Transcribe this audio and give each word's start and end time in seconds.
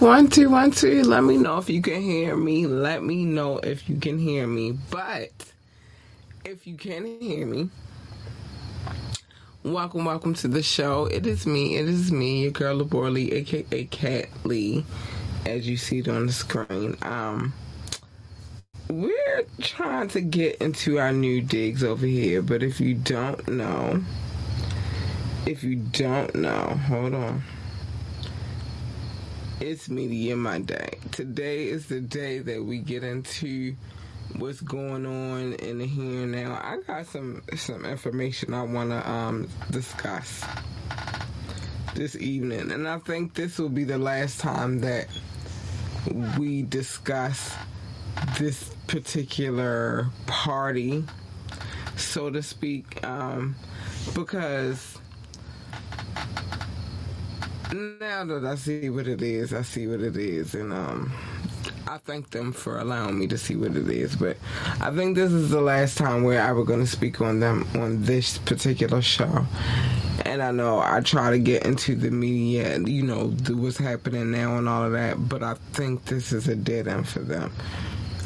One 0.00 0.28
two 0.30 0.48
one 0.48 0.70
two. 0.70 1.02
Let 1.02 1.24
me 1.24 1.36
know 1.36 1.58
if 1.58 1.68
you 1.68 1.82
can 1.82 2.00
hear 2.00 2.34
me. 2.34 2.66
Let 2.66 3.02
me 3.02 3.26
know 3.26 3.58
if 3.58 3.86
you 3.86 3.96
can 3.96 4.18
hear 4.18 4.46
me. 4.46 4.78
But 4.90 5.30
if 6.42 6.66
you 6.66 6.78
can 6.78 7.04
hear 7.04 7.46
me, 7.46 7.68
welcome, 9.62 10.06
welcome 10.06 10.32
to 10.36 10.48
the 10.48 10.62
show. 10.62 11.04
It 11.04 11.26
is 11.26 11.46
me. 11.46 11.76
It 11.76 11.86
is 11.86 12.10
me, 12.10 12.44
your 12.44 12.50
girl 12.50 12.80
Lebora 12.80 13.12
Lee, 13.12 13.30
aka 13.30 13.84
Cat 13.84 14.30
Lee, 14.44 14.86
as 15.44 15.68
you 15.68 15.76
see 15.76 15.98
it 15.98 16.08
on 16.08 16.28
the 16.28 16.32
screen. 16.32 16.96
Um, 17.02 17.52
we're 18.88 19.44
trying 19.60 20.08
to 20.08 20.22
get 20.22 20.56
into 20.62 20.98
our 20.98 21.12
new 21.12 21.42
digs 21.42 21.84
over 21.84 22.06
here, 22.06 22.40
but 22.40 22.62
if 22.62 22.80
you 22.80 22.94
don't 22.94 23.46
know, 23.48 24.02
if 25.44 25.62
you 25.62 25.76
don't 25.76 26.34
know, 26.34 26.80
hold 26.88 27.14
on. 27.14 27.42
It's 29.60 29.90
Media 29.90 30.36
Monday. 30.36 30.98
Today 31.12 31.68
is 31.68 31.86
the 31.86 32.00
day 32.00 32.38
that 32.38 32.64
we 32.64 32.78
get 32.78 33.04
into 33.04 33.76
what's 34.38 34.62
going 34.62 35.04
on 35.04 35.52
in 35.52 35.80
the 35.80 35.86
here 35.86 36.22
and 36.22 36.32
now. 36.32 36.58
I 36.64 36.78
got 36.86 37.04
some 37.04 37.42
some 37.54 37.84
information 37.84 38.54
I 38.54 38.62
want 38.62 38.88
to 38.88 39.10
um, 39.10 39.50
discuss 39.70 40.46
this 41.94 42.16
evening, 42.16 42.72
and 42.72 42.88
I 42.88 43.00
think 43.00 43.34
this 43.34 43.58
will 43.58 43.68
be 43.68 43.84
the 43.84 43.98
last 43.98 44.40
time 44.40 44.80
that 44.80 45.08
we 46.38 46.62
discuss 46.62 47.54
this 48.38 48.74
particular 48.86 50.08
party, 50.26 51.04
so 51.96 52.30
to 52.30 52.42
speak, 52.42 53.06
um, 53.06 53.56
because 54.14 54.99
now 57.72 58.24
that 58.24 58.44
I 58.44 58.54
see 58.54 58.90
what 58.90 59.06
it 59.06 59.22
is, 59.22 59.52
I 59.52 59.62
see 59.62 59.86
what 59.86 60.00
it 60.00 60.16
is, 60.16 60.54
and 60.54 60.72
um, 60.72 61.12
I 61.86 61.98
thank 61.98 62.30
them 62.30 62.52
for 62.52 62.78
allowing 62.78 63.18
me 63.18 63.26
to 63.28 63.38
see 63.38 63.56
what 63.56 63.76
it 63.76 63.88
is. 63.88 64.16
But 64.16 64.36
I 64.80 64.90
think 64.90 65.16
this 65.16 65.32
is 65.32 65.50
the 65.50 65.60
last 65.60 65.98
time 65.98 66.22
where 66.22 66.42
I 66.42 66.52
was 66.52 66.66
going 66.66 66.80
to 66.80 66.86
speak 66.86 67.20
on 67.20 67.40
them 67.40 67.66
on 67.74 68.02
this 68.02 68.38
particular 68.38 69.02
show. 69.02 69.46
And 70.24 70.42
I 70.42 70.50
know 70.50 70.80
I 70.80 71.00
try 71.00 71.30
to 71.30 71.38
get 71.38 71.64
into 71.64 71.94
the 71.94 72.10
media, 72.10 72.74
and, 72.74 72.88
you 72.88 73.02
know, 73.02 73.28
do 73.28 73.56
what's 73.56 73.78
happening 73.78 74.30
now 74.30 74.56
and 74.58 74.68
all 74.68 74.84
of 74.84 74.92
that. 74.92 75.28
But 75.28 75.42
I 75.42 75.54
think 75.72 76.04
this 76.04 76.32
is 76.32 76.48
a 76.48 76.56
dead 76.56 76.88
end 76.88 77.08
for 77.08 77.20
them 77.20 77.52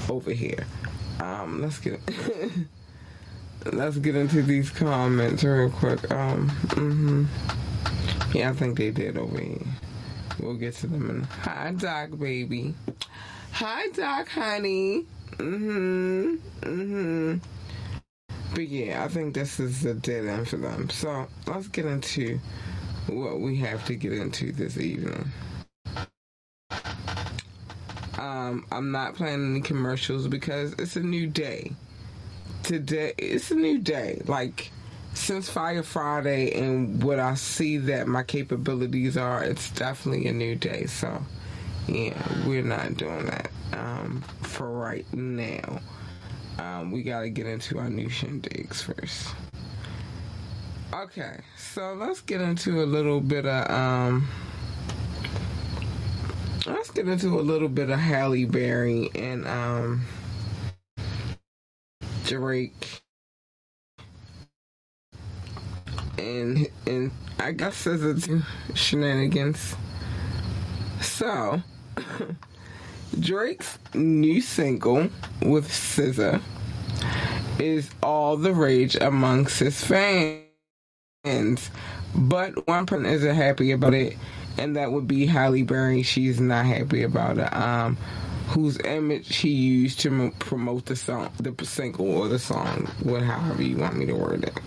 over 0.09 0.33
here. 0.33 0.67
Um, 1.21 1.63
let's 1.63 1.79
get. 1.79 2.01
let's 3.73 3.97
get 3.97 4.15
into 4.15 4.43
these 4.43 4.71
comments 4.71 5.43
real 5.43 5.71
quick. 5.71 6.11
Um, 6.11 6.51
mm-hmm. 6.51 7.25
Yeah, 8.35 8.51
I 8.51 8.53
think 8.53 8.79
they 8.79 8.91
did 8.91 9.17
over 9.17 9.41
here. 9.41 9.59
We'll 10.41 10.57
get 10.57 10.75
to 10.77 10.87
them 10.87 11.11
in. 11.11 11.23
Hi, 11.23 11.73
Doc, 11.73 12.19
baby. 12.19 12.75
Hi, 13.53 13.89
Doc, 13.89 14.29
honey. 14.29 15.07
Mm-hmm. 15.37 16.35
Mm-hmm. 16.61 17.37
But 18.55 18.69
yeah, 18.69 19.05
I 19.05 19.09
think 19.09 19.35
this 19.35 19.59
is 19.59 19.85
a 19.85 19.95
dead 19.95 20.27
end 20.27 20.49
for 20.49 20.57
them. 20.57 20.91
So 20.91 21.27
let's 21.47 21.69
get 21.69 21.87
into 21.87 22.39
what 23.09 23.41
we 23.41 23.57
have 23.59 23.85
to 23.87 23.95
get 23.97 24.13
into 24.13 24.53
this 24.53 24.79
evening. 24.79 25.31
Um, 28.19 28.67
I'm 28.71 28.91
not 28.93 29.15
playing 29.15 29.51
any 29.51 29.61
commercials 29.61 30.29
because 30.29 30.75
it's 30.79 30.97
a 30.97 31.01
new 31.01 31.27
day. 31.27 31.73
Today, 32.63 33.13
it's 33.19 33.51
a 33.51 33.55
new 33.55 33.79
day. 33.79 34.23
Like, 34.27 34.71
since 35.15 35.49
Fire 35.49 35.83
Friday 35.83 36.53
and 36.53 37.03
what 37.03 37.19
I 37.19 37.35
see 37.35 37.79
that 37.79 38.07
my 38.07 38.23
capabilities 38.23 39.17
are, 39.17 39.43
it's 39.43 39.71
definitely 39.71 40.27
a 40.27 40.33
new 40.33 40.55
day. 40.57 40.87
So, 40.87 41.23
yeah, 41.87 42.21
we're 42.47 42.63
not 42.63 42.97
doing 42.97 43.27
that 43.27 43.51
um, 43.73 44.23
for 44.43 44.71
right 44.71 45.07
now. 45.13 45.81
Um, 46.59 46.93
we 46.93 47.03
got 47.03 47.23
to 47.23 47.31
get 47.31 47.47
into 47.47 47.79
our 47.79 47.89
new 47.89 48.09
shindigs 48.09 48.83
first. 48.83 49.35
Okay, 50.93 51.41
so 51.57 51.95
let's 51.95 52.21
get 52.21 52.41
into 52.41 52.83
a 52.83 52.87
little 52.87 53.21
bit 53.21 53.47
of 53.47 53.71
um, 53.71 54.29
let's 56.67 56.91
get 56.91 57.09
into 57.09 57.41
a 57.41 57.43
little 57.43 57.69
bit 57.69 57.91
of 57.91 57.99
Halle 57.99 58.45
Berry 58.45 59.11
and 59.15 59.47
um, 59.49 60.07
Drake 62.25 63.04
and 66.19 66.69
and 66.87 67.11
I 67.39 67.53
guess 67.53 67.87
it's 67.87 68.29
shenanigans. 68.75 69.75
So 71.01 71.63
Drake's 73.21 73.79
new 73.95 74.41
single 74.41 75.09
with 75.43 75.69
SZA 75.69 76.41
is 77.59 77.91
all 78.03 78.37
the 78.37 78.53
rage 78.53 78.97
amongst 78.97 79.61
his 79.61 79.85
fans, 79.85 81.71
but 82.15 82.67
one 82.67 82.87
person 82.87 83.07
isn't 83.07 83.35
happy 83.35 83.73
about 83.73 83.95
it, 83.95 84.17
and 84.59 84.77
that 84.77 84.91
would 84.93 85.07
be 85.07 85.27
Halle 85.27 85.63
Berry. 85.63 86.03
She's 86.03 86.41
not 86.41 86.67
happy 86.67 87.03
about 87.03 87.39
it. 87.39 87.55
Um, 87.55 87.97
whose 88.49 88.79
image 88.81 89.37
he 89.37 89.49
used 89.49 90.01
to 90.01 90.31
promote 90.39 90.87
the 90.87 90.97
song, 90.97 91.31
the 91.39 91.65
single 91.65 92.11
or 92.11 92.29
the 92.29 92.39
song, 92.39 92.87
what 93.03 93.23
however 93.23 93.63
you 93.63 93.77
want 93.77 93.97
me 93.97 94.07
to 94.07 94.13
word 94.15 94.45
it. 94.45 94.59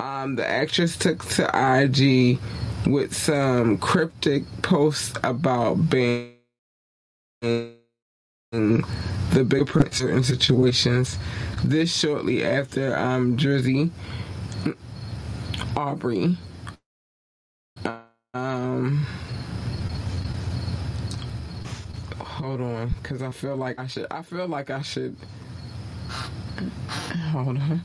Um, 0.00 0.36
the 0.36 0.46
actress 0.46 0.96
took 0.96 1.24
to 1.30 1.44
IG 1.54 2.38
with 2.86 3.14
some 3.14 3.78
cryptic 3.78 4.44
posts 4.62 5.14
about 5.22 5.90
being 5.90 6.34
in 7.42 7.74
the 9.32 9.44
big 9.46 9.66
printer 9.66 10.10
in 10.10 10.22
situations. 10.22 11.18
This 11.64 11.94
shortly 11.94 12.44
after 12.44 12.96
um, 12.96 13.36
Drizzy 13.36 13.90
Aubrey 15.76 16.36
um, 18.34 19.06
hold 22.18 22.60
on, 22.60 22.94
because 23.00 23.22
I 23.22 23.30
feel 23.30 23.56
like 23.56 23.78
I 23.78 23.86
should. 23.86 24.08
I 24.10 24.22
feel 24.22 24.48
like 24.48 24.70
I 24.70 24.82
should. 24.82 25.16
Hold 27.30 27.58
on. 27.58 27.82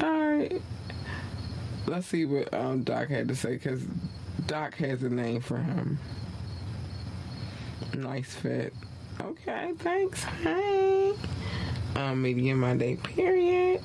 All 0.00 0.36
right. 0.36 0.62
Let's 1.86 2.06
see 2.06 2.24
what 2.24 2.52
um, 2.54 2.82
Doc 2.82 3.08
had 3.08 3.28
to 3.28 3.36
say 3.36 3.54
because 3.54 3.82
Doc 4.46 4.74
has 4.76 5.02
a 5.02 5.08
name 5.08 5.40
for 5.40 5.58
him. 5.58 5.98
Nice 7.96 8.34
fit. 8.34 8.72
Okay, 9.20 9.72
thanks. 9.78 10.22
Hey. 10.22 11.12
Um, 11.96 12.22
Media 12.22 12.54
Monday, 12.54 12.96
period. 12.96 13.82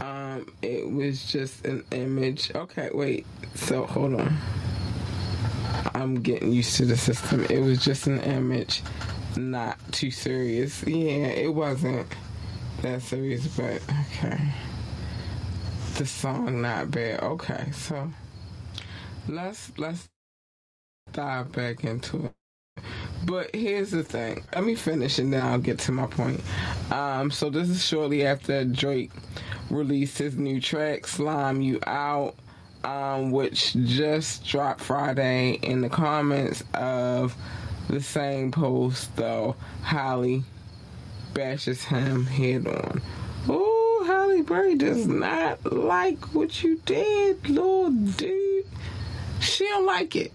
Um, 0.00 0.46
it 0.62 0.90
was 0.90 1.24
just 1.24 1.64
an 1.64 1.84
image. 1.90 2.54
Okay, 2.54 2.90
wait. 2.92 3.26
So 3.54 3.86
hold 3.86 4.14
on. 4.20 4.36
I'm 5.94 6.16
getting 6.16 6.52
used 6.52 6.76
to 6.76 6.84
the 6.84 6.96
system. 6.96 7.46
It 7.48 7.60
was 7.60 7.82
just 7.82 8.06
an 8.06 8.20
image, 8.20 8.82
not 9.36 9.78
too 9.92 10.10
serious. 10.10 10.82
Yeah, 10.84 11.26
it 11.26 11.54
wasn't 11.54 12.06
that 12.84 13.02
serious, 13.02 13.48
but 13.48 13.82
okay. 14.16 14.40
The 15.96 16.06
song 16.06 16.62
not 16.62 16.90
bad. 16.90 17.22
Okay, 17.22 17.70
so 17.72 18.10
let's 19.28 19.72
let's 19.78 20.08
dive 21.12 21.52
back 21.52 21.84
into 21.84 22.26
it. 22.26 22.32
But 23.26 23.54
here's 23.54 23.90
the 23.92 24.04
thing. 24.04 24.44
Let 24.54 24.64
me 24.64 24.74
finish 24.74 25.18
and 25.18 25.32
then 25.32 25.42
I'll 25.42 25.58
get 25.58 25.78
to 25.80 25.92
my 25.92 26.06
point. 26.06 26.42
Um, 26.92 27.30
so 27.30 27.50
this 27.50 27.70
is 27.70 27.84
shortly 27.84 28.26
after 28.26 28.64
Drake 28.64 29.12
released 29.70 30.18
his 30.18 30.36
new 30.36 30.60
track, 30.60 31.06
Slime 31.06 31.62
You 31.62 31.80
Out, 31.86 32.36
um, 32.84 33.30
which 33.32 33.74
just 33.74 34.44
dropped 34.46 34.80
Friday 34.82 35.52
in 35.62 35.80
the 35.82 35.90
comments 35.90 36.64
of 36.74 37.36
the 37.88 38.00
same 38.02 38.52
post 38.52 39.16
though. 39.16 39.56
Halle 39.82 40.44
bashes 41.34 41.84
him 41.84 42.26
head 42.26 42.66
on. 42.66 43.02
Oh, 43.48 44.04
Halle 44.06 44.42
Berry 44.42 44.76
does 44.76 45.06
not 45.06 45.72
like 45.72 46.34
what 46.34 46.62
you 46.62 46.80
did, 46.86 47.48
little 47.48 47.90
dude. 47.90 48.64
She 49.40 49.64
don't 49.64 49.84
like 49.84 50.16
it. 50.16 50.32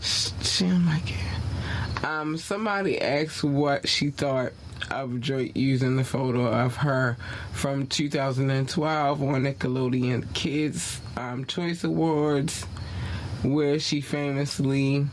She 0.00 0.64
don't 0.64 0.86
like 0.86 1.10
it. 1.10 2.04
Um, 2.04 2.38
somebody 2.38 3.00
asked 3.00 3.44
what 3.44 3.86
she 3.86 4.10
thought 4.10 4.52
of 4.90 5.20
Drake 5.20 5.52
using 5.54 5.96
the 5.96 6.04
photo 6.04 6.46
of 6.46 6.76
her 6.76 7.16
from 7.52 7.86
2012 7.86 9.22
on 9.22 9.42
Nickelodeon 9.42 10.32
Kids 10.32 11.00
um, 11.16 11.44
Choice 11.44 11.84
Awards, 11.84 12.64
where 13.42 13.78
she 13.78 14.00
famously 14.00 15.06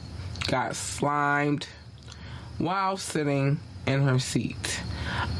got 0.48 0.75
slimed 0.75 1.68
while 2.58 2.96
sitting 2.96 3.60
in 3.86 4.02
her 4.02 4.19
seat. 4.19 4.80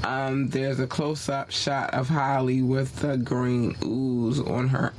Um, 0.04 0.48
there's 0.50 0.80
a 0.80 0.88
close-up 0.88 1.52
shot 1.52 1.94
of 1.94 2.10
Halle 2.10 2.62
with 2.62 2.96
the 2.98 3.18
green 3.18 3.76
ooze 3.84 4.40
on 4.40 4.68
her 4.70 4.94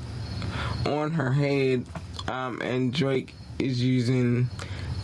on 0.86 1.10
her 1.12 1.32
head 1.32 1.84
um, 2.28 2.60
and 2.62 2.92
Drake 2.92 3.34
is 3.58 3.82
using 3.82 4.48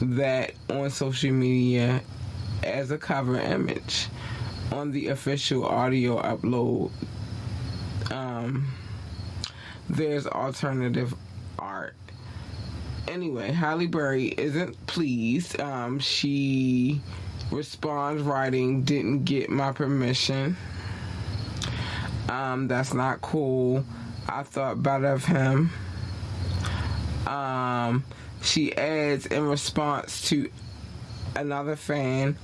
that 0.00 0.53
on 0.69 0.91
social 0.91 1.32
media 1.32 2.00
as 2.62 2.91
a 2.91 2.99
cover 2.99 3.38
image 3.41 4.09
on 4.73 4.91
the 4.91 5.09
official 5.09 5.65
audio 5.65 6.21
upload. 6.21 6.90
Um, 8.11 8.66
there's 9.88 10.26
alternative 10.26 11.14
art. 11.59 11.95
Anyway, 13.09 13.50
Halle 13.52 13.87
Berry 13.87 14.28
isn't 14.28 14.87
pleased. 14.87 15.61
Um, 15.61 15.99
she 15.99 17.00
responds 17.54 18.23
writing, 18.23 18.82
didn't 18.82 19.25
get 19.25 19.49
my 19.50 19.73
permission. 19.73 20.56
Um, 22.28 22.68
that's 22.68 22.94
not 22.94 23.20
cool. 23.20 23.84
I 24.28 24.42
thought 24.42 24.82
better 24.82 25.06
of 25.06 25.25
him. 25.25 25.70
Um, 27.26 28.04
she 28.42 28.76
adds 28.76 29.26
in 29.26 29.46
response 29.46 30.28
to 30.28 30.50
another 31.37 31.76
fan, 31.76 32.37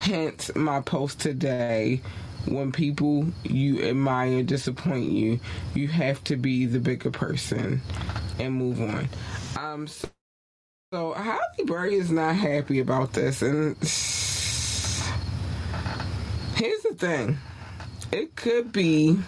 hence 0.00 0.50
my 0.54 0.80
post 0.80 1.20
today. 1.20 2.02
When 2.46 2.72
people 2.72 3.26
you 3.42 3.82
admire 3.82 4.42
disappoint 4.42 5.10
you, 5.10 5.40
you 5.74 5.88
have 5.88 6.24
to 6.24 6.36
be 6.36 6.64
the 6.64 6.78
bigger 6.78 7.10
person 7.10 7.82
and 8.38 8.54
move 8.54 8.80
on. 8.80 9.08
Um, 9.58 9.86
so, 9.86 10.08
so 10.92 11.12
Halle 11.12 11.40
Berry 11.66 11.96
is 11.96 12.10
not 12.10 12.36
happy 12.36 12.80
about 12.80 13.12
this, 13.12 13.42
and 13.42 13.76
here's 16.58 16.82
the 16.82 16.94
thing: 16.94 17.38
it 18.12 18.36
could 18.36 18.72
be, 18.72 19.18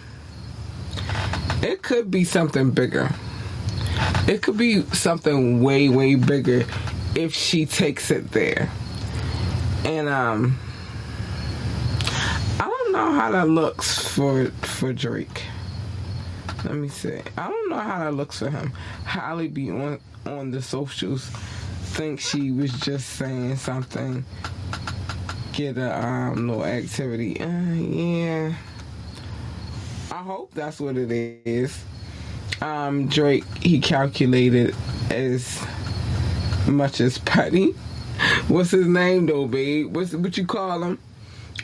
it 1.61 1.81
could 1.81 2.11
be 2.11 2.23
something 2.23 2.71
bigger. 2.71 3.09
It 4.27 4.41
could 4.41 4.57
be 4.57 4.83
something 4.93 5.63
way, 5.63 5.89
way 5.89 6.15
bigger 6.15 6.65
if 7.15 7.33
she 7.33 7.65
takes 7.65 8.11
it 8.11 8.31
there. 8.31 8.69
And 9.83 10.07
um 10.07 10.59
I 12.59 12.67
don't 12.67 12.91
know 12.91 13.11
how 13.13 13.31
that 13.31 13.49
looks 13.49 14.07
for 14.07 14.45
for 14.61 14.93
Drake. 14.93 15.43
Let 16.63 16.75
me 16.75 16.89
see. 16.89 17.19
I 17.37 17.47
don't 17.47 17.69
know 17.69 17.79
how 17.79 17.99
that 17.99 18.13
looks 18.13 18.39
for 18.39 18.49
him. 18.49 18.73
Halle 19.05 19.47
be 19.47 19.71
on 19.71 19.99
on 20.25 20.51
the 20.51 20.61
socials 20.61 21.31
think 21.91 22.21
she 22.21 22.51
was 22.51 22.71
just 22.79 23.09
saying 23.09 23.57
something. 23.57 24.23
Get 25.53 25.77
a 25.77 26.05
um 26.05 26.47
little 26.47 26.65
activity. 26.65 27.39
Uh, 27.39 27.73
yeah. 27.73 28.53
I 30.11 30.23
hope 30.23 30.53
that's 30.53 30.79
what 30.79 30.97
it 30.97 31.11
is 31.45 31.83
um, 32.61 33.07
Drake 33.07 33.43
he 33.57 33.79
calculated 33.79 34.75
as 35.09 35.65
much 36.67 37.01
as 37.01 37.17
Petty. 37.17 37.71
What's 38.47 38.71
his 38.71 38.87
name 38.87 39.25
though, 39.25 39.47
babe? 39.47 39.95
What's 39.95 40.13
what 40.13 40.37
you 40.37 40.45
call 40.45 40.83
him? 40.83 40.99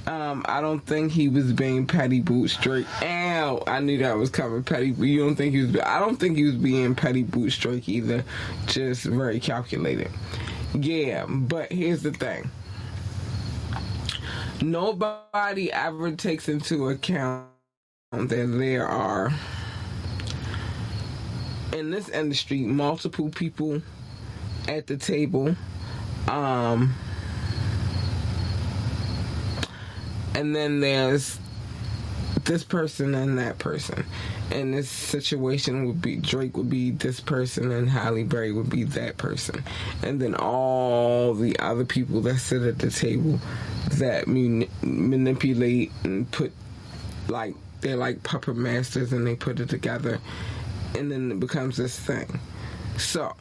Um, 0.07 0.43
I 0.47 0.61
don't 0.61 0.79
think 0.79 1.11
he 1.11 1.27
was 1.27 1.51
being 1.51 1.85
petty 1.85 2.21
boot 2.21 2.57
Drake. 2.61 2.87
Ow! 3.03 3.63
I 3.67 3.79
knew 3.81 3.97
that 3.97 4.17
was 4.17 4.29
coming. 4.29 4.63
Petty. 4.63 4.91
but 4.91 5.03
You 5.03 5.19
don't 5.19 5.35
think 5.35 5.53
he 5.53 5.63
was? 5.63 5.75
I 5.81 5.99
don't 5.99 6.15
think 6.15 6.37
he 6.37 6.45
was 6.45 6.55
being 6.55 6.95
petty 6.95 7.23
boot 7.23 7.51
Drake 7.59 7.87
either. 7.89 8.23
Just 8.67 9.03
very 9.03 9.39
calculated. 9.39 10.09
Yeah, 10.73 11.25
but 11.27 11.71
here's 11.71 12.03
the 12.03 12.11
thing. 12.11 12.49
Nobody 14.61 15.71
ever 15.71 16.11
takes 16.11 16.49
into 16.49 16.89
account 16.89 17.45
that 18.11 18.29
there 18.29 18.87
are 18.87 19.31
in 21.73 21.91
this 21.91 22.09
industry 22.09 22.61
multiple 22.61 23.29
people 23.29 23.81
at 24.67 24.87
the 24.87 24.97
table. 24.97 25.55
Um, 26.27 26.95
and 30.33 30.55
then 30.55 30.79
there's 30.79 31.39
this 32.43 32.63
person 32.63 33.13
and 33.13 33.37
that 33.37 33.59
person. 33.59 34.05
And 34.49 34.73
this 34.73 34.89
situation 34.89 35.85
would 35.85 36.01
be 36.01 36.15
Drake 36.15 36.57
would 36.57 36.69
be 36.69 36.91
this 36.91 37.19
person 37.19 37.71
and 37.71 37.89
Halle 37.89 38.23
Berry 38.23 38.51
would 38.51 38.69
be 38.69 38.85
that 38.85 39.17
person. 39.17 39.63
And 40.01 40.19
then 40.19 40.33
all 40.33 41.35
the 41.35 41.59
other 41.59 41.85
people 41.85 42.21
that 42.21 42.39
sit 42.39 42.63
at 42.63 42.79
the 42.79 42.89
table 42.89 43.39
that 43.99 44.27
man- 44.27 44.67
manipulate 44.81 45.91
and 46.03 46.29
put 46.31 46.51
like 47.27 47.55
they're 47.81 47.97
like 47.97 48.23
puppet 48.23 48.55
masters 48.55 49.13
and 49.13 49.25
they 49.27 49.35
put 49.35 49.59
it 49.59 49.69
together 49.69 50.19
and 50.95 51.11
then 51.11 51.31
it 51.31 51.39
becomes 51.39 51.77
this 51.77 51.99
thing. 51.99 52.39
So, 52.97 53.35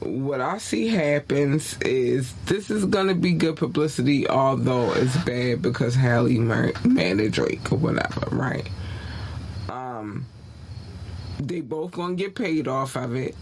what 0.00 0.40
I 0.40 0.58
see 0.58 0.88
happens 0.88 1.76
is 1.82 2.32
this 2.46 2.70
is 2.70 2.84
gonna 2.86 3.14
be 3.14 3.32
good 3.32 3.56
publicity, 3.56 4.28
although 4.28 4.92
it's 4.94 5.16
bad 5.24 5.60
because 5.60 5.94
Halle 5.94 6.38
married 6.38 7.32
Drake 7.32 7.72
or 7.72 7.76
whatever, 7.76 8.28
right? 8.30 8.68
Um, 9.68 10.26
they 11.40 11.60
both 11.60 11.92
gonna 11.92 12.14
get 12.14 12.34
paid 12.34 12.68
off 12.68 12.96
of 12.96 13.14
it, 13.14 13.34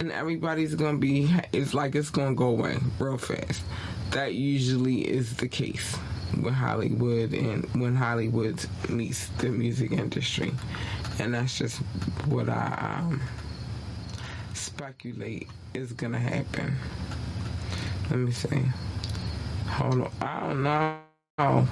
and 0.00 0.12
everybody's 0.12 0.74
gonna 0.74 0.98
be. 0.98 1.32
It's 1.52 1.72
like 1.72 1.94
it's 1.94 2.10
gonna 2.10 2.34
go 2.34 2.48
away 2.48 2.78
real 2.98 3.16
fast. 3.18 3.62
That 4.10 4.34
usually 4.34 5.00
is 5.08 5.36
the 5.36 5.48
case 5.48 5.98
with 6.42 6.54
Hollywood 6.54 7.32
and 7.32 7.64
when 7.80 7.94
Hollywood 7.94 8.64
meets 8.88 9.28
the 9.38 9.48
music 9.50 9.92
industry 9.92 10.52
and 11.18 11.34
that's 11.34 11.58
just 11.58 11.78
what 12.26 12.48
I 12.48 12.98
um, 13.00 13.20
speculate 14.52 15.48
is 15.74 15.92
gonna 15.92 16.18
happen. 16.18 16.74
Let 18.10 18.18
me 18.18 18.32
see. 18.32 18.62
Hold 19.68 20.02
on. 20.02 20.12
I 20.20 20.40
don't 20.40 20.62
know. 20.62 21.68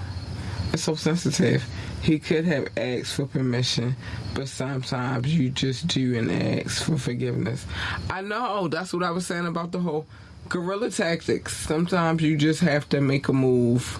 It's 0.72 0.84
so 0.84 0.94
sensitive. 0.94 1.64
He 2.02 2.18
could 2.18 2.44
have 2.46 2.68
asked 2.76 3.14
for 3.14 3.26
permission, 3.26 3.94
but 4.34 4.48
sometimes 4.48 5.32
you 5.36 5.50
just 5.50 5.86
do 5.88 6.18
and 6.18 6.30
ask 6.30 6.84
for 6.84 6.96
forgiveness. 6.98 7.66
I 8.10 8.22
know. 8.22 8.68
That's 8.68 8.92
what 8.92 9.02
I 9.02 9.10
was 9.10 9.26
saying 9.26 9.46
about 9.46 9.72
the 9.72 9.80
whole 9.80 10.06
guerrilla 10.48 10.90
tactics. 10.90 11.56
Sometimes 11.56 12.22
you 12.22 12.36
just 12.36 12.60
have 12.60 12.88
to 12.90 13.00
make 13.00 13.28
a 13.28 13.32
move. 13.32 13.98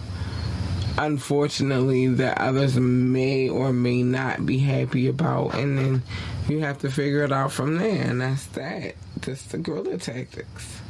Unfortunately 0.98 2.06
that 2.08 2.38
others 2.38 2.76
may 2.78 3.48
or 3.48 3.72
may 3.72 4.02
not 4.02 4.44
be 4.44 4.58
happy 4.58 5.08
about 5.08 5.54
and 5.54 5.78
then 5.78 6.02
you 6.48 6.60
have 6.60 6.78
to 6.78 6.90
figure 6.90 7.24
it 7.24 7.32
out 7.32 7.52
from 7.52 7.78
there 7.78 8.02
and 8.02 8.20
that's 8.20 8.46
that. 8.48 8.94
Just 9.20 9.52
the 9.52 9.58
guerrilla 9.58 9.96
tactics. 9.96 10.80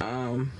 Um 0.00 0.52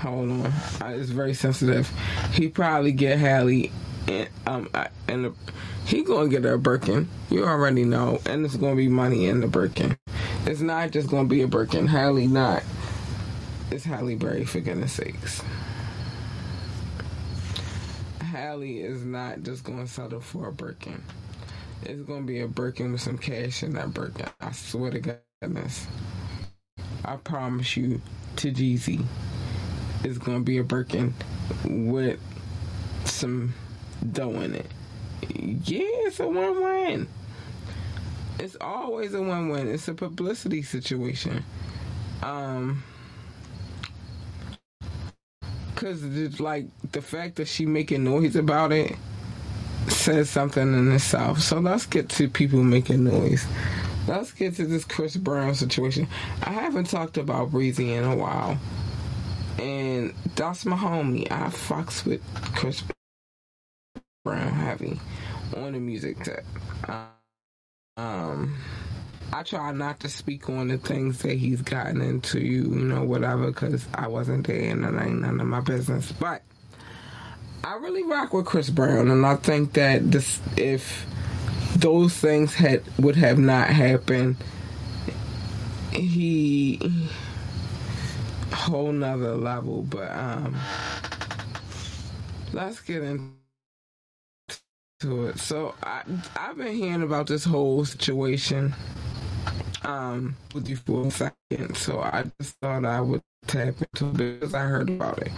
hold 0.00 0.30
on. 0.30 0.52
I 0.80 0.94
it's 0.94 1.10
very 1.10 1.34
sensitive. 1.34 1.90
He 2.32 2.48
probably 2.48 2.92
get 2.92 3.18
Halle, 3.18 3.72
and 4.06 4.28
um 4.46 4.68
and 5.08 5.34
he 5.84 6.04
gonna 6.04 6.28
get 6.28 6.44
a 6.44 6.56
Birkin. 6.56 7.08
You 7.30 7.44
already 7.44 7.84
know 7.84 8.20
and 8.26 8.44
it's 8.44 8.56
gonna 8.56 8.76
be 8.76 8.88
money 8.88 9.26
in 9.26 9.40
the 9.40 9.48
Birkin 9.48 9.96
it's 10.46 10.60
not 10.62 10.92
just 10.92 11.10
gonna 11.10 11.28
be 11.28 11.42
a 11.42 11.48
Birkin 11.48 11.88
Halle 11.88 12.26
not 12.28 12.62
it's 13.70 13.84
Halle 13.84 14.16
Berry 14.16 14.44
for 14.46 14.60
goodness 14.60 14.92
sakes. 14.94 15.42
Halle 18.20 18.62
is 18.78 19.04
not 19.04 19.42
just 19.42 19.64
to 19.86 19.92
settle 19.92 20.20
for 20.20 20.48
a 20.48 20.52
Birkin. 20.52 21.02
It's 21.82 22.02
to 22.22 22.26
be 22.26 22.40
a 22.40 22.48
Birkin 22.48 22.92
with 22.92 23.00
some 23.02 23.18
cash 23.18 23.62
in 23.62 23.74
that 23.74 23.94
Birkin. 23.94 24.28
I 24.40 24.52
swear 24.52 24.90
to 24.92 25.20
goodness. 25.42 25.86
I 27.04 27.16
promise 27.16 27.76
you 27.76 28.02
to 28.36 28.52
Jeezy, 28.52 29.04
it's 30.04 30.18
to 30.40 30.44
be 30.44 30.58
a 30.58 30.64
Birkin 30.64 31.14
with 31.64 32.20
some 33.04 33.54
dough 34.12 34.40
in 34.40 34.54
it. 34.56 34.70
Yeah, 35.36 35.80
it's 36.06 36.20
a 36.20 36.28
win-win. 36.28 37.08
It's 38.38 38.56
always 38.60 39.14
a 39.14 39.22
win-win. 39.22 39.68
It's 39.68 39.88
a 39.88 39.94
publicity 39.94 40.62
situation. 40.62 41.44
Um 42.22 42.84
because 45.74 46.40
like 46.40 46.66
the 46.92 47.02
fact 47.02 47.36
that 47.36 47.46
she 47.46 47.66
making 47.66 48.02
noise 48.02 48.34
about 48.34 48.72
it 48.72 48.96
says 49.88 50.30
something 50.30 50.62
in 50.62 50.92
itself. 50.92 51.40
So 51.40 51.58
let's 51.58 51.86
get 51.86 52.08
to 52.10 52.28
people 52.28 52.62
making 52.62 53.04
noise. 53.04 53.46
Let's 54.08 54.32
get 54.32 54.54
to 54.56 54.66
this 54.66 54.84
Chris 54.84 55.16
Brown 55.16 55.54
situation. 55.54 56.08
I 56.42 56.52
haven't 56.52 56.86
talked 56.90 57.18
about 57.18 57.50
Breezy 57.50 57.92
in 57.92 58.04
a 58.04 58.16
while, 58.16 58.58
and 59.58 60.14
that's 60.34 60.64
my 60.64 60.76
homie. 60.76 61.30
I 61.30 61.48
fucks 61.48 62.04
with 62.04 62.22
Chris 62.54 62.82
Brown 64.24 64.52
heavy 64.52 65.00
on 65.56 65.72
the 65.72 65.80
music 65.80 66.22
tip. 66.24 66.44
Um 66.88 67.15
I 69.36 69.42
try 69.42 69.72
not 69.72 70.00
to 70.00 70.08
speak 70.08 70.48
on 70.48 70.68
the 70.68 70.78
things 70.78 71.18
that 71.20 71.34
he's 71.34 71.60
gotten 71.60 72.00
into, 72.00 72.40
you 72.40 72.64
know, 72.64 73.04
whatever, 73.04 73.48
because 73.48 73.86
I 73.94 74.08
wasn't 74.08 74.46
there 74.46 74.70
and 74.70 74.84
that 74.84 75.02
ain't 75.02 75.20
none 75.20 75.40
of 75.40 75.46
my 75.46 75.60
business. 75.60 76.10
But 76.12 76.42
I 77.64 77.74
really 77.76 78.02
rock 78.02 78.32
with 78.32 78.46
Chris 78.46 78.70
Brown, 78.70 79.10
and 79.10 79.26
I 79.26 79.36
think 79.36 79.74
that 79.74 80.10
this, 80.10 80.40
if 80.56 81.06
those 81.76 82.14
things 82.14 82.54
had 82.54 82.82
would 82.98 83.16
have 83.16 83.38
not 83.38 83.68
happened, 83.68 84.36
he 85.92 86.80
whole 88.52 88.92
nother 88.92 89.36
level. 89.36 89.82
But 89.82 90.12
um, 90.12 90.56
let's 92.52 92.80
get 92.80 93.02
into 93.02 93.45
it. 95.00 95.38
So 95.38 95.74
I 95.82 96.02
I've 96.36 96.56
been 96.56 96.74
hearing 96.74 97.02
about 97.02 97.26
this 97.26 97.44
whole 97.44 97.84
situation 97.84 98.74
um 99.84 100.36
with 100.54 100.68
you 100.68 100.76
for 100.76 101.06
a 101.06 101.10
second, 101.10 101.76
so 101.76 102.00
I 102.00 102.24
just 102.40 102.56
thought 102.62 102.84
I 102.84 103.00
would 103.00 103.22
tap 103.46 103.74
into 103.80 104.04
because 104.06 104.54
I 104.54 104.62
heard 104.62 104.90
about 104.90 105.18
it. 105.18 105.30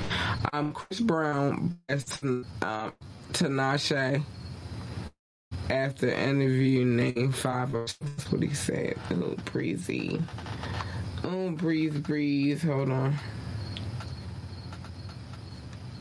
Um, 0.52 0.72
Chris 0.72 1.00
Brown 1.00 1.78
asked 1.88 2.22
um, 2.22 2.44
Tinashe 3.32 4.22
after 5.68 6.08
interview 6.08 6.84
named 6.84 7.34
five. 7.34 7.72
That's 7.72 8.32
what 8.32 8.42
he 8.42 8.54
said. 8.54 8.96
A 9.10 9.14
little 9.14 9.36
breezy. 9.44 10.22
Oh, 11.24 11.50
breeze, 11.50 11.98
breeze. 11.98 12.62
Hold 12.62 12.90
on. 12.90 13.16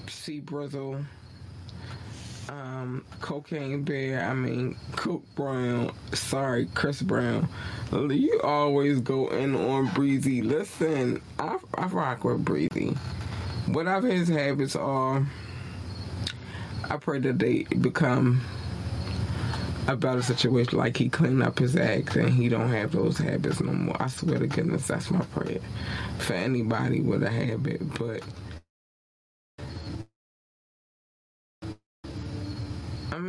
See 0.08 0.42
Brizzle. 0.42 1.06
Um, 2.50 3.04
Cocaine 3.20 3.84
Bear. 3.84 4.24
I 4.24 4.34
mean, 4.34 4.78
Cook 4.96 5.24
Brown. 5.36 5.92
Sorry, 6.14 6.68
Chris 6.74 7.02
Brown. 7.02 7.50
You 7.92 8.40
always 8.44 9.00
go 9.02 9.28
in 9.30 9.56
on 9.56 9.88
Breezy. 9.94 10.42
Listen, 10.42 11.22
I, 11.40 11.58
I 11.76 11.88
rock 11.88 12.24
with 12.24 12.46
Breezy. 12.46 12.96
Whatever 13.68 14.08
his 14.08 14.30
habits 14.30 14.76
are, 14.76 15.26
I 16.90 16.98
pray 16.98 17.20
that 17.20 17.40
they 17.40 17.64
become 17.64 18.42
a 19.88 19.96
better 19.96 20.22
situation. 20.22 20.78
Like 20.78 20.98
he 20.98 21.10
cleaned 21.10 21.44
up 21.44 21.60
his 21.60 21.76
act 21.76 22.16
and 22.16 22.30
he 22.30 22.48
don't 22.50 22.70
have 22.70 22.92
those 22.94 23.18
habits 23.18 23.60
no 23.62 23.74
more. 23.74 24.02
I 24.02 24.08
swear 24.08 24.40
to 24.40 24.48
goodness, 24.48 24.88
that's 24.88 25.12
my 25.12 25.22
prayer 25.26 25.60
for 26.20 26.34
anybody 26.34 27.02
with 27.02 27.24
a 27.24 27.30
habit. 27.30 27.82
But 27.98 28.22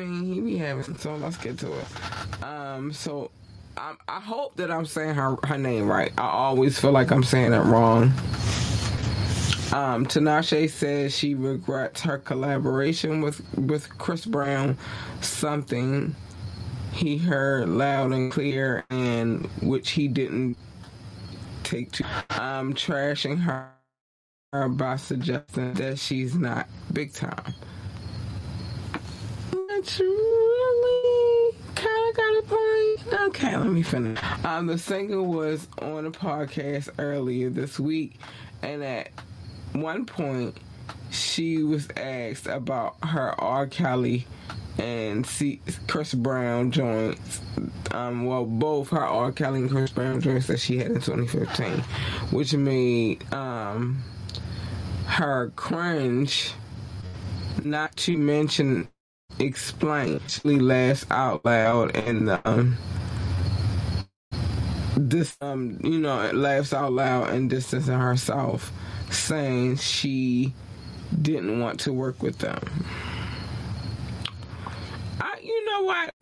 mean, 0.06 0.34
he 0.34 0.40
be 0.40 0.56
having. 0.58 0.96
So 0.98 1.16
let's 1.16 1.36
get 1.36 1.58
to 1.60 1.72
it. 1.72 2.44
Um, 2.44 2.92
so 2.92 3.30
I, 3.76 3.94
I 4.08 4.20
hope 4.20 4.56
that 4.56 4.70
I'm 4.70 4.86
saying 4.86 5.14
her 5.14 5.36
her 5.44 5.58
name 5.58 5.88
right. 5.88 6.12
I 6.18 6.28
always 6.28 6.78
feel 6.78 6.92
like 6.92 7.10
I'm 7.10 7.24
saying 7.24 7.52
it 7.52 7.60
wrong. 7.60 8.12
Um, 9.72 10.06
Tinashe 10.06 10.70
says 10.70 11.16
she 11.16 11.34
regrets 11.34 12.02
her 12.02 12.18
collaboration 12.18 13.20
with 13.20 13.42
with 13.56 13.96
Chris 13.98 14.26
Brown. 14.26 14.78
Something 15.20 16.14
he 16.92 17.18
heard 17.18 17.68
loud 17.68 18.12
and 18.12 18.32
clear, 18.32 18.84
and 18.90 19.46
which 19.62 19.90
he 19.90 20.08
didn't 20.08 20.56
take 21.64 21.92
to. 21.92 22.04
I'm 22.30 22.74
trashing 22.74 23.40
her, 23.40 23.70
her 24.52 24.68
by 24.68 24.96
suggesting 24.96 25.74
that 25.74 25.98
she's 25.98 26.34
not 26.34 26.68
big 26.92 27.12
time. 27.12 27.54
That's 29.78 30.00
really 30.00 31.54
kind 31.76 32.08
of 32.08 32.16
got 32.16 32.38
a 32.38 32.42
point. 32.48 33.20
Okay, 33.28 33.56
let 33.56 33.68
me 33.68 33.84
finish. 33.84 34.18
Um, 34.44 34.66
the 34.66 34.76
singer 34.76 35.22
was 35.22 35.68
on 35.80 36.04
a 36.04 36.10
podcast 36.10 36.88
earlier 36.98 37.48
this 37.48 37.78
week, 37.78 38.18
and 38.60 38.82
at 38.82 39.10
one 39.74 40.04
point, 40.04 40.56
she 41.12 41.62
was 41.62 41.86
asked 41.96 42.48
about 42.48 42.96
her 43.04 43.40
R. 43.40 43.68
Kelly 43.68 44.26
and 44.78 45.24
C- 45.24 45.60
Chris 45.86 46.12
Brown 46.12 46.72
joints. 46.72 47.40
Um, 47.92 48.26
well, 48.26 48.46
both 48.46 48.88
her 48.88 49.06
R. 49.06 49.30
Kelly 49.30 49.60
and 49.60 49.70
Chris 49.70 49.92
Brown 49.92 50.20
joints 50.20 50.48
that 50.48 50.58
she 50.58 50.78
had 50.78 50.88
in 50.88 51.00
2015, 51.00 51.84
which 52.32 52.52
made 52.52 53.32
um, 53.32 54.02
her 55.06 55.52
cringe. 55.54 56.52
Not 57.62 57.96
to 57.98 58.16
mention, 58.16 58.88
explain. 59.40 60.20
She 60.28 60.58
laughs 60.60 61.06
out 61.10 61.44
loud 61.44 61.96
and 61.96 62.38
um, 62.44 62.78
this 64.96 65.36
um, 65.40 65.78
you 65.84 65.98
know, 66.00 66.30
laughs 66.32 66.72
out 66.74 66.92
loud 66.92 67.30
and 67.30 67.50
distancing 67.50 67.98
herself, 67.98 68.72
saying 69.10 69.76
she 69.76 70.54
didn't 71.22 71.60
want 71.60 71.80
to 71.80 71.92
work 71.92 72.22
with 72.22 72.38
them. 72.38 72.60
I, 75.20 75.38
you 75.42 75.66
know 75.66 75.82
what? 75.84 76.14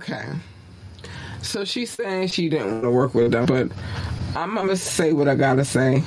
Okay. 0.00 0.26
So 1.42 1.64
she's 1.64 1.90
saying 1.90 2.28
she 2.28 2.48
didn't 2.48 2.72
want 2.72 2.84
to 2.84 2.90
work 2.90 3.14
with 3.14 3.32
them, 3.32 3.46
but 3.46 3.70
I'm 4.36 4.54
gonna 4.54 4.76
say 4.76 5.12
what 5.12 5.28
I 5.28 5.34
gotta 5.36 5.64
say. 5.64 6.04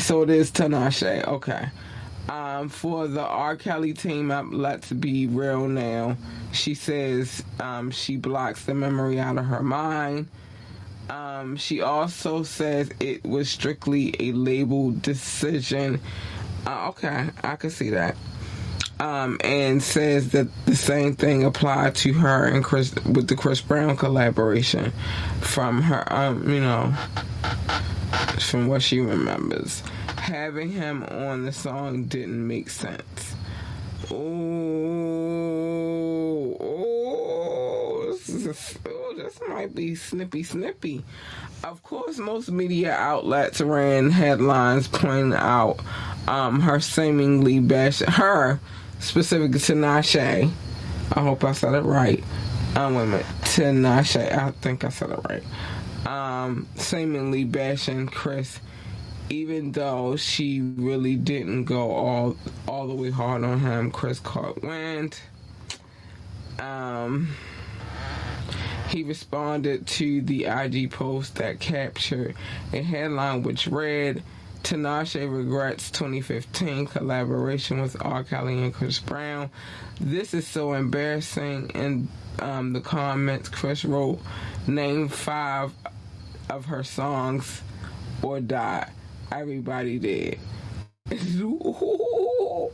So 0.00 0.22
it 0.22 0.30
is 0.30 0.50
Tinashe. 0.52 1.26
Okay. 1.28 1.68
Um, 2.28 2.68
for 2.68 3.08
the 3.08 3.22
R. 3.22 3.56
Kelly 3.56 3.92
team 3.92 4.30
up, 4.30 4.46
let's 4.50 4.90
be 4.92 5.26
real 5.26 5.66
now. 5.68 6.16
She 6.52 6.74
says 6.74 7.42
um, 7.60 7.90
she 7.90 8.16
blocks 8.16 8.64
the 8.64 8.74
memory 8.74 9.18
out 9.18 9.38
of 9.38 9.46
her 9.46 9.62
mind. 9.62 10.28
Um, 11.10 11.56
she 11.56 11.80
also 11.80 12.42
says 12.42 12.90
it 13.00 13.24
was 13.24 13.50
strictly 13.50 14.14
a 14.20 14.32
label 14.32 14.92
decision. 14.92 16.00
Uh, 16.66 16.88
okay, 16.90 17.28
I 17.42 17.56
can 17.56 17.70
see 17.70 17.90
that. 17.90 18.16
Um, 19.00 19.38
and 19.42 19.82
says 19.82 20.30
that 20.30 20.46
the 20.64 20.76
same 20.76 21.16
thing 21.16 21.44
applied 21.44 21.96
to 21.96 22.12
her 22.12 22.46
and 22.46 22.62
Chris 22.62 22.94
with 23.04 23.26
the 23.26 23.34
Chris 23.34 23.60
Brown 23.60 23.96
collaboration 23.96 24.92
from 25.40 25.82
her, 25.82 26.10
um, 26.12 26.48
you 26.48 26.60
know, 26.60 26.94
from 28.38 28.68
what 28.68 28.80
she 28.80 29.00
remembers. 29.00 29.82
Having 30.22 30.70
him 30.70 31.02
on 31.02 31.44
the 31.44 31.52
song 31.52 32.04
didn't 32.04 32.46
make 32.46 32.70
sense. 32.70 33.34
Oh, 34.08 34.14
oh, 36.60 38.16
this, 38.28 38.78
oh, 38.86 39.14
this 39.16 39.40
might 39.48 39.74
be 39.74 39.96
snippy, 39.96 40.44
snippy. 40.44 41.02
Of 41.64 41.82
course, 41.82 42.18
most 42.18 42.52
media 42.52 42.92
outlets 42.94 43.60
ran 43.60 44.10
headlines 44.10 44.86
pointing 44.86 45.34
out 45.34 45.80
um, 46.28 46.60
her 46.60 46.78
seemingly 46.78 47.58
bash 47.58 47.98
her 47.98 48.60
specific 49.00 49.50
to 49.50 49.72
Nashe. 49.72 50.52
I 51.10 51.20
hope 51.20 51.42
I 51.42 51.50
said 51.50 51.74
it 51.74 51.80
right. 51.80 52.22
Um, 52.76 52.94
wait 52.94 53.02
a 53.02 53.06
minute, 53.06 53.26
Tinashe. 53.40 54.38
I 54.38 54.52
think 54.52 54.84
I 54.84 54.90
said 54.90 55.10
it 55.10 55.18
right. 55.28 55.42
Um, 56.06 56.68
seemingly 56.76 57.42
bashing 57.42 58.06
Chris, 58.06 58.60
even 59.32 59.72
though 59.72 60.14
she 60.14 60.60
really 60.60 61.16
didn't 61.16 61.64
go 61.64 61.90
all 61.92 62.36
all 62.68 62.86
the 62.86 62.94
way 62.94 63.10
hard 63.10 63.42
on 63.42 63.60
him. 63.60 63.90
Chris 63.90 64.20
Cart 64.20 64.62
went. 64.62 65.22
Um, 66.58 67.34
he 68.90 69.02
responded 69.02 69.86
to 69.86 70.20
the 70.20 70.44
IG 70.44 70.90
post 70.90 71.36
that 71.36 71.60
captured 71.60 72.36
a 72.74 72.82
headline 72.82 73.42
which 73.42 73.66
read. 73.66 74.22
Tinashe 74.64 75.20
regrets 75.28 75.90
2015 75.90 76.86
collaboration 76.86 77.80
with 77.80 77.96
R. 78.00 78.22
Kelly 78.22 78.62
and 78.62 78.72
Chris 78.72 79.00
Brown. 79.00 79.50
This 79.98 80.34
is 80.34 80.46
so 80.46 80.74
embarrassing. 80.74 81.70
In 81.70 82.08
um, 82.38 82.74
the 82.74 82.80
comments, 82.80 83.48
Chris 83.48 83.82
wrote, 83.84 84.20
"Name 84.66 85.08
five 85.08 85.72
of 86.50 86.66
her 86.66 86.84
songs 86.84 87.62
or 88.22 88.38
die." 88.38 88.90
Everybody 89.32 89.98
did. 89.98 90.38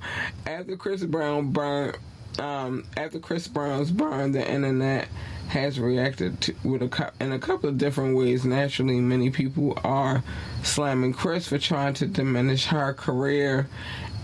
after 0.47 0.77
Chris 0.77 1.05
Brown 1.05 1.53
burned, 1.53 1.99
um, 2.41 2.85
after 2.97 3.21
Chris 3.21 3.47
Brown's 3.47 3.93
burn, 3.93 4.33
the 4.33 4.49
internet 4.49 5.07
has 5.49 5.79
reacted 5.79 6.41
to, 6.41 6.55
with 6.65 6.83
a 6.83 7.13
in 7.21 7.33
a 7.33 7.39
couple 7.39 7.69
of 7.69 7.79
different 7.79 8.17
ways. 8.17 8.45
Naturally, 8.45 9.01
many 9.01 9.31
people 9.31 9.79
are 9.85 10.25
slamming 10.65 11.13
Chris 11.13 11.49
for 11.49 11.59
trying 11.59 11.95
to 11.95 12.07
diminish 12.07 12.67
her 12.67 12.93
career, 12.93 13.69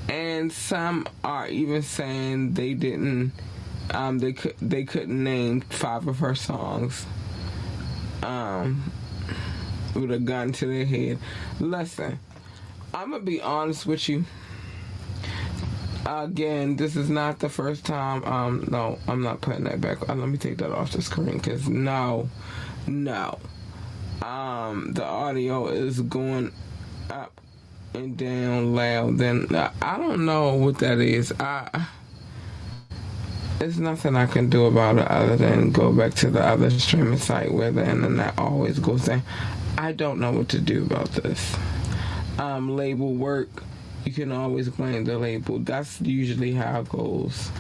and 0.09 0.53
some 0.53 1.07
are 1.23 1.47
even 1.47 1.83
saying 1.83 2.55
they 2.55 2.75
didn't. 2.75 3.33
Um, 3.93 4.19
they 4.19 4.33
could 4.33 4.57
they 4.61 4.85
couldn't 4.85 5.23
name 5.23 5.61
five 5.61 6.09
of 6.09 6.19
her 6.19 6.35
songs. 6.35 7.07
Um, 8.23 8.91
with 9.95 10.11
a 10.11 10.19
gun 10.19 10.53
to 10.53 10.67
their 10.67 10.85
head. 10.85 11.19
Listen, 11.61 12.19
I'm 12.93 13.11
gonna 13.11 13.23
be 13.23 13.41
honest 13.41 13.87
with 13.87 14.09
you. 14.09 14.25
Again, 16.07 16.77
this 16.77 16.97
is 16.97 17.09
not 17.09 17.39
the 17.39 17.49
first 17.49 17.87
time. 17.87 18.23
Um, 18.25 18.69
no, 18.71 18.99
I'm 19.09 19.23
not 19.23 19.41
putting 19.41 19.65
that 19.65 19.81
back. 19.81 20.09
Uh, 20.09 20.15
let 20.15 20.29
me 20.29 20.37
take 20.37 20.59
that 20.59 20.71
off 20.71 20.93
the 20.93 21.01
screen 21.01 21.39
because 21.39 21.69
no, 21.69 22.29
no. 22.87 23.39
Um, 24.23 24.93
the 24.93 25.05
audio 25.05 25.69
is 25.69 26.01
going 26.01 26.53
up 27.11 27.41
and 27.95 28.17
down 28.17 28.75
loud. 28.75 29.19
Then 29.19 29.55
uh, 29.55 29.73
I 29.81 29.97
don't 29.97 30.27
know 30.27 30.55
what 30.55 30.79
that 30.79 30.99
is. 30.99 31.33
I 31.41 31.87
there's 33.59 33.79
nothing 33.79 34.15
I 34.17 34.27
can 34.27 34.51
do 34.51 34.67
about 34.67 34.99
it 34.99 35.09
other 35.09 35.37
than 35.37 35.71
go 35.71 35.93
back 35.93 36.13
to 36.15 36.29
the 36.29 36.45
other 36.45 36.69
streaming 36.71 37.19
site 37.19 37.53
where 37.53 37.71
the 37.71 37.89
internet 37.89 38.39
always 38.39 38.79
goes 38.79 39.07
down. 39.07 39.23
I 39.77 39.93
don't 39.93 40.21
know 40.21 40.31
what 40.33 40.49
to 40.51 40.61
do 40.61 40.85
about 40.85 41.11
this. 41.13 41.57
Um, 42.39 42.77
label 42.77 43.15
work, 43.15 43.49
you 44.05 44.13
can 44.13 44.31
always 44.31 44.69
blame 44.69 45.05
the 45.05 45.19
label. 45.19 45.59
That's 45.59 46.01
usually 46.01 46.53
how 46.53 46.81
it 46.81 46.89
goes. 46.89 47.51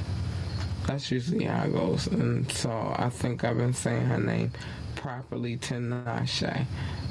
That's 0.86 1.10
usually 1.10 1.44
how 1.44 1.64
it 1.64 1.72
goes. 1.72 2.06
And 2.06 2.50
so 2.52 2.70
I 2.70 3.08
think 3.08 3.42
I've 3.42 3.56
been 3.56 3.74
saying 3.74 4.06
her 4.06 4.18
name 4.18 4.52
properly, 4.96 5.56
Tinashe. 5.56 6.66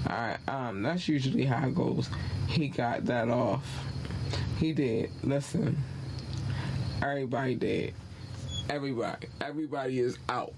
Alright, 0.08 0.38
um, 0.48 0.84
that's 0.84 1.08
usually 1.08 1.46
how 1.46 1.68
it 1.68 1.76
goes. 1.76 2.10
He 2.48 2.70
got 2.70 3.06
that 3.06 3.30
off. 3.30 3.66
He 4.60 4.74
did. 4.74 5.10
Listen. 5.24 5.78
Everybody 7.02 7.56
did. 7.56 7.94
Everybody. 8.70 9.28
Everybody 9.42 10.00
is 10.00 10.18
out 10.30 10.54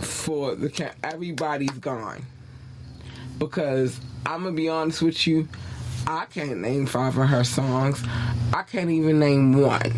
for 0.00 0.54
the 0.56 0.68
camp. 0.68 0.94
Everybody's 1.04 1.78
gone. 1.78 2.24
Because 3.38 3.98
I'm 4.26 4.44
gonna 4.44 4.56
be 4.56 4.68
honest 4.68 5.02
with 5.02 5.26
you, 5.26 5.48
I 6.06 6.26
can't 6.26 6.60
name 6.60 6.86
five 6.86 7.16
of 7.16 7.28
her 7.28 7.44
songs. 7.44 8.02
I 8.52 8.62
can't 8.62 8.90
even 8.90 9.18
name 9.18 9.54
one. 9.60 9.92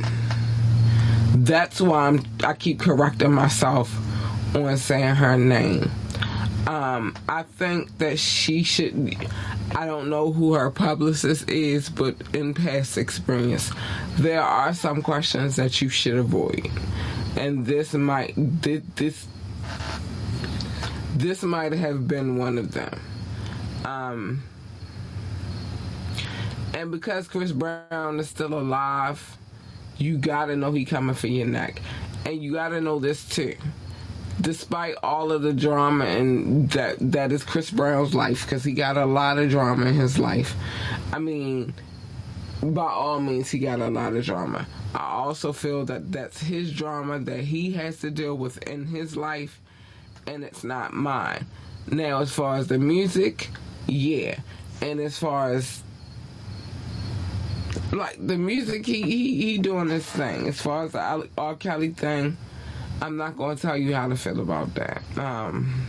That's 1.35 1.81
why 1.81 2.07
I'm 2.07 2.23
I 2.45 2.55
keep 2.55 2.81
correcting 2.81 3.33
myself 3.33 3.95
on 4.55 4.77
saying 4.77 5.17
her 5.17 5.37
name. 5.37 5.91
Um, 6.67 7.15
I 7.29 7.43
think 7.45 7.99
that 7.99 8.19
she 8.19 8.63
should. 8.63 9.17
I 9.75 9.87
don't 9.87 10.09
know 10.09 10.33
who 10.33 10.55
her 10.55 10.71
publicist 10.71 11.49
is, 11.49 11.89
but 11.89 12.17
in 12.33 12.55
past 12.55 12.99
experience, 12.99 13.71
there 14.17 14.43
are 14.43 14.75
some 14.75 15.03
questions 15.03 15.57
that 15.57 15.81
you 15.81 15.89
should 15.89 16.17
avoid, 16.17 16.69
and 17.37 17.67
this 17.67 17.95
might 17.95 18.35
this 18.37 19.27
this 21.15 21.43
might 21.43 21.73
have 21.73 22.09
been 22.09 22.37
one 22.37 22.59
of 22.59 22.73
them. 22.73 22.99
Um, 23.87 24.43
and 26.75 26.91
because 26.91 27.29
Chris 27.29 27.53
Brown 27.53 28.19
is 28.19 28.29
still 28.29 28.55
alive, 28.59 29.39
you 29.97 30.19
gotta 30.19 30.57
know 30.57 30.73
he 30.73 30.85
coming 30.85 31.15
for 31.15 31.29
your 31.29 31.47
neck, 31.47 31.81
and 32.25 32.43
you 32.43 32.53
gotta 32.53 32.81
know 32.81 32.99
this 32.99 33.29
too 33.29 33.55
despite 34.41 34.95
all 35.03 35.33
of 35.33 35.41
the 35.41 35.53
drama 35.53 36.05
and 36.05 36.69
that 36.71 36.97
that 37.01 37.33
is 37.33 37.43
Chris 37.43 37.71
Brown's 37.71 38.15
life 38.15 38.45
because 38.45 38.63
he 38.63 38.73
got 38.73 38.97
a 38.97 39.07
lot 39.07 39.39
of 39.39 39.49
drama 39.51 39.87
in 39.87 39.95
his 39.95 40.19
life. 40.19 40.55
I 41.13 41.19
mean, 41.19 41.73
by 42.63 42.87
all 42.87 43.21
means, 43.21 43.51
he 43.51 43.59
got 43.59 43.81
a 43.81 43.89
lot 43.89 44.15
of 44.15 44.25
drama. 44.25 44.67
I 44.95 45.05
also 45.05 45.53
feel 45.53 45.85
that 45.87 46.13
that's 46.13 46.43
his 46.43 46.73
drama 46.73 47.19
that 47.21 47.41
he 47.41 47.73
has 47.73 48.01
to 48.01 48.11
deal 48.11 48.37
with 48.37 48.63
in 48.69 48.87
his 48.87 49.17
life, 49.17 49.61
and 50.27 50.43
it's 50.45 50.65
not 50.65 50.93
mine. 50.93 51.47
Now, 51.91 52.21
as 52.21 52.33
far 52.33 52.57
as 52.57 52.67
the 52.67 52.79
music, 52.79 53.51
yeah, 53.87 54.41
and 54.83 55.01
as 55.01 55.19
far 55.19 55.53
as 55.55 55.83
like 57.93 58.17
the 58.27 58.39
music, 58.39 58.87
he 58.87 59.03
he, 59.03 59.43
he 59.43 59.59
doing 59.59 59.89
this 59.89 60.07
thing. 60.07 60.49
As 60.49 60.61
far 60.61 60.85
as 60.85 60.93
the 60.93 61.29
R. 61.39 61.57
Kelly 61.57 61.91
thing 61.91 62.37
I'm 63.03 63.17
not 63.17 63.37
to 63.57 63.63
tell 63.63 63.77
you 63.77 63.95
how 63.95 64.09
to 64.09 64.17
feel 64.17 64.41
about 64.41 64.75
that. 64.75 65.03
Um, 65.19 65.87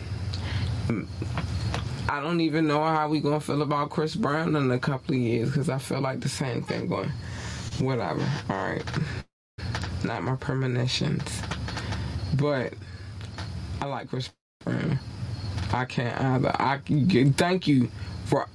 I 2.10 2.22
don't 2.22 2.42
even 2.42 2.68
know 2.68 2.84
how 2.84 3.10
we 3.10 3.20
gonna 3.22 3.40
feel 3.40 3.62
about 3.62 3.90
Chris 3.90 4.16
Brown 4.16 4.56
in 4.56 4.72
a 4.72 4.80
couple 4.80 5.16
of 5.16 5.22
years 5.22 5.50
because 5.50 5.70
I 5.70 5.78
feel 5.78 6.02
like 6.02 6.22
the 6.22 6.30
same 6.30 6.64
thing 6.64 6.88
going. 6.88 7.12
Whatever. 7.80 8.22
All 8.50 8.58
right. 8.58 8.84
Not 10.04 10.24
my 10.24 10.36
premonitions, 10.36 11.24
but 12.36 12.74
I 13.82 13.86
like 13.86 14.10
Chris 14.10 14.32
Brown. 14.64 15.00
I 15.72 15.86
can't 15.86 16.20
either. 16.20 16.56
I 16.60 16.80
thank 17.38 17.68
you 17.68 17.90
for 18.26 18.48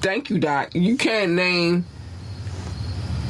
thank 0.00 0.30
you, 0.30 0.38
Doc. 0.38 0.74
You 0.74 0.96
can't 0.96 1.32
name 1.32 1.84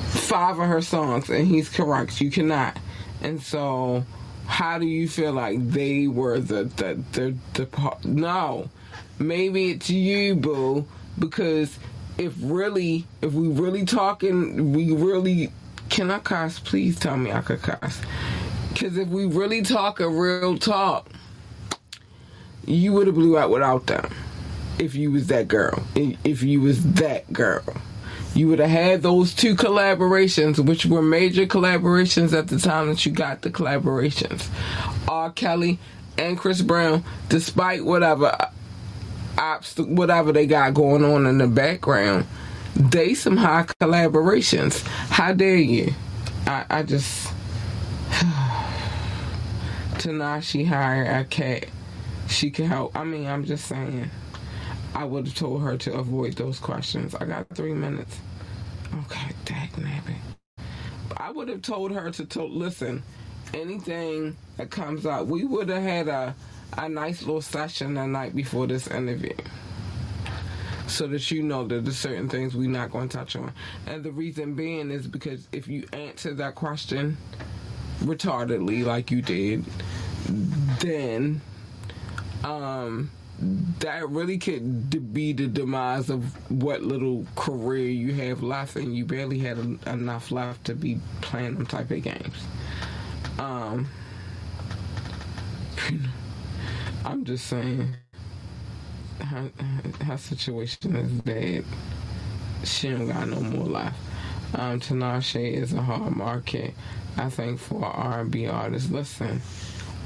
five 0.09 0.59
of 0.59 0.69
her 0.69 0.83
songs, 0.83 1.29
and 1.31 1.47
he's 1.47 1.69
correct. 1.69 2.21
You 2.21 2.31
cannot, 2.31 2.79
and 3.23 3.43
so 3.43 4.05
how 4.51 4.79
do 4.79 4.87
you 4.87 5.09
feel 5.09 5.33
like 5.33 5.71
they 5.71 6.09
were 6.09 6.41
the 6.41 6.65
the 6.65 7.03
the, 7.13 7.37
the 7.55 7.97
no 8.05 8.69
maybe 9.21 9.71
it's 9.71 9.89
you 9.89 10.35
boo 10.35 10.85
because 11.21 11.79
if 12.19 12.35
really 12.41 13.07
if 13.23 13.33
we 13.33 13.47
really 13.47 13.85
talking 13.85 14.73
we 14.73 14.93
really 14.93 15.53
can 15.89 16.11
i 16.11 16.19
cuss 16.19 16.59
please 16.59 16.99
tell 16.99 17.17
me 17.17 17.31
i 17.31 17.41
could 17.41 17.63
cuss 17.63 18.01
because 18.73 18.97
if 18.97 19.07
we 19.09 19.25
really 19.25 19.63
talk 19.63 20.01
a 20.01 20.09
real 20.09 20.59
talk 20.59 21.09
you 22.71 22.93
would 22.93 23.07
have 23.07 23.17
blew 23.17 23.37
out 23.37 23.51
without 23.51 23.87
them 23.87 24.11
if 24.79 24.95
you 24.95 25.11
was 25.11 25.27
that 25.27 25.49
girl 25.49 25.83
if 25.95 26.43
you 26.43 26.61
was 26.61 26.83
that 26.95 27.31
girl 27.33 27.65
you 28.35 28.49
would 28.49 28.61
have 28.61 28.71
had 28.71 29.03
those 29.03 29.35
two 29.35 29.57
collaborations, 29.57 30.65
which 30.65 30.87
were 30.87 31.03
major 31.03 31.47
collaborations 31.47 32.33
at 32.33 32.47
the 32.49 32.59
time 32.59 32.89
that 32.89 33.05
you 33.05 33.11
got 33.11 33.43
the 33.43 33.51
collaborations. 33.51 34.49
R. 35.09 35.33
Kelly 35.33 35.81
and 36.17 36.39
Chris 36.39 36.63
Brown, 36.63 37.03
despite 37.29 37.85
whatever 37.85 38.27
uh, 38.27 38.51
obstacle, 39.37 39.93
whatever 39.95 40.33
they 40.33 40.47
got 40.47 40.75
going 40.75 41.05
on 41.05 41.27
in 41.27 41.39
the 41.39 41.49
background, 41.49 42.27
they 42.77 43.15
some 43.15 43.37
high 43.37 43.65
collaborations. 43.65 44.87
How 45.09 45.33
dare 45.33 45.57
you? 45.57 45.93
I, 46.47 46.65
I 46.71 46.83
just 46.85 47.33
Tinashe 50.01 50.67
hired 50.67 51.09
a 51.09 51.25
cat. 51.25 51.67
She 52.31 52.51
can 52.51 52.67
help. 52.67 52.97
I 52.97 53.05
mean, 53.05 53.27
I'm 53.27 53.45
just 53.45 53.67
saying. 53.67 54.09
I 54.95 55.05
would 55.05 55.27
have 55.27 55.35
told 55.35 55.63
her 55.63 55.77
to 55.79 55.95
avoid 55.95 56.35
those 56.35 56.59
questions. 56.59 57.15
I 57.15 57.25
got 57.25 57.49
three 57.55 57.75
minutes. 57.75 58.19
Okay, 59.05 59.33
dag 59.45 59.71
nabbit. 59.73 60.17
I 61.17 61.31
would 61.31 61.49
have 61.49 61.63
told 61.63 61.93
her 61.93 62.11
to, 62.11 62.25
to 62.25 62.45
listen. 62.45 63.03
Anything 63.53 64.37
that 64.57 64.71
comes 64.71 65.07
out, 65.07 65.27
we 65.27 65.45
would 65.45 65.69
have 65.69 65.83
had 65.83 66.09
a 66.09 66.35
a 66.79 66.89
nice 66.89 67.23
little 67.23 67.43
session 67.43 67.95
the 67.95 68.07
night 68.07 68.35
before 68.35 68.69
this 68.69 68.87
interview, 68.87 69.35
so 70.87 71.09
that 71.09 71.29
you 71.33 71.43
know 71.43 71.67
that 71.67 71.85
there's 71.85 71.97
certain 71.99 72.29
things 72.29 72.55
we're 72.55 72.71
not 72.71 72.93
going 72.93 73.09
to 73.09 73.17
touch 73.17 73.35
on. 73.35 73.53
And 73.87 74.05
the 74.05 74.13
reason 74.13 74.55
being 74.55 74.93
is 74.93 75.09
because 75.09 75.49
if 75.51 75.67
you 75.67 75.85
answer 75.93 76.33
that 76.35 76.55
question 76.55 77.17
retardedly, 78.01 78.85
like 78.85 79.11
you 79.11 79.21
did, 79.21 79.65
then 80.81 81.41
um 82.45 83.11
that 83.79 84.09
really 84.11 84.37
could 84.39 85.13
be 85.15 85.33
the 85.33 85.47
demise 85.47 86.11
of 86.11 86.51
what 86.51 86.83
little 86.83 87.27
career 87.37 87.89
you 87.89 88.13
have 88.15 88.43
left, 88.43 88.77
and 88.77 88.95
you 88.95 89.05
barely 89.07 89.39
had 89.39 89.59
enough 89.87 90.31
left 90.31 90.67
to 90.67 90.75
be 90.75 91.01
playing 91.23 91.55
them 91.55 91.67
type 91.67 91.91
of 91.91 92.03
games. 92.03 92.37
Um, 93.39 93.89
I'm 97.05 97.25
just 97.25 97.47
saying, 97.47 97.97
her, 99.21 99.51
her 100.05 100.19
situation 100.19 100.97
is 100.97 101.11
bad. 101.11 101.65
She 102.65 102.91
don't 102.91 103.09
got 103.09 103.29
no 103.29 103.41
more 103.41 103.67
life. 103.67 103.97
Um, 104.55 104.81
Tinashe 104.81 105.55
is 105.55 105.73
a 105.73 105.81
hard 105.81 106.15
market. 106.15 106.75
I 107.17 107.31
think 107.31 107.59
for 107.59 107.85
R&B 107.85 108.47
artists. 108.47 108.91
Listen, 108.91 109.41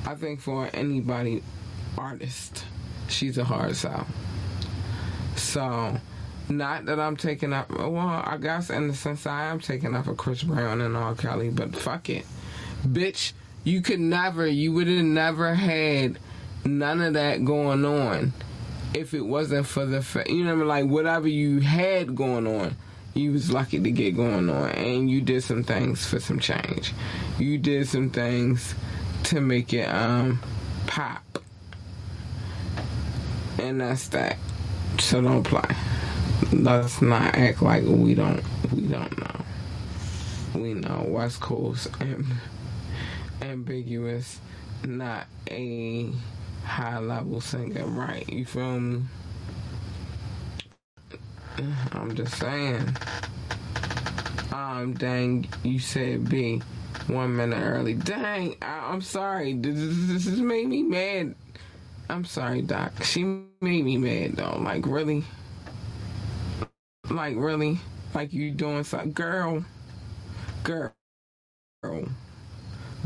I 0.06 0.14
think 0.14 0.40
for 0.40 0.70
anybody 0.72 1.42
artist 1.98 2.64
she's 3.08 3.38
a 3.38 3.44
hard 3.44 3.76
sell. 3.76 4.06
So, 5.36 5.98
not 6.48 6.86
that 6.86 7.00
I'm 7.00 7.16
taking 7.16 7.52
up. 7.52 7.70
Well, 7.70 7.98
I 7.98 8.38
guess 8.40 8.70
in 8.70 8.88
the 8.88 8.94
sense 8.94 9.26
I 9.26 9.44
am 9.44 9.60
taking 9.60 9.94
up 9.94 10.04
for 10.04 10.14
Chris 10.14 10.42
Brown 10.42 10.80
and 10.80 10.96
all 10.96 11.14
Kelly, 11.14 11.50
but 11.50 11.74
fuck 11.74 12.08
it, 12.10 12.26
bitch. 12.86 13.32
You 13.64 13.80
could 13.80 14.00
never. 14.00 14.46
You 14.46 14.72
would 14.72 14.86
have 14.88 15.04
never 15.04 15.54
had 15.54 16.18
none 16.64 17.00
of 17.00 17.14
that 17.14 17.44
going 17.44 17.84
on 17.84 18.32
if 18.94 19.12
it 19.12 19.22
wasn't 19.22 19.66
for 19.66 19.84
the 19.86 20.02
fa- 20.02 20.24
you 20.28 20.44
know 20.44 20.54
like 20.54 20.86
whatever 20.86 21.28
you 21.28 21.60
had 21.60 22.14
going 22.14 22.46
on 22.46 22.74
you 23.12 23.32
was 23.32 23.52
lucky 23.52 23.78
to 23.78 23.90
get 23.90 24.16
going 24.16 24.48
on 24.48 24.70
and 24.70 25.10
you 25.10 25.20
did 25.20 25.42
some 25.42 25.62
things 25.62 26.06
for 26.06 26.18
some 26.18 26.38
change 26.38 26.94
you 27.38 27.58
did 27.58 27.86
some 27.86 28.08
things 28.08 28.74
to 29.24 29.42
make 29.42 29.74
it 29.74 29.86
um 29.88 30.40
pop 30.86 31.38
and 33.58 33.80
that's 33.80 34.08
that. 34.08 34.36
So 34.98 35.20
don't 35.22 35.42
play. 35.42 35.62
Let's 36.52 37.02
not 37.02 37.34
act 37.34 37.62
like 37.62 37.84
we 37.84 38.14
don't 38.14 38.42
we 38.72 38.82
don't 38.82 39.18
know. 39.18 40.60
We 40.60 40.74
know 40.74 41.04
West 41.08 41.40
Coast 41.40 41.88
and 42.00 42.26
ambiguous, 43.42 44.40
not 44.84 45.26
a 45.50 46.10
high 46.64 46.98
level 46.98 47.40
singer, 47.40 47.86
right? 47.86 48.28
You 48.28 48.44
feel 48.44 48.80
me? 48.80 49.02
I'm 51.92 52.14
just 52.14 52.38
saying. 52.38 52.96
Um, 54.52 54.94
dang, 54.94 55.48
you 55.62 55.78
said 55.78 56.28
B. 56.28 56.62
one 57.08 57.36
minute 57.36 57.60
early. 57.60 57.94
Dang, 57.94 58.56
I, 58.62 58.92
am 58.92 59.00
sorry. 59.00 59.54
This, 59.54 59.74
this, 59.76 60.24
this 60.26 60.38
made 60.38 60.68
me 60.68 60.82
mad. 60.82 61.34
I'm 62.08 62.24
sorry, 62.24 62.62
Doc. 62.62 63.02
She 63.02 63.24
made 63.60 63.84
me 63.84 63.96
mad 63.96 64.36
though. 64.36 64.58
Like 64.58 64.86
really, 64.86 65.24
like 67.10 67.36
really, 67.36 67.80
like 68.14 68.32
you 68.32 68.50
doing 68.50 68.84
something, 68.84 69.12
girl, 69.12 69.64
girl, 70.62 70.92
girl, 71.82 72.08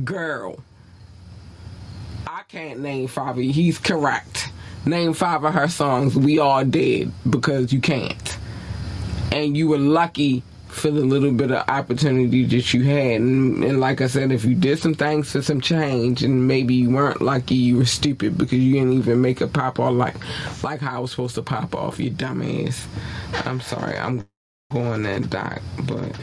girl. 0.05 0.61
I 2.27 2.43
can't 2.49 2.81
name 2.81 3.09
five. 3.09 3.37
He's 3.37 3.79
correct. 3.79 4.51
Name 4.85 5.13
five 5.13 5.45
of 5.45 5.55
her 5.55 5.69
songs. 5.69 6.17
We 6.17 6.39
all 6.39 6.65
did 6.65 7.13
because 7.29 7.73
you 7.73 7.81
can't. 7.81 8.39
And 9.33 9.57
you 9.57 9.69
were 9.69 9.79
lucky 9.79 10.43
for 10.79 10.91
the 10.91 11.03
little 11.05 11.33
bit 11.33 11.53
of 11.53 11.69
opportunity 11.69 12.45
that 12.47 12.75
you 12.75 12.85
had. 12.85 13.21
And, 13.23 13.65
and, 13.65 13.81
like 13.81 14.01
I 14.03 14.09
said, 14.09 14.33
if 14.33 14.45
you 14.45 14.55
did 14.57 14.79
some 14.81 14.95
things 14.95 15.33
for 15.33 15.43
some 15.43 15.61
change 15.61 16.25
and 16.25 16.49
maybe 16.49 16.75
you 16.75 16.91
weren't 16.91 17.23
lucky, 17.23 17.57
you 17.57 17.79
were 17.79 17.87
stupid 17.87 18.39
because 18.39 18.59
you 18.59 18.75
didn't 18.75 18.95
even 18.95 19.23
make 19.23 19.43
it 19.43 19.53
pop 19.55 19.81
off 19.81 19.95
like 19.95 20.17
like 20.65 20.81
how 20.81 20.99
I 20.99 21.01
was 21.01 21.13
supposed 21.13 21.37
to 21.37 21.43
pop 21.43 21.75
off, 21.77 22.01
you 22.01 22.11
dumbass. 22.13 22.87
I'm 23.47 23.61
sorry, 23.61 23.99
I'm 23.99 24.27
going 24.73 25.05
that 25.05 25.31
doc, 25.31 25.63
but 25.87 26.19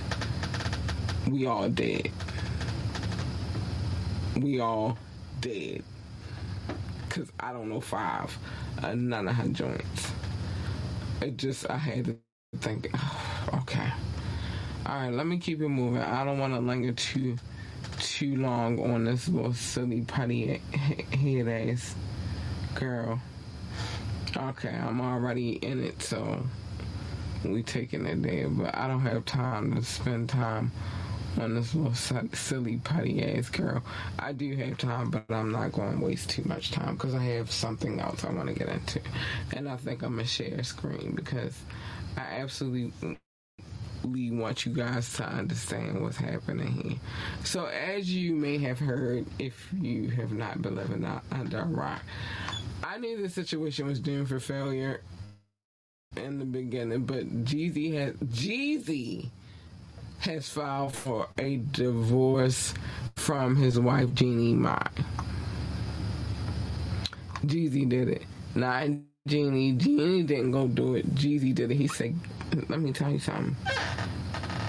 we 1.30 1.46
all 1.48 1.70
dead. 1.70 2.12
We 4.38 4.60
all 4.62 4.98
dead. 5.42 5.84
Cause 7.10 7.32
I 7.40 7.54
don't 7.54 7.70
know 7.70 7.82
five, 7.82 8.38
uh, 8.84 8.96
none 8.96 9.28
of 9.30 9.36
her 9.36 9.50
joints. 9.50 10.12
It 11.22 11.38
just 11.38 11.70
I 11.70 11.78
had 11.78 12.06
to 12.06 12.18
think. 12.60 12.90
Okay. 13.54 13.92
All 14.86 14.96
right, 14.96 15.12
let 15.12 15.26
me 15.26 15.40
keep 15.40 15.62
it 15.62 15.70
moving. 15.70 16.02
I 16.02 16.24
don't 16.24 16.38
want 16.38 16.54
to 16.54 16.60
linger 16.60 16.94
too 16.94 17.38
too 18.00 18.36
long 18.36 18.80
on 18.92 19.06
this 19.06 19.28
little 19.30 19.54
silly 19.54 20.02
putty 20.02 20.62
head 20.72 21.48
ass 21.48 21.96
girl. 22.76 23.20
Okay, 24.38 24.70
I'm 24.76 25.02
already 25.02 25.54
in 25.54 25.84
it, 25.84 26.02
so 26.04 26.44
we 27.44 27.64
taking 27.64 28.06
it 28.06 28.22
there. 28.22 28.50
But 28.50 28.76
I 28.76 28.88
don't 28.88 29.02
have 29.02 29.26
time 29.26 29.76
to 29.76 29.84
spend 29.84 30.30
time 30.30 30.72
on 31.40 31.56
this 31.56 31.74
little 31.74 31.94
silly 32.34 32.78
putty 32.84 33.24
ass 33.24 33.50
girl. 33.50 33.84
I 34.20 34.34
do 34.34 34.56
have 34.58 34.78
time, 34.78 35.10
but 35.10 35.26
I'm 35.30 35.52
not 35.52 35.72
going 35.72 35.98
to 36.00 36.06
waste 36.06 36.30
too 36.30 36.44
much 36.46 36.72
time 36.72 36.96
because 36.96 37.16
I 37.16 37.24
have 37.24 37.52
something 37.52 38.00
else 38.00 38.24
I 38.24 38.32
want 38.32 38.50
to 38.50 38.56
get 38.56 38.70
into, 38.70 39.02
and 39.54 39.68
I 39.68 39.78
think 39.78 40.04
I'm 40.04 40.16
gonna 40.16 40.28
share 40.28 40.56
a 40.60 40.64
screen 40.64 41.14
because 41.16 41.58
I 42.18 42.22
absolutely 42.40 42.92
want 44.06 44.66
you 44.66 44.74
guys 44.74 45.14
to 45.14 45.24
understand 45.24 46.02
what's 46.02 46.18
happening 46.18 46.72
here. 46.72 47.00
So, 47.44 47.66
as 47.66 48.14
you 48.14 48.36
may 48.36 48.58
have 48.60 48.80
heard, 48.80 49.26
if 49.40 49.70
you 49.80 50.10
have 50.10 50.32
not 50.32 50.62
been 50.62 50.76
living 50.76 51.06
under 51.32 51.60
a 51.60 51.66
rock, 51.66 52.02
I 52.84 52.98
knew 52.98 53.22
the 53.22 53.30
situation 53.30 53.88
was 53.88 54.00
doomed 54.00 54.30
for 54.30 54.40
failure 54.40 55.02
in 56.18 56.40
the 56.40 56.46
beginning, 56.46 57.06
but 57.06 57.46
Jeezy 57.46 57.94
has 57.96 58.16
Jeezy 58.16 59.30
has 60.20 60.50
filed 60.50 60.96
for 60.96 61.28
a 61.38 61.58
divorce 61.58 62.74
from 63.16 63.56
his 63.56 63.80
wife 63.80 64.14
Jeannie 64.14 64.54
Mai. 64.54 64.88
Jeezy 67.46 67.88
did 67.88 68.10
it. 68.10 68.24
Not 68.56 68.90
Jeannie. 69.28 69.74
Jeannie 69.74 70.24
didn't 70.24 70.52
go 70.52 70.68
do 70.68 70.96
it. 70.96 71.14
Jeezy 71.16 71.54
did 71.54 71.72
it. 71.72 71.76
He 71.76 71.88
said, 71.88 72.16
"Let 72.70 72.82
me 72.82 72.94
tell 72.94 73.12
you 73.12 73.20
something." 73.20 73.56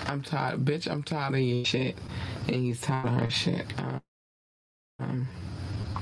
I'm 0.07 0.23
tired, 0.23 0.65
bitch. 0.65 0.91
I'm 0.91 1.03
tired 1.03 1.35
of 1.35 1.41
your 1.41 1.65
shit, 1.65 1.97
and 2.49 2.57
he's 2.57 2.81
tired 2.83 3.07
of 3.09 3.21
her 3.21 3.31
shit. 3.31 3.67
Um, 5.01 5.29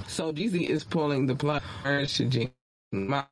so 0.09 0.33
Jeezy 0.33 0.69
is 0.69 0.85
pulling 0.85 1.27
the 1.27 1.37
plug. 1.37 1.63
My 2.93 3.27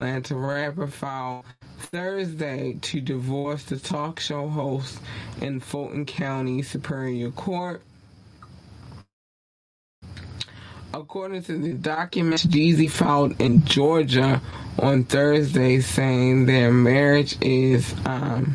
plan 0.00 0.22
to 0.24 0.36
rapper 0.36 0.86
file 0.88 1.44
Thursday 1.78 2.78
to 2.82 3.00
divorce 3.00 3.64
the 3.64 3.78
talk 3.78 4.20
show 4.20 4.48
host 4.48 5.00
in 5.40 5.60
Fulton 5.60 6.06
County 6.06 6.62
Superior 6.62 7.30
Court. 7.32 7.82
According 10.94 11.44
to 11.44 11.58
the 11.58 11.74
documents 11.74 12.46
Jeezy 12.46 12.90
filed 12.90 13.40
in 13.40 13.64
Georgia 13.64 14.42
on 14.80 15.04
Thursday, 15.04 15.80
saying 15.80 16.46
their 16.46 16.72
marriage 16.72 17.36
is 17.42 17.94
um, 18.06 18.54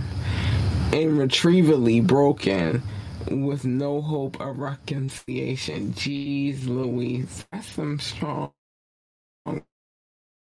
irretrievably 0.94 2.02
broken 2.02 2.84
with 3.30 3.66
no 3.66 4.02
hope 4.02 4.40
of 4.42 4.60
reconciliation. 4.60 5.94
Jeez 5.94 6.68
Louise, 6.68 7.46
that's 7.52 7.68
some 7.68 8.00
strong 8.00 8.54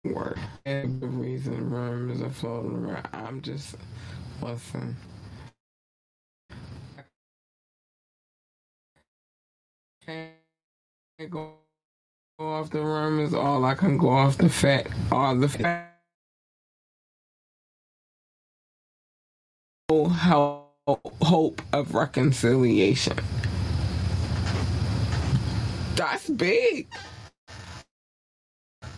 work. 0.04 0.38
Every 0.66 1.08
reason 1.08 1.70
rumors 1.70 2.22
are 2.22 2.30
floating 2.30 2.86
around. 2.86 3.08
I'm 3.12 3.42
just 3.42 3.76
listen. 4.42 4.96
Off 12.38 12.70
the 12.70 12.80
rumors. 12.80 13.32
All 13.32 13.64
I 13.64 13.74
can 13.74 13.96
go 13.96 14.08
off 14.08 14.38
the 14.38 14.48
fact, 14.48 14.92
all 15.12 15.36
the 15.36 15.48
fact. 15.48 15.90
hope 21.22 21.62
of 21.72 21.94
reconciliation. 21.94 23.16
That's 25.94 26.28
big. 26.28 26.88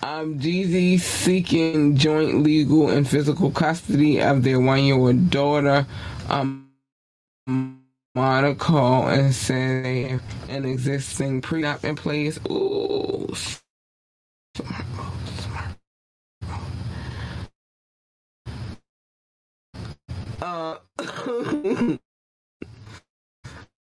Um, 0.02 0.38
Jeezy 0.38 0.98
seeking 0.98 1.96
joint 1.96 2.42
legal 2.42 2.88
and 2.88 3.06
physical 3.06 3.50
custody 3.50 4.20
of 4.20 4.42
their 4.44 4.60
one-year-old 4.60 5.30
daughter, 5.30 5.86
um, 6.30 6.70
Monaco, 8.16 9.08
and 9.08 9.34
say 9.34 10.18
an 10.48 10.66
existing 10.66 11.42
prenup 11.42 11.84
in 11.84 11.96
place. 11.96 12.40
Ooh, 12.50 13.28
Uh, 20.42 20.76
I'm 20.98 22.00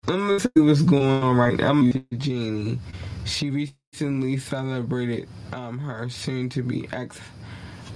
gonna 0.07 0.39
see 0.39 0.49
what's 0.57 0.83
going 0.83 1.23
on 1.23 1.37
right 1.37 1.57
now. 1.57 1.71
I'm 1.71 2.05
Jeannie. 2.17 2.79
She 3.25 3.51
recently 3.93 4.37
celebrated 4.37 5.29
um, 5.53 5.79
her 5.79 6.09
soon-to-be 6.09 6.89
ex 6.93 7.19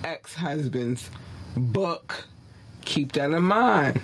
ex-husband's 0.03 1.09
book. 1.57 2.25
Keep 2.85 3.13
that 3.13 3.31
in 3.31 3.43
mind. 3.43 4.01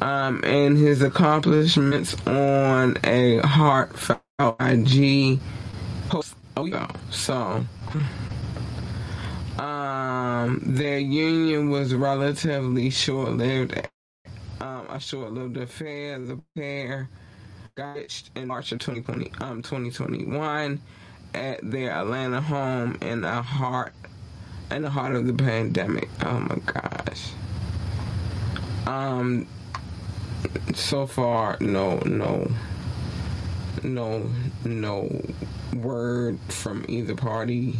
Um, 0.00 0.42
and 0.44 0.76
his 0.76 1.02
accomplishments 1.02 2.14
on 2.26 2.96
a 3.04 3.38
heartfelt 3.38 4.20
IG 4.38 5.40
post. 6.08 6.34
Oh. 6.56 6.88
So. 7.10 7.64
Um, 9.58 10.60
their 10.62 10.98
union 10.98 11.70
was 11.70 11.94
relatively 11.94 12.90
short-lived. 12.90 13.88
Um, 14.60 14.86
a 14.90 15.00
short-lived 15.00 15.56
affair. 15.56 16.18
The 16.18 16.40
pair 16.54 17.08
got 17.74 17.96
in 18.34 18.48
March 18.48 18.72
of 18.72 18.78
2020, 18.78 19.32
um, 19.40 19.62
2021 19.62 20.80
at 21.34 21.70
their 21.70 21.92
Atlanta 21.92 22.40
home 22.40 22.96
in 23.02 23.24
a 23.24 23.42
heart 23.42 23.92
in 24.70 24.82
the 24.82 24.90
heart 24.90 25.14
of 25.14 25.26
the 25.26 25.34
pandemic. 25.34 26.08
Oh 26.24 26.40
my 26.40 26.56
gosh. 26.64 27.30
Um 28.86 29.46
so 30.74 31.06
far 31.06 31.56
no 31.60 31.98
no 32.00 32.50
no 33.82 34.30
no 34.64 35.22
word 35.74 36.38
from 36.48 36.84
either 36.88 37.14
party 37.14 37.74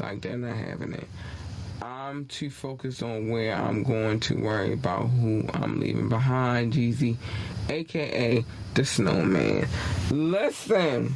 like 0.00 0.20
they're 0.20 0.36
not 0.36 0.56
having 0.56 0.92
it. 0.92 1.08
I'm 1.82 2.26
too 2.26 2.50
focused 2.50 3.02
on 3.02 3.28
where 3.30 3.54
I'm 3.54 3.82
going 3.82 4.20
to 4.20 4.36
worry 4.36 4.72
about 4.72 5.06
who 5.06 5.44
I'm 5.54 5.80
leaving 5.80 6.08
behind, 6.08 6.72
Jeezy, 6.72 7.16
aka 7.68 8.44
the 8.74 8.84
snowman. 8.84 9.66
Listen, 10.10 11.14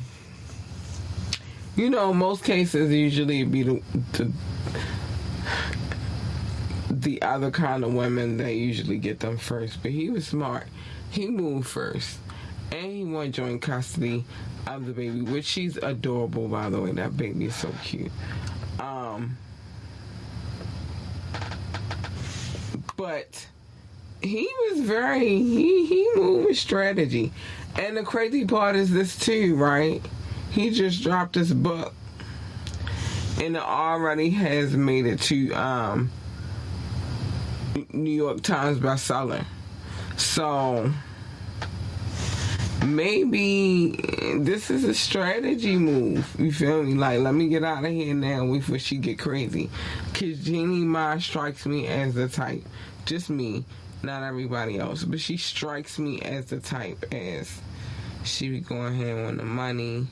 you 1.77 1.91
know, 1.91 2.13
most 2.13 2.45
cases 2.45 2.91
usually 2.93 3.45
be 3.45 3.63
the, 3.63 3.83
the 4.13 4.33
the 7.03 7.23
other 7.23 7.51
kind 7.51 7.85
of 7.85 7.95
women 7.95 8.37
that 8.39 8.53
usually 8.55 8.99
get 8.99 9.21
them 9.21 9.37
first, 9.39 9.83
but 9.83 9.91
he 9.91 10.11
was 10.11 10.27
smart. 10.27 10.67
He 11.11 11.29
moved 11.29 11.69
first, 11.69 12.19
and 12.71 12.93
he 12.93 13.05
won 13.05 13.33
joint 13.33 13.63
custody 13.63 14.25
of 14.67 14.87
the 14.87 14.93
baby, 14.93 15.23
which 15.23 15.45
she's 15.45 15.77
adorable, 15.77 16.49
by 16.49 16.71
the 16.71 16.81
way. 16.81 16.93
That 16.93 17.17
baby 17.17 17.47
is 17.47 17.57
so 17.57 17.73
cute. 17.83 18.13
Um, 18.79 19.37
but 22.97 23.47
he 24.23 24.49
was 24.71 24.81
very 24.81 25.39
he 25.39 25.87
he 25.87 26.11
moved 26.15 26.49
with 26.49 26.59
strategy, 26.59 27.33
and 27.79 27.97
the 27.97 28.03
crazy 28.03 28.45
part 28.45 28.77
is 28.77 28.91
this 28.91 29.19
too, 29.19 29.57
right? 29.57 30.03
He 30.51 30.71
just 30.71 31.03
dropped 31.03 31.35
his 31.35 31.53
book, 31.53 31.95
and 33.41 33.57
it 33.57 33.63
already 33.63 34.31
has 34.31 34.77
made 34.77 35.07
it 35.07 35.21
to 35.23 35.53
um, 35.53 36.11
New 37.93 38.11
York 38.11 38.43
Times 38.43 38.79
bestseller. 38.79 39.45
So 40.17 40.93
maybe 42.87 43.93
this 44.41 44.71
is 44.71 44.85
a 44.85 44.95
strategy 44.95 45.77
move. 45.77 46.35
You 46.39 46.53
feel 46.53 46.83
me? 46.83 46.95
Like, 46.95 47.21
let 47.21 47.35
me 47.35 47.49
get 47.49 47.65
out 47.65 47.85
of 47.85 47.91
here 47.93 48.15
now 48.15 48.47
before 48.53 48.79
she 48.79 48.99
get 48.99 49.19
crazy. 49.19 49.71
Cause 50.15 50.41
Jeannie 50.45 50.85
Mai 50.85 51.19
strikes 51.19 51.67
me 51.67 51.87
as 51.89 52.15
the 52.15 52.29
type, 52.29 52.65
just 53.07 53.31
me, 53.31 53.65
not 54.03 54.23
everybody 54.23 54.79
else, 54.79 55.05
but 55.05 55.21
she 55.21 55.37
strikes 55.37 55.99
me 55.99 56.21
as 56.23 56.47
the 56.47 56.61
type 56.61 57.05
as 57.13 57.61
she 58.25 58.51
be 58.51 58.61
going 58.61 58.95
hand 58.97 59.27
on 59.27 59.37
the 59.39 59.45
money, 59.45 60.07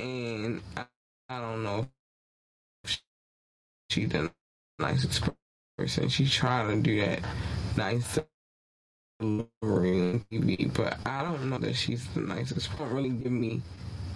and 0.00 0.62
I, 0.76 0.86
I 1.28 1.40
don't 1.40 1.62
know 1.64 1.88
if 2.84 3.00
she 3.90 4.06
the 4.06 4.30
nicest 4.78 5.24
person. 5.78 6.08
She 6.08 6.28
trying 6.28 6.68
to 6.76 6.82
do 6.82 7.00
that 7.00 7.20
nice 7.76 8.18
on 9.20 9.48
TV, 10.32 10.72
but 10.74 10.98
I 11.06 11.22
don't 11.22 11.50
know 11.50 11.58
that 11.58 11.74
she's 11.74 12.06
the 12.14 12.20
nicest. 12.20 12.70
She 12.70 12.78
don't 12.78 12.92
really 12.92 13.10
give 13.10 13.32
me 13.32 13.62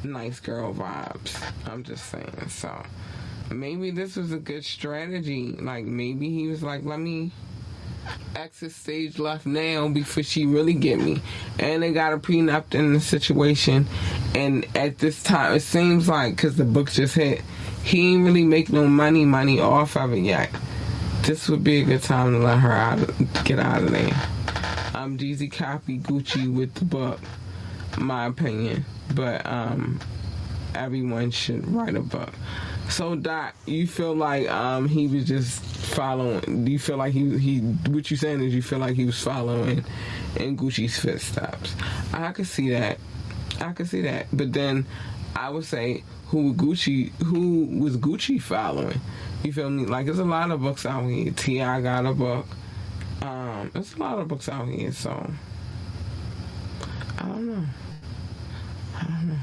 nice 0.05 0.41
girl 0.41 0.75
vibes. 0.75 1.43
I'm 1.67 1.85
just 1.85 2.07
saying. 2.07 2.49
So 2.49 2.83
maybe 3.51 3.91
this 3.91 4.17
was 4.17 4.33
a 4.33 4.39
good 4.39 4.65
strategy. 4.65 5.53
Like 5.53 5.85
maybe 5.85 6.31
he 6.31 6.49
was 6.49 6.63
like, 6.63 6.85
let 6.85 7.01
me 7.01 7.33
exit 8.37 8.73
stage 8.73 9.19
left 9.19 9.47
now 9.47 9.89
before 9.89 10.23
she 10.23 10.47
really 10.47 10.75
get 10.75 11.01
me. 11.01 11.21
And 11.59 11.83
they 11.83 11.93
got 11.93 12.13
a 12.15 12.19
prenup 12.19 12.75
in 12.75 12.95
the 12.95 13.01
situation. 13.01 13.87
And 14.35 14.67
at 14.77 14.99
this 14.99 15.23
time, 15.23 15.55
it 15.55 15.61
seems 15.61 16.09
like 16.09 16.37
because 16.37 16.57
the 16.57 16.65
book 16.65 16.91
just 16.91 17.17
hit, 17.17 17.43
he 17.85 18.15
ain't 18.15 18.25
really 18.25 18.45
make 18.45 18.71
no 18.73 18.87
money, 18.87 19.25
money 19.25 19.61
off 19.61 19.97
of 19.97 20.13
it 20.13 20.21
yet. 20.21 20.51
This 21.29 21.47
would 21.51 21.63
be 21.63 21.83
a 21.83 21.85
good 21.85 22.03
time 22.03 22.33
to 22.33 22.39
let 22.39 22.59
her 22.61 22.73
out, 22.73 23.01
get 23.45 23.59
out 23.59 23.83
of 23.83 23.91
there. 23.91 24.15
Um, 24.95 25.19
Jeezy 25.19 25.53
copy 25.53 25.99
Gucci 25.99 26.51
with 26.51 26.73
the 26.73 26.87
book, 26.87 27.21
my 27.99 28.25
opinion. 28.25 28.87
But 29.15 29.45
um, 29.45 30.01
everyone 30.75 31.31
should 31.31 31.69
write 31.69 31.97
a 31.97 32.01
book. 32.01 32.33
So 32.89 33.15
Doc, 33.15 33.55
you 33.67 33.87
feel 33.87 34.15
like 34.15 34.49
um 34.51 34.89
he 34.89 35.07
was 35.07 35.27
just 35.27 35.61
following? 35.61 36.65
Do 36.65 36.73
you 36.73 36.79
feel 36.79 36.97
like 36.97 37.13
he 37.13 37.39
he? 37.39 37.59
What 37.61 38.11
you 38.11 38.17
saying 38.17 38.43
is 38.43 38.55
you 38.55 38.63
feel 38.63 38.79
like 38.79 38.97
he 38.97 39.05
was 39.05 39.23
following 39.23 39.85
in 40.37 40.57
Gucci's 40.57 40.99
footsteps? 40.99 41.77
I 42.15 42.33
could 42.33 42.47
see 42.47 42.71
that. 42.71 42.97
I 43.61 43.73
could 43.73 43.87
see 43.87 44.01
that. 44.01 44.29
But 44.33 44.55
then 44.55 44.87
I 45.37 45.51
would 45.51 45.67
say 45.67 46.05
who 46.29 46.55
Gucci 46.55 47.11
who 47.23 47.67
was 47.81 47.99
Gucci 47.99 48.41
following? 48.41 48.99
You 49.43 49.53
feel 49.53 49.71
me? 49.71 49.87
Like 49.87 50.07
there's 50.07 50.19
a 50.19 50.25
lot 50.25 50.51
of 50.51 50.61
books 50.61 50.85
out 50.85 51.05
here. 51.07 51.33
T.I. 51.33 51.81
got 51.81 52.07
a 52.07 52.13
book. 52.13 52.47
Um, 53.23 53.71
there's 53.73 53.95
a 53.95 53.99
lot 53.99 54.19
of 54.19 54.29
books 54.29 54.49
out 54.49 54.69
here, 54.69 54.93
so 54.93 55.31
I 57.19 57.23
don't 57.23 57.47
know. 57.47 57.65
I 58.97 59.05
don't 59.05 59.29
know. 59.29 59.39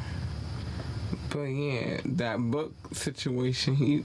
But 1.29 1.43
yeah, 1.43 2.01
that 2.05 2.37
book 2.39 2.73
situation, 2.93 3.75
he 3.75 4.03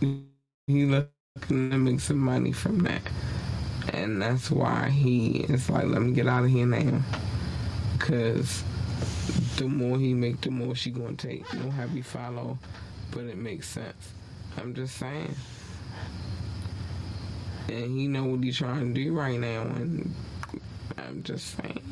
he 0.67 0.85
looking 0.87 1.71
to 1.71 1.79
make 1.79 2.01
some 2.01 2.19
money 2.19 2.53
from 2.53 2.79
that, 2.81 3.03
and 3.93 4.23
that's 4.23 4.51
why 4.51 4.91
he 4.91 5.41
is 5.49 5.69
like, 5.71 5.87
let 5.87 6.03
me 6.03 6.13
get 6.13 6.27
out 6.29 6.45
of 6.45 6.51
here 6.51 6.67
now, 6.67 7.03
because 7.99 8.63
the 9.57 9.67
more 9.69 9.99
he 9.99 10.15
make, 10.15 10.41
the 10.41 10.51
more 10.51 10.75
she 10.75 10.91
gonna 10.91 11.15
take. 11.15 11.53
No 11.55 11.71
heavy 11.71 12.03
follow, 12.03 12.59
but 13.11 13.25
it 13.25 13.37
makes 13.37 13.69
sense. 13.69 14.13
I'm 14.57 14.75
just 14.75 14.97
saying 14.97 15.35
and 17.71 17.99
he 17.99 18.09
know 18.09 18.25
what 18.25 18.43
he's 18.43 18.59
trying 18.59 18.93
to 18.95 19.05
do 19.05 19.13
right 19.13 19.39
now. 19.39 19.63
And 19.63 20.15
I'm 20.99 21.23
just 21.23 21.57
saying, 21.57 21.83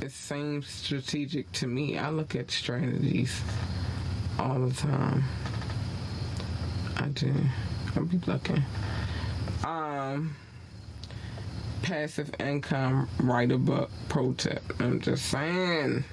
it 0.00 0.12
seems 0.12 0.68
strategic 0.68 1.50
to 1.52 1.66
me. 1.66 1.98
I 1.98 2.10
look 2.10 2.34
at 2.34 2.50
strategies 2.50 3.40
all 4.38 4.60
the 4.60 4.74
time. 4.74 5.24
I 6.96 7.08
do. 7.08 7.34
I 7.96 8.00
be 8.00 8.18
looking. 8.26 8.62
Um, 9.64 10.36
passive 11.82 12.30
income, 12.38 13.08
write 13.20 13.52
a 13.52 13.58
book, 13.58 13.90
pro 14.08 14.32
tip. 14.32 14.62
I'm 14.80 15.00
just 15.00 15.26
saying. 15.26 16.04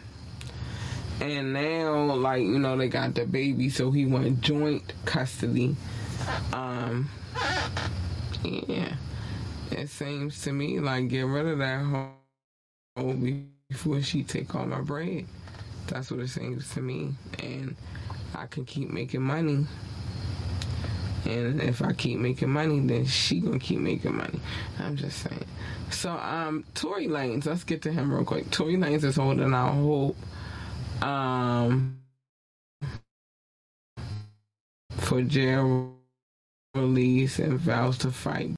And 1.20 1.54
now, 1.54 2.14
like, 2.14 2.44
you 2.44 2.60
know, 2.60 2.78
they 2.78 2.90
got 2.90 3.16
the 3.16 3.26
baby, 3.26 3.70
so 3.70 3.92
he 3.92 4.06
want 4.06 4.42
joint 4.42 4.94
custody 5.06 5.76
um, 6.54 7.10
yeah, 8.44 8.94
it 9.72 9.90
seems 9.90 10.42
to 10.44 10.52
me 10.52 10.80
like 10.80 11.10
get 11.10 11.26
rid 11.26 11.46
of 11.46 11.60
that 11.60 11.84
whole 12.96 13.14
before 13.70 14.02
she 14.02 14.24
take 14.24 14.54
all 14.56 14.66
my 14.66 14.82
bread. 14.82 15.26
That's 15.88 16.12
what 16.12 16.20
it 16.20 16.30
seems 16.30 16.74
to 16.74 16.82
me, 16.82 17.14
and 17.40 17.76
I 18.36 18.48
can 18.48 18.66
keep 18.66 18.90
making 18.90 19.22
money. 19.22 19.66
And 21.26 21.62
if 21.62 21.82
I 21.82 21.92
keep 21.94 22.20
making 22.20 22.50
money, 22.50 22.80
then 22.80 23.06
she 23.06 23.40
gonna 23.42 23.60
keep 23.60 23.80
making 23.80 24.16
money. 24.16 24.40
I'm 24.80 24.96
just 24.96 25.20
saying. 25.20 25.46
So, 25.90 26.12
um, 26.12 26.64
Tory 26.74 27.08
Lanez, 27.08 27.46
let's 27.46 27.64
get 27.64 27.82
to 27.84 27.92
him 27.92 28.14
real 28.14 28.24
quick. 28.24 28.50
Tory 28.52 28.76
Lanez 28.76 29.04
is 29.04 29.18
holding 29.18 29.54
out 29.54 29.74
hope. 29.74 30.16
Um, 31.02 32.00
for 34.90 35.22
jail 35.22 35.97
release 36.78 37.40
and 37.40 37.60
vows 37.60 37.98
to 38.00 38.12
fight 38.12 38.58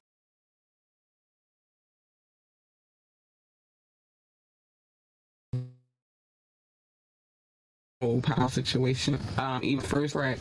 whole 8.00 8.22
power 8.22 8.48
situation. 8.48 9.18
Um, 9.36 9.62
even 9.62 9.84
first 9.84 10.14
rack. 10.14 10.38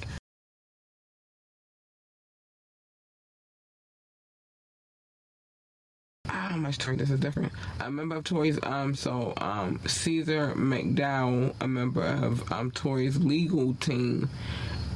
How 6.26 6.56
much 6.56 6.78
Tory 6.78 6.96
this 6.96 7.10
is 7.10 7.20
different. 7.20 7.52
A 7.80 7.92
member 7.92 8.16
of 8.16 8.24
Tory's 8.24 8.60
um 8.64 8.96
so 8.96 9.34
um 9.38 9.80
Caesar 9.86 10.54
McDowell, 10.56 11.54
a 11.60 11.68
member 11.68 12.04
of 12.04 12.50
um 12.52 12.72
Tory's 12.72 13.18
legal 13.18 13.74
team, 13.76 14.30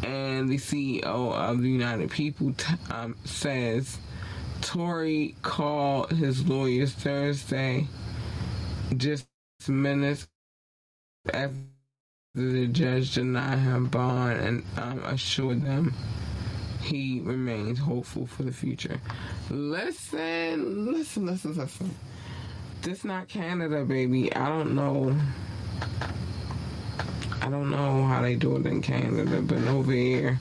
and 0.04 0.50
the 0.50 0.58
CEO 0.58 1.04
of 1.04 1.62
the 1.62 1.70
United 1.70 2.12
People 2.12 2.54
um, 2.92 3.16
says 3.26 3.98
Tory 4.62 5.36
called 5.42 6.12
his 6.12 6.48
lawyers 6.48 6.94
Thursday, 6.94 7.88
just 8.98 9.26
minutes 9.68 10.28
after 11.34 11.56
the 12.36 12.68
judge 12.68 13.14
denied 13.14 13.60
him 13.60 13.88
bond 13.88 14.40
and 14.40 14.64
um, 14.78 15.04
assured 15.06 15.64
them 15.64 15.94
he 16.82 17.22
remains 17.22 17.80
hopeful 17.80 18.28
for 18.28 18.44
the 18.44 18.52
future. 18.52 19.00
Listen, 19.50 20.92
listen, 20.92 21.26
listen, 21.26 21.56
listen. 21.56 21.96
This 22.82 23.06
not 23.06 23.30
Canada, 23.30 23.86
baby. 23.86 24.34
I 24.36 24.50
don't 24.50 24.76
know 24.76 25.16
I 27.44 27.50
don't 27.50 27.70
know 27.70 28.06
how 28.06 28.22
they 28.22 28.36
do 28.36 28.56
it 28.56 28.66
in 28.66 28.82
Canada, 28.82 29.42
but 29.42 29.62
over 29.68 29.92
here, 29.92 30.40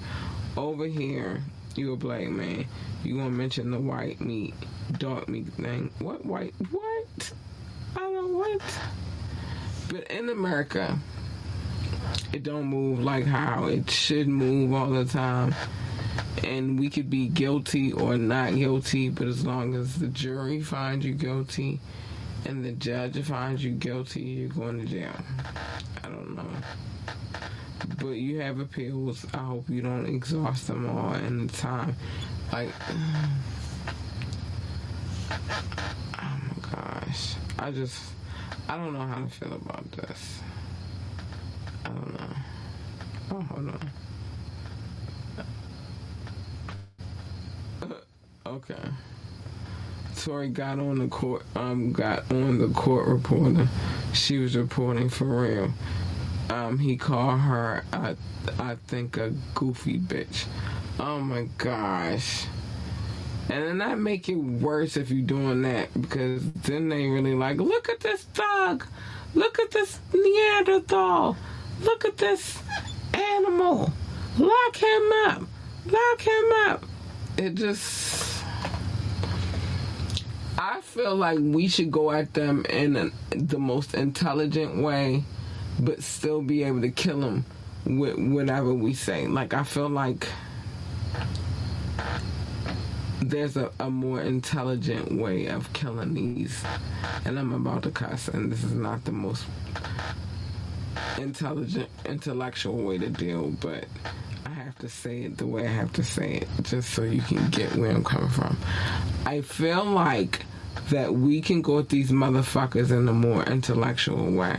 over 0.57 0.87
here, 0.87 1.43
you 1.75 1.95
a 1.95 1.97
black 1.97 2.29
man. 2.29 2.65
You 3.03 3.17
gonna 3.17 3.31
mention 3.31 3.73
the 3.73 3.81
white 3.81 4.21
meat, 4.21 4.55
dark 4.99 5.29
meat 5.29 5.49
thing? 5.55 5.91
What 5.99 6.25
white? 6.25 6.55
What? 6.71 7.33
I 7.97 7.99
don't 7.99 8.39
what. 8.39 8.79
But 9.89 10.13
in 10.13 10.29
America, 10.29 10.97
it 12.33 12.45
don't 12.45 12.67
move 12.67 13.01
like 13.01 13.25
how 13.25 13.65
it 13.65 13.91
should 13.91 14.29
move 14.29 14.73
all 14.73 14.91
the 14.91 15.05
time. 15.05 15.57
And 16.45 16.79
we 16.79 16.89
could 16.89 17.11
be 17.11 17.27
guilty 17.27 17.93
or 17.93 18.17
not 18.17 18.55
guilty, 18.55 19.09
but 19.09 19.27
as 19.27 19.45
long 19.45 19.75
as 19.75 19.99
the 19.99 20.07
jury 20.07 20.63
finds 20.63 21.05
you 21.05 21.15
guilty 21.15 21.81
and 22.45 22.65
the 22.65 22.73
judge 22.73 23.23
finds 23.23 23.65
you 23.65 23.73
guilty, 23.73 24.21
you're 24.23 24.49
going 24.49 24.81
to 24.81 24.87
jail. 24.87 25.13
I 26.05 26.09
don't 26.09 26.37
know 26.37 26.47
but 28.03 28.11
you 28.17 28.41
have 28.41 28.61
appeals. 28.61 29.25
I 29.33 29.39
hope 29.39 29.69
you 29.69 29.81
don't 29.83 30.07
exhaust 30.07 30.67
them 30.67 30.89
all 30.89 31.15
in 31.15 31.47
the 31.47 31.53
time. 31.53 31.97
Like, 32.53 32.71
oh 35.31 35.39
my 36.21 36.71
gosh. 36.71 37.35
I 37.59 37.71
just, 37.71 37.99
I 38.69 38.77
don't 38.77 38.93
know 38.93 39.07
how 39.07 39.23
to 39.23 39.29
feel 39.29 39.53
about 39.55 39.91
this. 39.93 40.41
I 41.85 41.89
don't 41.89 42.15
know. 42.15 42.37
Oh, 43.31 43.41
hold 43.41 43.69
on. 43.69 43.91
okay. 48.47 48.91
Tory 50.23 50.51
got 50.51 50.79
on 50.79 51.01
the 51.01 51.09
court. 51.09 51.45
Um, 51.57 51.93
got 51.93 52.31
on 52.31 52.59
the 52.59 52.69
court 52.69 53.09
reporter. 53.09 53.67
She 54.13 54.39
was 54.39 54.57
reporting 54.57 55.09
for 55.09 55.25
real. 55.25 55.73
Um, 56.49 56.79
he 56.79 56.97
called 56.97 57.41
her, 57.41 57.85
I, 57.93 58.15
I 58.57 58.77
think, 58.87 59.17
a 59.17 59.31
goofy 59.55 59.99
bitch. 59.99 60.47
Oh 61.01 61.19
my 61.19 61.49
gosh. 61.59 62.47
And 63.49 63.67
then 63.67 63.79
that 63.79 63.99
make 63.99 64.29
it 64.29 64.37
worse 64.37 64.97
if 64.97 65.11
you're 65.11 65.27
doing 65.27 65.63
that 65.63 65.89
because 66.01 66.49
then 66.53 66.89
they 66.89 67.09
really 67.09 67.35
like, 67.35 67.57
look 67.57 67.89
at 67.89 67.99
this 67.99 68.23
thug, 68.23 68.87
look 69.35 69.59
at 69.59 69.73
this 69.73 69.99
Neanderthal, 70.15 71.37
look 71.83 72.05
at 72.05 72.17
this 72.17 72.63
animal, 73.13 73.93
lock 74.39 74.77
him 74.77 75.13
up, 75.27 75.43
lock 75.87 76.21
him 76.21 76.53
up. 76.69 76.85
It 77.37 77.55
just, 77.57 78.32
I 80.65 80.81
feel 80.81 81.17
like 81.17 81.41
we 81.41 81.67
should 81.67 81.91
go 81.91 82.13
at 82.13 82.35
them 82.35 82.65
in 82.67 83.11
the 83.31 83.59
most 83.59 83.95
intelligent 83.95 84.77
way, 84.77 85.25
but 85.81 86.05
still 86.05 86.41
be 86.41 86.63
able 86.63 86.83
to 86.83 86.91
kill 86.91 87.19
them 87.19 87.45
with 87.85 88.17
whatever 88.17 88.73
we 88.73 88.95
say. 88.95 89.27
Like 89.27 89.55
I 89.55 89.65
feel 89.65 89.89
like 89.89 90.29
there's 93.21 93.57
a, 93.57 93.73
a 93.81 93.91
more 93.91 94.21
intelligent 94.21 95.11
way 95.11 95.47
of 95.47 95.73
killing 95.73 96.15
these. 96.15 96.63
And 97.25 97.41
I'm 97.41 97.53
about 97.53 97.83
to 97.83 97.91
cuss, 97.91 98.29
and 98.29 98.53
this 98.53 98.63
is 98.63 98.73
not 98.73 99.05
the 99.05 99.11
most 99.11 99.45
intelligent, 101.19 101.89
intellectual 102.05 102.77
way 102.77 102.99
to 102.99 103.11
deal, 103.11 103.51
but 103.61 103.87
I 104.47 104.51
have 104.51 104.79
to 104.79 104.89
say 104.89 105.25
it 105.25 105.39
the 105.39 105.47
way 105.49 105.67
I 105.67 105.73
have 105.73 105.93
to 105.95 106.05
say 106.05 106.35
it, 106.35 106.49
just 106.63 106.91
so 106.91 107.03
you 107.03 107.21
can 107.23 107.51
get 107.51 107.75
where 107.75 107.91
I'm 107.91 108.05
coming 108.05 108.31
from. 108.31 108.57
I 109.27 109.41
feel 109.41 109.85
like 109.85 110.45
that 110.93 111.15
we 111.15 111.41
can 111.41 111.63
go 111.63 111.79
at 111.79 111.89
these 111.89 112.11
motherfuckers 112.11 112.91
in 112.91 113.09
a 113.09 113.13
more 113.15 113.43
intellectual 113.45 114.31
way. 114.31 114.59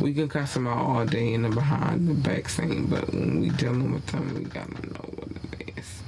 We 0.00 0.14
can 0.14 0.28
cuss 0.28 0.54
them 0.54 0.68
out 0.68 0.78
all 0.78 1.04
day 1.04 1.34
in 1.34 1.42
the 1.42 1.48
behind 1.48 2.08
the 2.08 2.14
back 2.14 2.48
scene, 2.48 2.86
but 2.86 3.12
when 3.12 3.40
we 3.40 3.50
dealing 3.50 3.92
with 3.92 4.06
them, 4.06 4.32
we 4.32 4.44
gotta 4.44 4.70
know 4.70 5.10
what 5.16 5.28
it 5.58 5.72
is. 5.76 6.02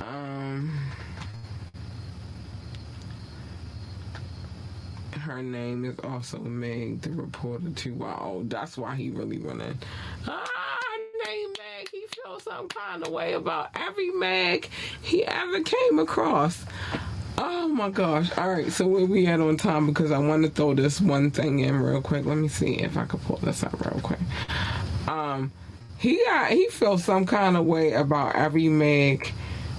Um, 0.00 0.76
her 5.20 5.42
name 5.44 5.84
is 5.84 5.96
also 6.02 6.40
Meg, 6.40 7.02
the 7.02 7.10
reporter 7.10 7.70
too. 7.70 7.94
Wow, 7.94 8.42
that's 8.46 8.76
why 8.76 8.96
he 8.96 9.10
really 9.10 9.38
running. 9.38 9.78
Ah, 10.26 10.48
name 11.24 11.50
Meg. 11.50 11.88
He 11.92 12.04
feels 12.16 12.42
some 12.42 12.66
kind 12.66 13.04
of 13.04 13.12
way 13.12 13.34
about 13.34 13.70
every 13.76 14.10
Meg 14.10 14.68
he 15.02 15.24
ever 15.24 15.62
came 15.62 16.00
across. 16.00 16.64
Oh 17.38 17.68
my 17.68 17.90
gosh. 17.90 18.36
All 18.36 18.50
right, 18.50 18.70
so 18.70 18.86
where 18.86 19.04
we 19.06 19.26
at 19.26 19.40
on 19.40 19.56
time? 19.56 19.86
Because 19.86 20.10
I 20.10 20.18
want 20.18 20.44
to 20.44 20.50
throw 20.50 20.74
this 20.74 21.00
one 21.00 21.30
thing 21.30 21.60
in 21.60 21.80
real 21.80 22.02
quick. 22.02 22.24
Let 22.24 22.36
me 22.36 22.48
see 22.48 22.74
if 22.74 22.96
I 22.96 23.04
can 23.04 23.20
pull 23.20 23.38
this 23.38 23.62
up 23.62 23.80
real 23.84 24.00
quick. 24.02 24.20
Um, 25.08 25.52
he 25.98 26.22
got 26.24 26.50
he 26.50 26.68
feels 26.68 27.04
some 27.04 27.26
kind 27.26 27.56
of 27.56 27.66
way 27.66 27.92
about 27.92 28.36
every 28.36 28.68
Meg 28.68 29.32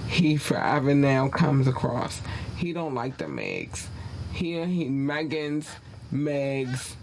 he 0.08 0.36
forever 0.36 0.94
now 0.94 1.28
comes 1.28 1.66
across. 1.66 2.20
He 2.56 2.72
don't 2.72 2.94
like 2.94 3.18
the 3.18 3.24
Megs. 3.24 3.86
He 4.32 4.52
he 4.64 4.86
Megans, 4.86 5.66
Megs, 6.12 6.94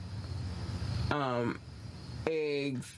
um, 1.11 1.59
eggs, 2.27 2.97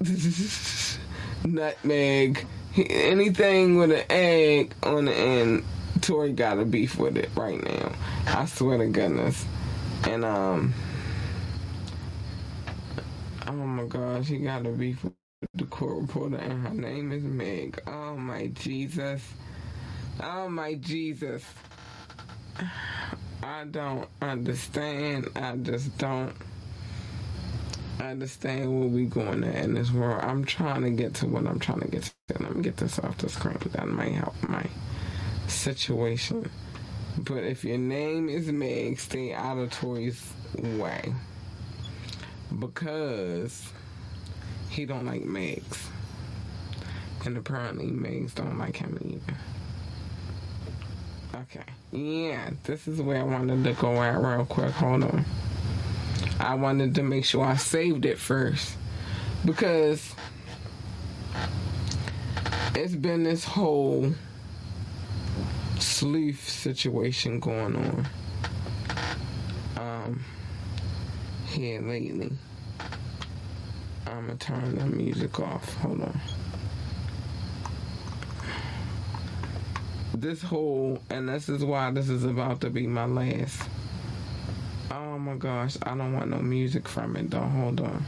nutmeg, 1.44 2.46
anything 2.76 3.76
with 3.78 3.92
an 3.92 4.04
egg 4.08 4.74
on 4.82 5.06
the 5.06 5.12
end 5.12 5.64
Tory 6.02 6.32
got 6.34 6.60
a 6.60 6.66
beef 6.66 6.98
with 6.98 7.18
it 7.18 7.30
right 7.36 7.62
now. 7.64 7.92
I 8.28 8.46
swear 8.46 8.78
to 8.78 8.88
goodness. 8.88 9.46
And 10.08 10.24
um 10.24 10.74
Oh 13.46 13.52
my 13.52 13.84
gosh, 13.86 14.28
he 14.28 14.38
got 14.38 14.66
a 14.66 14.70
beef 14.70 15.04
with 15.04 15.14
the 15.54 15.64
court 15.66 16.02
reporter 16.02 16.38
and 16.38 16.66
her 16.66 16.74
name 16.74 17.12
is 17.12 17.24
Meg. 17.24 17.80
Oh 17.86 18.16
my 18.16 18.48
Jesus. 18.48 19.22
Oh 20.22 20.48
my 20.48 20.74
Jesus. 20.76 21.44
I 23.42 23.64
don't 23.66 24.08
understand. 24.22 25.28
I 25.36 25.56
just 25.56 25.98
don't 25.98 26.34
understand 28.00 28.80
where 28.80 28.88
we 28.88 29.06
going 29.06 29.44
at 29.44 29.56
in 29.56 29.74
this 29.74 29.92
world. 29.92 30.22
I'm 30.24 30.44
trying 30.44 30.82
to 30.82 30.90
get 30.90 31.14
to 31.16 31.28
what 31.28 31.46
I'm 31.46 31.60
trying 31.60 31.80
to 31.80 31.88
get 31.88 32.04
to. 32.04 32.12
Let 32.40 32.56
me 32.56 32.62
get 32.62 32.78
this 32.78 32.98
off 33.00 33.18
the 33.18 33.28
screen. 33.30 33.58
That 33.72 33.88
might 33.88 34.12
help 34.12 34.34
my 34.48 34.66
situation. 35.48 36.50
But 37.18 37.44
if 37.44 37.64
your 37.64 37.78
name 37.78 38.28
is 38.28 38.50
Meg, 38.50 38.98
stay 38.98 39.32
out 39.34 39.58
of 39.58 39.70
Tory's 39.70 40.32
way. 40.56 41.14
Because 42.58 43.70
he 44.70 44.84
don't 44.84 45.06
like 45.06 45.22
Megs. 45.22 45.86
And 47.24 47.36
apparently 47.36 47.86
Megs 47.86 48.34
don't 48.34 48.58
like 48.58 48.76
him 48.76 48.98
either. 49.04 49.38
Okay. 51.34 51.64
Yeah, 51.92 52.50
this 52.64 52.88
is 52.88 53.00
where 53.00 53.20
I 53.20 53.22
wanted 53.22 53.64
to 53.64 53.72
go 53.74 54.02
at 54.02 54.20
real 54.20 54.46
quick. 54.46 54.70
Hold 54.72 55.04
on. 55.04 55.24
I 56.40 56.54
wanted 56.54 56.94
to 56.96 57.02
make 57.02 57.24
sure 57.24 57.44
I 57.44 57.56
saved 57.56 58.04
it 58.06 58.18
first. 58.18 58.74
Because 59.44 60.14
it's 62.74 62.94
been 62.94 63.22
this 63.22 63.44
whole 63.44 64.14
sleuth 65.82 66.48
situation 66.48 67.40
going 67.40 67.74
on 67.76 68.08
um, 69.76 70.24
here 71.46 71.80
lately. 71.80 72.30
I'm 74.06 74.26
gonna 74.26 74.36
turn 74.36 74.76
the 74.78 74.86
music 74.86 75.40
off. 75.40 75.74
Hold 75.78 76.02
on. 76.02 76.20
This 80.14 80.40
whole, 80.40 81.00
and 81.10 81.28
this 81.28 81.48
is 81.48 81.64
why 81.64 81.90
this 81.90 82.08
is 82.08 82.24
about 82.24 82.60
to 82.60 82.70
be 82.70 82.86
my 82.86 83.06
last. 83.06 83.68
Oh 84.90 85.18
my 85.18 85.34
gosh, 85.34 85.76
I 85.82 85.96
don't 85.96 86.12
want 86.12 86.30
no 86.30 86.38
music 86.38 86.86
from 86.86 87.16
it 87.16 87.30
though. 87.30 87.40
Hold 87.40 87.80
on. 87.80 88.04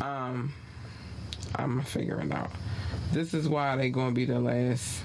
Um, 0.00 0.52
I'm 1.56 1.70
gonna 1.70 1.82
figure 1.82 2.20
it 2.20 2.30
out. 2.30 2.50
This 3.12 3.34
is 3.34 3.48
why 3.48 3.76
they 3.76 3.90
gonna 3.90 4.12
be 4.12 4.24
the 4.24 4.38
last 4.38 5.02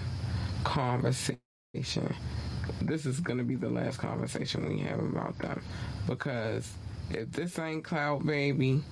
conversation 0.63 1.40
this 1.73 3.05
is 3.05 3.21
going 3.21 3.37
to 3.37 3.45
be 3.45 3.55
the 3.55 3.69
last 3.69 3.97
conversation 3.97 4.67
we 4.67 4.79
have 4.79 4.99
about 4.99 5.37
them 5.39 5.61
because 6.05 6.73
if 7.11 7.31
this 7.31 7.57
ain't 7.59 7.81
cloud 7.81 8.25
baby 8.25 8.83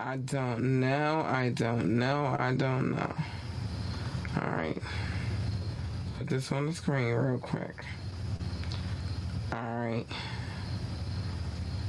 i 0.00 0.16
don't 0.16 0.80
know 0.80 1.24
i 1.28 1.48
don't 1.50 1.96
know 1.96 2.34
i 2.40 2.52
don't 2.52 2.90
know. 2.90 3.14
All 4.34 4.50
right 4.50 4.82
put 6.18 6.26
this 6.26 6.50
on 6.50 6.66
the 6.66 6.72
screen 6.72 7.14
real 7.14 7.38
quick. 7.38 7.84
All 9.52 9.76
right 9.78 10.06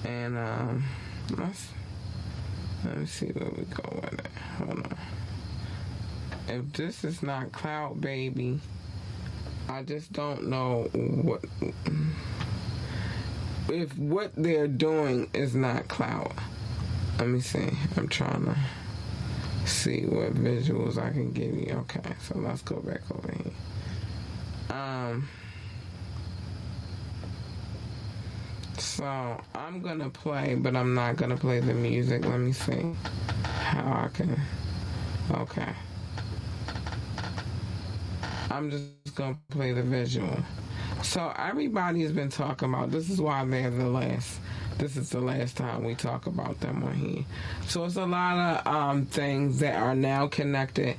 and 0.06 0.38
um 0.38 0.84
let's 1.40 1.70
let 2.86 2.98
me 3.00 3.06
see 3.08 3.30
where 3.30 3.50
we 3.50 3.64
go 3.64 4.00
with 4.04 4.14
it. 4.14 4.32
Hold 4.60 4.70
on. 4.70 4.98
If 6.48 6.72
this 6.74 7.04
is 7.04 7.24
not 7.24 7.52
cloud 7.52 8.00
baby 8.00 8.60
I 9.70 9.84
just 9.84 10.14
don't 10.14 10.48
know 10.48 10.84
what 10.94 11.44
if 13.70 13.98
what 13.98 14.32
they're 14.36 14.68
doing 14.68 15.30
is 15.34 15.56
not 15.56 15.88
clout. 15.88 16.32
Let 17.20 17.28
me 17.28 17.42
see. 17.42 17.70
I'm 17.98 18.08
trying 18.08 18.46
to 18.46 18.56
see 19.68 20.06
what 20.06 20.34
visuals 20.36 20.98
I 20.98 21.10
can 21.12 21.32
give 21.32 21.54
you. 21.56 21.74
Okay, 21.82 22.14
so 22.22 22.38
let's 22.38 22.62
go 22.62 22.78
back 22.78 23.02
over 23.14 23.32
here. 23.32 23.54
Um. 24.70 25.28
So 28.78 29.42
I'm 29.54 29.82
gonna 29.82 30.10
play, 30.10 30.56
but 30.56 30.76
I'm 30.76 30.94
not 30.94 31.18
gonna 31.18 31.38
play 31.38 31.60
the 31.60 31.74
music. 31.74 32.26
Let 32.26 32.40
me 32.40 32.52
see 32.54 32.94
how 33.44 34.06
I 34.06 34.10
can. 34.14 34.40
Okay. 35.32 35.74
I'm 38.50 38.72
just 38.72 39.16
gonna 39.16 39.38
play 39.50 39.74
the 39.74 39.84
visual. 39.84 40.38
So 41.04 41.34
everybody 41.38 42.02
has 42.04 42.12
been 42.12 42.30
talking 42.30 42.70
about 42.74 42.92
this 42.92 43.10
is 43.10 43.22
why 43.22 43.44
they're 43.46 43.70
the 43.70 43.88
last. 43.88 44.40
This 44.78 44.96
is 44.96 45.10
the 45.10 45.20
last 45.20 45.58
time 45.58 45.84
we 45.84 45.96
talk 45.96 46.28
about 46.28 46.60
them 46.60 46.84
on 46.84 46.94
here. 46.94 47.26
So 47.68 47.86
it's 47.86 47.96
a 47.96 48.06
lot 48.06 48.38
of 48.38 48.68
um, 48.68 49.06
things 49.06 49.60
that 49.60 49.76
are 49.76 49.96
now 49.96 50.28
connected 50.28 50.96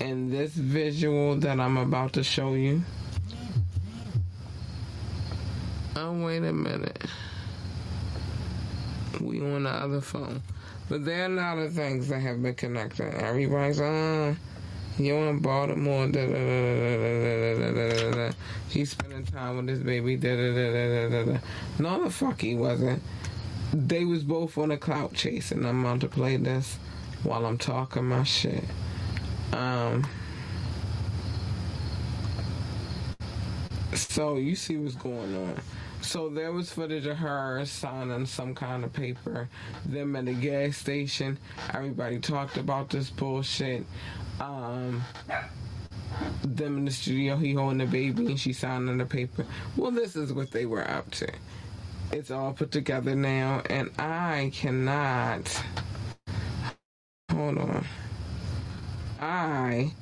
in 0.00 0.30
this 0.30 0.52
visual 0.52 1.36
that 1.36 1.60
I'm 1.60 1.76
about 1.76 2.12
to 2.14 2.24
show 2.24 2.54
you. 2.54 2.82
Oh 5.96 6.24
wait 6.24 6.44
a 6.44 6.52
minute. 6.52 7.04
We 9.20 9.40
on 9.40 9.64
the 9.64 9.70
other 9.70 10.00
phone. 10.00 10.42
But 10.88 11.04
there 11.04 11.22
are 11.22 11.26
a 11.26 11.28
lot 11.28 11.58
of 11.58 11.72
things 11.72 12.08
that 12.08 12.20
have 12.20 12.42
been 12.42 12.54
connected. 12.54 13.14
Everybody's 13.14 13.80
uh 13.80 14.34
You 15.00 15.16
in 15.16 15.38
Baltimore? 15.38 16.08
Da, 16.08 16.26
da, 16.26 17.54
da, 17.54 18.10
da, 18.10 18.32
He's 18.68 18.90
spending 18.90 19.24
time 19.24 19.56
with 19.56 19.68
his 19.68 19.80
baby. 19.80 20.16
Da, 20.16 20.36
da, 20.36 20.54
da, 20.54 20.72
da, 20.72 21.08
da, 21.08 21.32
da. 21.32 21.38
No, 21.78 22.04
the 22.04 22.10
fuck 22.10 22.42
he 22.42 22.54
wasn't. 22.54 23.02
They 23.72 24.04
was 24.04 24.24
both 24.24 24.58
on 24.58 24.70
a 24.70 24.76
clout 24.76 25.14
chase, 25.14 25.52
and 25.52 25.66
I'm 25.66 25.86
about 25.86 26.00
to 26.00 26.08
play 26.08 26.36
this 26.36 26.78
while 27.22 27.46
I'm 27.46 27.56
talking 27.56 28.04
my 28.04 28.24
shit. 28.24 28.64
Um. 29.54 30.06
So 33.94 34.36
you 34.36 34.54
see 34.54 34.76
what's 34.76 34.96
going 34.96 35.34
on. 35.34 35.54
So 36.02 36.28
there 36.28 36.50
was 36.52 36.70
footage 36.70 37.06
of 37.06 37.18
her 37.18 37.64
signing 37.66 38.26
some 38.26 38.54
kind 38.54 38.84
of 38.84 38.92
paper. 38.92 39.48
Them 39.84 40.16
at 40.16 40.26
the 40.26 40.32
gas 40.32 40.76
station. 40.76 41.38
Everybody 41.72 42.18
talked 42.18 42.56
about 42.56 42.90
this 42.90 43.10
bullshit. 43.10 43.84
Um, 44.40 45.02
them 46.44 46.78
in 46.78 46.84
the 46.86 46.90
studio, 46.90 47.36
he 47.36 47.52
holding 47.54 47.78
the 47.78 47.86
baby 47.86 48.26
and 48.26 48.40
she 48.40 48.52
signing 48.52 48.98
the 48.98 49.06
paper. 49.06 49.46
Well, 49.76 49.90
this 49.90 50.16
is 50.16 50.32
what 50.32 50.50
they 50.50 50.66
were 50.66 50.88
up 50.88 51.10
to. 51.12 51.28
It's 52.12 52.30
all 52.30 52.52
put 52.52 52.70
together 52.72 53.14
now, 53.14 53.62
and 53.70 53.90
I 53.98 54.50
cannot. 54.54 55.62
Hold 57.30 57.58
on. 57.58 57.84
I 59.20 59.92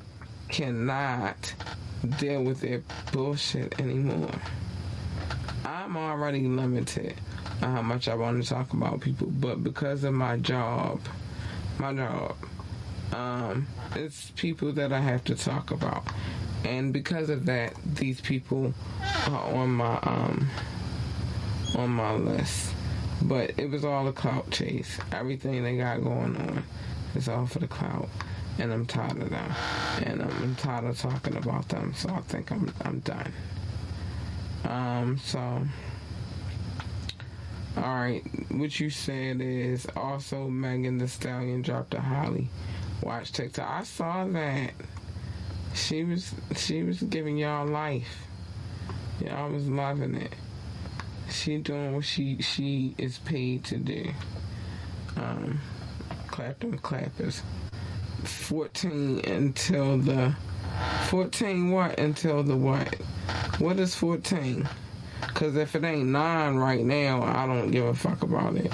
cannot 0.49 1.55
deal 2.19 2.45
with 2.45 2.61
their 2.61 2.83
bullshit 3.13 3.79
anymore. 3.81 4.31
I'm 5.65 5.97
already 5.97 6.47
limited 6.47 7.15
on 7.63 7.73
how 7.75 7.83
much 7.83 8.09
I 8.09 8.15
want 8.15 8.43
to 8.43 8.49
talk 8.49 8.73
about 8.73 9.01
people, 9.01 9.27
but 9.29 9.63
because 9.65 10.05
of 10.05 10.15
my 10.15 10.37
job, 10.39 11.01
my 11.79 11.93
job, 11.93 12.37
um, 13.13 13.67
it's 13.95 14.31
people 14.33 14.73
that 14.73 14.93
I 14.93 15.01
have 15.01 15.25
to 15.25 15.35
talk 15.35 15.71
about, 15.71 16.05
and 16.65 16.93
because 16.93 17.31
of 17.31 17.47
that, 17.47 17.75
these 17.85 18.21
people 18.21 18.75
are 19.29 19.55
on 19.55 19.71
my 19.71 19.99
um 20.03 20.49
on 21.77 21.91
my 21.91 22.15
list. 22.15 22.75
But 23.23 23.59
it 23.59 23.69
was 23.69 23.85
all 23.85 24.07
a 24.07 24.13
clout 24.13 24.51
chase. 24.51 24.99
Everything 25.11 25.65
they 25.65 25.77
got 25.77 26.03
going 26.05 26.37
on 26.37 26.63
is 27.17 27.29
all 27.29 27.47
for 27.47 27.59
the 27.59 27.67
clout 27.67 28.09
and 28.59 28.73
I'm 28.73 28.87
tired 28.87 29.23
of 29.23 29.31
them. 29.31 29.55
And 30.03 30.23
I'm 30.23 30.55
tired 30.57 30.85
of 30.85 30.99
talking 30.99 31.37
about 31.37 31.69
them, 31.69 31.95
so 31.95 32.11
I 32.11 32.21
think 32.23 32.51
I'm 32.51 32.73
I'm 32.85 33.01
done. 33.01 33.33
Um, 34.65 35.19
so 35.19 35.39
all 37.77 37.95
right, 37.95 38.23
what 38.51 38.81
you 38.81 38.91
said 38.91 39.41
is 39.41 39.87
also 39.97 40.49
Megan 40.49 40.99
Thee 40.99 41.07
Stallion 41.07 41.63
dropped 41.63 41.95
a 41.95 42.01
Holly 42.01 42.49
watch 43.03 43.33
TikTok. 43.33 43.69
I 43.69 43.85
saw 43.85 44.27
that 44.27 44.73
she 45.75 46.05
was 46.05 46.35
she 46.57 46.83
was 46.83 47.03
giving 47.03 47.37
y'all 47.37 47.67
life. 47.67 48.27
Y'all 49.21 49.51
was 49.51 49.69
loving 49.69 50.15
it. 50.15 50.33
She 51.31 51.59
doing 51.59 51.95
what 51.95 52.05
she 52.05 52.41
she 52.43 52.95
is 52.99 53.19
paid 53.19 53.65
to 53.65 53.77
do. 53.77 54.11
Um, 55.17 55.61
clap 56.29 56.61
them 56.61 56.79
clappers. 56.79 57.43
14 58.25 59.21
until 59.27 59.99
the 59.99 60.35
14 61.09 61.71
what 61.71 61.99
until 61.99 62.43
the 62.43 62.57
what? 62.57 62.95
What 63.59 63.79
is 63.79 63.95
14? 63.95 64.69
Because 65.21 65.57
if 65.57 65.75
it 65.75 65.85
ain't 65.85 66.09
9 66.09 66.57
right 66.57 66.85
now, 66.85 67.23
I 67.23 67.47
don't 67.47 67.71
give 67.71 67.85
a 67.85 67.95
fuck 67.95 68.23
about 68.23 68.57
it. 68.57 68.73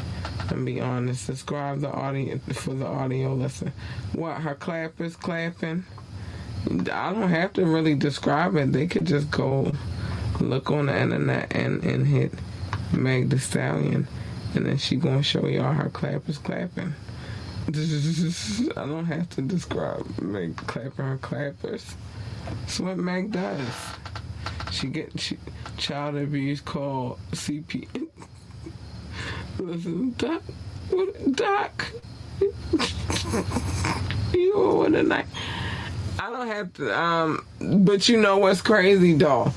And 0.51 0.67
be 0.67 0.81
honest. 0.81 1.27
Describe 1.27 1.81
the 1.81 1.91
audio 1.91 2.39
for 2.53 2.75
the 2.75 2.87
audio 2.87 3.35
listen. 3.35 3.73
What, 4.13 4.41
her 4.41 4.55
clappers 4.55 5.17
clapping? 5.17 5.85
I 6.71 7.13
don't 7.13 7.29
have 7.29 7.53
to 7.55 7.67
really 7.67 7.95
describe 7.95 8.57
it. 8.57 8.73
They 8.73 8.87
could 8.87 9.07
just 9.07 9.31
go 9.31 9.73
look 10.41 10.71
on 10.71 10.87
the 10.87 10.99
internet 10.99 11.55
and, 11.55 11.83
and 11.85 12.07
hit 12.07 12.33
Meg 12.93 13.31
Thee 13.31 13.39
Stallion. 13.39 14.07
And 14.55 14.67
then 14.67 14.79
she 14.79 14.97
gonna 14.97 15.23
show 15.23 15.47
y'all 15.47 15.73
her 15.73 15.91
clappers 15.91 16.39
clapping. 16.39 16.95
I 17.69 17.71
don't 18.87 19.07
have 19.07 19.31
to 19.31 19.43
describe 19.43 20.07
Meg 20.21 20.57
clapping 20.57 21.05
her 21.05 21.19
clappers. 21.19 21.95
That's 22.61 22.81
what 22.81 22.99
Meg 22.99 23.33
does. 23.33 23.67
She 24.71 24.89
get 24.89 25.19
she, 25.19 25.39
child 25.77 26.17
abuse 26.17 26.61
called 26.61 27.19
CP. 27.33 27.89
Listen, 29.59 30.15
Doc, 30.19 30.43
Doc, 31.33 31.93
you 34.33 34.55
over 34.55 34.91
tonight. 34.91 35.27
I 36.19 36.31
don't 36.31 36.47
have 36.49 36.73
to. 36.75 36.99
Um, 36.99 37.47
but 37.61 38.09
you 38.09 38.21
know 38.21 38.39
what's 38.39 38.61
crazy 38.61 39.15
though? 39.15 39.53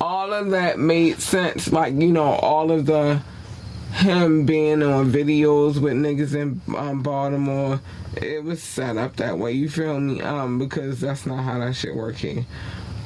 All 0.00 0.32
of 0.32 0.50
that 0.50 0.78
made 0.78 1.20
sense. 1.20 1.70
Like 1.70 1.94
you 1.94 2.12
know, 2.12 2.24
all 2.24 2.70
of 2.70 2.86
the 2.86 3.22
him 3.92 4.46
being 4.46 4.82
on 4.82 5.12
videos 5.12 5.80
with 5.80 5.92
niggas 5.92 6.34
in 6.34 6.60
um, 6.74 7.02
Baltimore, 7.02 7.78
it 8.16 8.42
was 8.42 8.62
set 8.62 8.96
up 8.96 9.16
that 9.16 9.38
way. 9.38 9.52
You 9.52 9.68
feel 9.68 10.00
me? 10.00 10.22
Um, 10.22 10.58
because 10.58 11.00
that's 11.00 11.26
not 11.26 11.42
how 11.44 11.58
that 11.58 11.74
shit 11.74 11.94
work. 11.94 12.16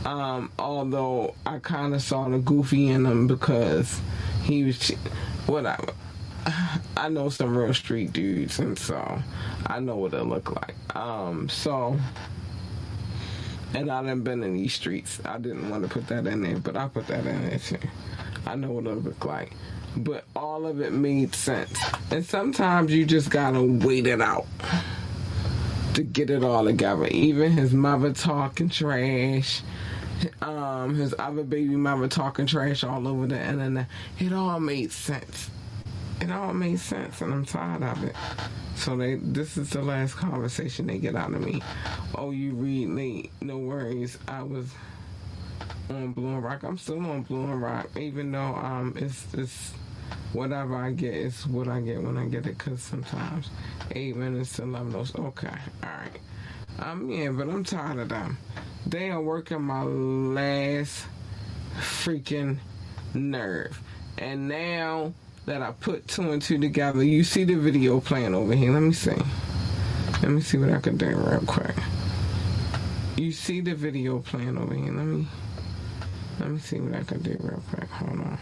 Um, 0.05 0.53
although 0.59 1.35
I 1.45 1.59
kind 1.59 1.93
of 1.93 2.03
saw 2.03 2.29
the 2.29 2.39
goofy 2.39 2.89
in 2.89 3.05
him 3.05 3.27
because 3.27 4.01
he 4.45 4.63
was 4.63 4.91
whatever. 5.47 5.93
I 6.97 7.09
know 7.09 7.29
some 7.29 7.57
real 7.57 7.75
street 7.75 8.13
dudes, 8.13 8.59
and 8.59 8.79
so 8.79 9.23
I 9.67 9.81
know 9.81 9.97
what 9.97 10.15
it 10.15 10.25
look 10.25 10.55
like. 10.55 10.97
Um, 10.97 11.49
so. 11.49 11.99
And 13.75 13.91
I 13.91 14.01
didn't 14.01 14.23
been 14.23 14.43
in 14.43 14.55
these 14.55 14.73
streets. 14.73 15.21
I 15.25 15.39
didn't 15.39 15.69
want 15.69 15.83
to 15.83 15.89
put 15.89 16.07
that 16.07 16.27
in 16.27 16.41
there, 16.41 16.57
but 16.57 16.77
I 16.77 16.89
put 16.89 17.09
that 17.09 17.27
in 17.27 17.49
there 17.51 17.59
too. 17.59 17.77
I 18.47 18.55
know 18.55 18.71
what 18.71 18.87
it 18.87 19.05
look 19.05 19.25
like 19.25 19.53
but 19.97 20.25
all 20.37 20.67
of 20.67 20.81
it 20.81 20.93
made 20.93 21.35
sense. 21.35 21.79
And 22.11 22.25
sometimes 22.25 22.93
you 22.93 23.07
just 23.07 23.31
gotta 23.31 23.63
wait 23.63 24.07
it 24.07 24.21
out 24.21 24.47
to 25.95 26.03
get 26.03 26.31
it 26.31 26.45
all 26.45 26.65
together. 26.65 27.07
Even 27.07 27.53
his 27.53 27.73
mother 27.73 28.13
talking 28.13 28.69
trash, 28.69 29.63
um, 30.43 30.95
his 30.95 31.15
other 31.19 31.43
baby 31.43 31.77
mother 31.77 32.09
talking 32.09 32.47
trash 32.47 32.85
all 32.85 33.09
over 33.09 33.27
the 33.27 33.41
internet. 33.41 33.87
It 34.19 34.33
all 34.33 34.61
made 34.61 34.93
sense. 34.93 35.51
It 36.21 36.31
all 36.31 36.55
made 36.55 36.81
sense, 36.81 37.21
and 37.21 37.33
I'm 37.33 37.45
tired 37.45 37.83
of 37.83 38.03
it. 38.03 38.15
So 38.75 38.97
they, 38.97 39.17
this 39.17 39.57
is 39.57 39.71
the 39.71 39.83
last 39.83 40.15
conversation 40.15 40.87
they 40.87 40.99
get 40.99 41.15
out 41.15 41.33
of 41.33 41.41
me. 41.41 41.63
Oh, 42.15 42.31
you 42.31 42.53
read 42.53 42.89
late? 42.89 43.31
No 43.41 43.59
worries. 43.59 44.19
I 44.27 44.43
was 44.43 44.71
on 45.91 46.13
Blue 46.13 46.39
Rock. 46.39 46.63
I'm 46.63 46.79
still 46.79 47.05
on 47.07 47.23
Blue 47.23 47.47
Rock, 47.47 47.89
even 47.97 48.33
though 48.33 48.55
um, 48.55 48.95
it's 48.97 49.33
it's 49.35 49.73
whatever 50.33 50.77
I 50.77 50.93
get 50.93 51.15
is 51.15 51.47
what 51.47 51.69
I 51.69 51.81
get 51.81 52.03
when 52.03 52.17
I 52.17 52.27
get 52.27 52.47
it. 52.47 52.59
Cause 52.59 52.83
sometimes 52.83 53.51
eight 53.93 54.17
minutes 54.17 54.57
to 54.57 54.63
eleven 54.63 54.93
those. 54.93 55.15
Okay, 55.15 55.49
all 55.83 55.91
right. 55.91 56.21
I'm 56.79 57.11
in, 57.11 57.37
but 57.37 57.49
I'm 57.49 57.65
tired 57.65 57.99
of 57.99 58.09
them. 58.09 58.39
They 58.87 59.11
are 59.11 59.21
working 59.21 59.63
my 59.63 59.83
last 59.83 61.07
freaking 61.79 62.59
nerve. 63.15 63.81
And 64.19 64.49
now 64.49 65.13
that 65.47 65.63
I 65.63 65.71
put 65.71 66.09
two 66.09 66.33
and 66.33 66.43
two 66.43 66.59
together, 66.59 67.05
you 67.05 67.23
see 67.23 67.45
the 67.45 67.55
video 67.55 68.01
playing 68.01 68.35
over 68.35 68.53
here. 68.53 68.73
Let 68.73 68.83
me 68.83 68.93
see. 68.93 69.17
Let 70.23 70.31
me 70.31 70.41
see 70.41 70.59
what 70.59 70.71
I 70.71 70.81
can 70.81 70.97
do 70.97 71.07
real 71.07 71.41
quick. 71.47 71.77
You 73.17 73.31
see 73.33 73.61
the 73.61 73.75
video 73.75 74.19
playing 74.19 74.59
over 74.59 74.75
here. 74.75 74.93
Let 74.93 75.05
me 75.07 75.27
let 76.41 76.51
me 76.51 76.59
see 76.59 76.81
what 76.81 76.95
I 76.95 77.05
can 77.05 77.23
do 77.23 77.37
real 77.41 77.63
quick. 77.71 77.89
Hold 77.89 78.21
on. 78.21 78.39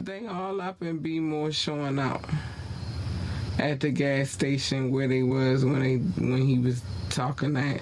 They 0.00 0.26
all 0.26 0.60
up 0.60 0.82
and 0.82 1.02
B-more 1.02 1.50
showing 1.50 1.98
out 1.98 2.24
at 3.58 3.80
the 3.80 3.90
gas 3.90 4.30
station 4.30 4.90
where 4.92 5.08
they 5.08 5.22
was 5.24 5.64
when 5.64 5.80
they 5.80 5.96
when 5.96 6.42
he 6.46 6.58
was 6.58 6.82
talking 7.10 7.54
that 7.54 7.80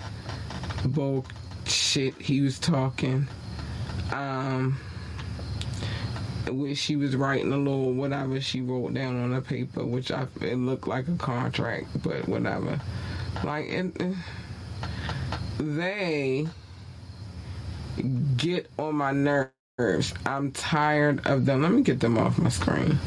bullshit 0.87 2.15
he 2.21 2.41
was 2.43 2.59
talking. 2.59 3.29
Um, 4.13 4.81
where 6.51 6.75
she 6.75 6.97
was 6.97 7.17
writing 7.17 7.53
a 7.53 7.59
little 7.59 7.93
whatever 7.95 8.41
she 8.41 8.61
wrote 8.63 8.95
down 8.95 9.23
on 9.23 9.33
the 9.33 9.43
paper, 9.43 9.85
which 9.85 10.13
I 10.13 10.27
it 10.43 10.57
looked 10.59 10.89
like 10.89 11.09
a 11.09 11.17
contract, 11.17 12.03
but 12.03 12.29
whatever. 12.29 12.81
Like 13.45 13.67
it, 13.69 14.17
they 15.59 16.49
get 18.37 18.69
on 18.79 18.97
my 18.97 19.13
nerves 19.13 20.15
I'm 20.27 20.53
tired 20.53 21.27
of 21.27 21.47
them. 21.47 21.63
Let 21.63 21.73
me 21.73 21.83
get 21.83 22.01
them 22.01 22.19
off 22.19 22.39
my 22.39 22.51
screen. 22.51 22.99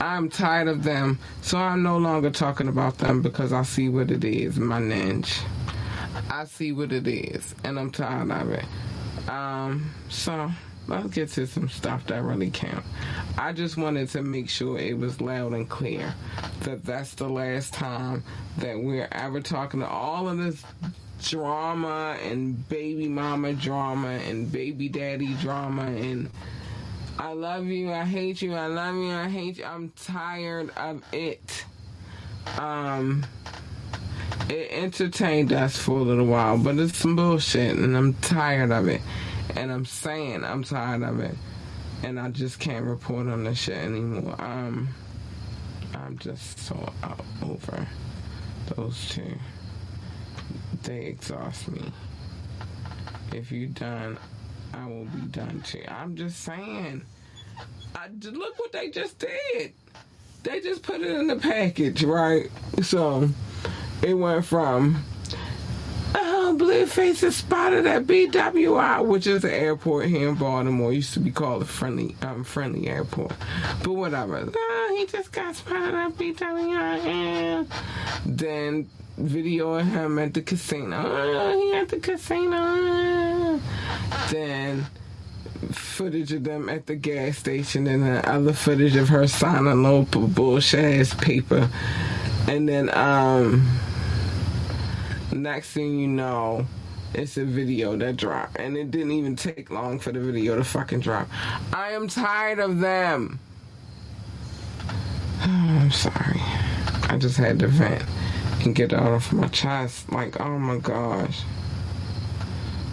I'm 0.00 0.30
tired 0.30 0.68
of 0.68 0.82
them, 0.82 1.18
so 1.42 1.58
I'm 1.58 1.82
no 1.82 1.98
longer 1.98 2.30
talking 2.30 2.68
about 2.68 2.96
them 2.98 3.20
because 3.20 3.52
I 3.52 3.62
see 3.62 3.90
what 3.90 4.10
it 4.10 4.24
is, 4.24 4.58
my 4.58 4.80
ninja. 4.80 5.42
I 6.30 6.44
see 6.46 6.72
what 6.72 6.90
it 6.90 7.06
is, 7.06 7.54
and 7.64 7.78
I'm 7.78 7.90
tired 7.90 8.30
of 8.30 8.50
it. 8.50 8.64
Um, 9.28 9.90
so 10.08 10.50
let's 10.86 11.08
get 11.08 11.28
to 11.30 11.46
some 11.46 11.68
stuff 11.68 12.06
that 12.06 12.22
really 12.22 12.50
count. 12.50 12.84
I 13.36 13.52
just 13.52 13.76
wanted 13.76 14.08
to 14.10 14.22
make 14.22 14.48
sure 14.48 14.78
it 14.78 14.96
was 14.96 15.20
loud 15.20 15.52
and 15.52 15.68
clear 15.68 16.14
that 16.60 16.84
that's 16.84 17.14
the 17.14 17.28
last 17.28 17.74
time 17.74 18.24
that 18.56 18.80
we're 18.80 19.08
ever 19.12 19.40
talking 19.40 19.80
to 19.80 19.86
all 19.86 20.28
of 20.28 20.38
this 20.38 20.64
drama 21.22 22.16
and 22.22 22.66
baby 22.70 23.06
mama 23.06 23.52
drama 23.52 24.08
and 24.08 24.50
baby 24.50 24.88
daddy 24.88 25.34
drama 25.34 25.82
and 25.82 26.30
I 27.20 27.34
love 27.34 27.66
you, 27.66 27.92
I 27.92 28.06
hate 28.06 28.40
you, 28.40 28.54
I 28.54 28.66
love 28.66 28.94
you, 28.94 29.10
I 29.10 29.28
hate 29.28 29.58
you. 29.58 29.64
I'm 29.64 29.90
tired 29.90 30.70
of 30.74 31.02
it. 31.12 31.66
Um 32.56 33.26
it 34.48 34.72
entertained 34.72 35.52
us 35.52 35.76
for 35.76 35.98
a 35.98 36.02
little 36.02 36.24
while, 36.24 36.56
but 36.56 36.78
it's 36.78 36.96
some 36.96 37.16
bullshit 37.16 37.76
and 37.76 37.94
I'm 37.94 38.14
tired 38.14 38.72
of 38.72 38.88
it. 38.88 39.02
And 39.54 39.70
I'm 39.70 39.84
saying 39.84 40.44
I'm 40.44 40.64
tired 40.64 41.02
of 41.02 41.20
it. 41.20 41.36
And 42.02 42.18
I 42.18 42.30
just 42.30 42.58
can't 42.58 42.86
report 42.86 43.26
on 43.26 43.44
this 43.44 43.58
shit 43.58 43.76
anymore. 43.76 44.34
Um 44.38 44.88
I'm 45.94 46.16
just 46.16 46.58
so 46.58 46.90
out 47.02 47.22
over 47.42 47.86
those 48.74 49.10
two. 49.10 49.36
They 50.84 51.04
exhaust 51.04 51.68
me. 51.68 51.92
If 53.34 53.52
you 53.52 53.66
done, 53.66 54.16
I 54.72 54.86
will 54.86 55.04
be 55.04 55.20
done 55.30 55.62
too. 55.62 55.84
I'm 55.88 56.16
just 56.16 56.40
saying. 56.40 57.02
I 57.94 58.08
look 58.22 58.58
what 58.58 58.72
they 58.72 58.90
just 58.90 59.18
did. 59.18 59.72
They 60.42 60.60
just 60.60 60.82
put 60.82 61.00
it 61.00 61.10
in 61.10 61.26
the 61.26 61.36
package, 61.36 62.02
right? 62.04 62.50
So 62.82 63.28
it 64.02 64.14
went 64.14 64.44
from 64.44 65.04
oh, 66.14 66.56
Blueface 66.58 67.22
is 67.22 67.36
spotted 67.36 67.86
at 67.86 68.06
BWI, 68.06 69.04
which 69.04 69.26
is 69.26 69.42
the 69.42 69.52
airport 69.52 70.06
here 70.06 70.28
in 70.28 70.34
Baltimore. 70.36 70.92
Used 70.92 71.14
to 71.14 71.20
be 71.20 71.30
called 71.30 71.62
a 71.62 71.66
friendly, 71.66 72.16
um, 72.22 72.44
friendly 72.44 72.88
airport, 72.88 73.32
but 73.82 73.92
whatever. 73.92 74.48
Oh, 74.54 74.96
he 74.96 75.06
just 75.06 75.32
got 75.32 75.56
spotted 75.56 75.94
at 75.94 76.12
BWI. 76.12 77.66
Then 78.24 78.88
video 79.16 79.74
of 79.74 79.86
him 79.86 80.18
at 80.18 80.34
the 80.34 80.42
casino. 80.42 81.02
Oh, 81.04 81.60
he 81.60 81.76
at 81.76 81.88
the 81.88 82.00
casino. 82.00 83.60
Then 84.30 84.86
footage 85.72 86.32
of 86.32 86.44
them 86.44 86.68
at 86.68 86.86
the 86.86 86.96
gas 86.96 87.38
station 87.38 87.86
and 87.86 88.02
the 88.02 88.28
other 88.28 88.52
footage 88.52 88.96
of 88.96 89.08
her 89.08 89.26
signing 89.26 89.82
low 89.82 90.02
bullshit 90.02 91.00
ass 91.00 91.14
paper. 91.14 91.70
And 92.48 92.68
then 92.68 92.88
um 92.96 93.68
next 95.32 95.70
thing 95.70 95.98
you 95.98 96.08
know, 96.08 96.66
it's 97.14 97.36
a 97.36 97.44
video 97.44 97.96
that 97.96 98.16
dropped. 98.16 98.58
And 98.58 98.76
it 98.76 98.90
didn't 98.90 99.12
even 99.12 99.36
take 99.36 99.70
long 99.70 99.98
for 99.98 100.12
the 100.12 100.20
video 100.20 100.56
to 100.56 100.64
fucking 100.64 101.00
drop. 101.00 101.28
I 101.72 101.90
am 101.90 102.08
tired 102.08 102.58
of 102.58 102.80
them. 102.80 103.38
I'm 105.40 105.90
sorry. 105.90 106.40
I 107.08 107.16
just 107.18 107.36
had 107.36 107.58
to 107.60 107.66
vent 107.66 108.04
and 108.64 108.74
get 108.74 108.92
out 108.92 109.12
of 109.12 109.32
my 109.32 109.48
chest. 109.48 110.10
Like, 110.12 110.40
oh 110.40 110.58
my 110.58 110.78
gosh. 110.78 111.42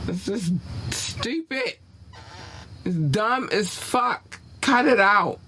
It's 0.08 0.26
just 0.26 0.54
stupid. 0.92 1.78
It's 2.86 2.96
dumb 2.96 3.50
as 3.52 3.74
fuck. 3.74 4.40
Cut 4.62 4.86
it 4.86 5.00
out. 5.00 5.40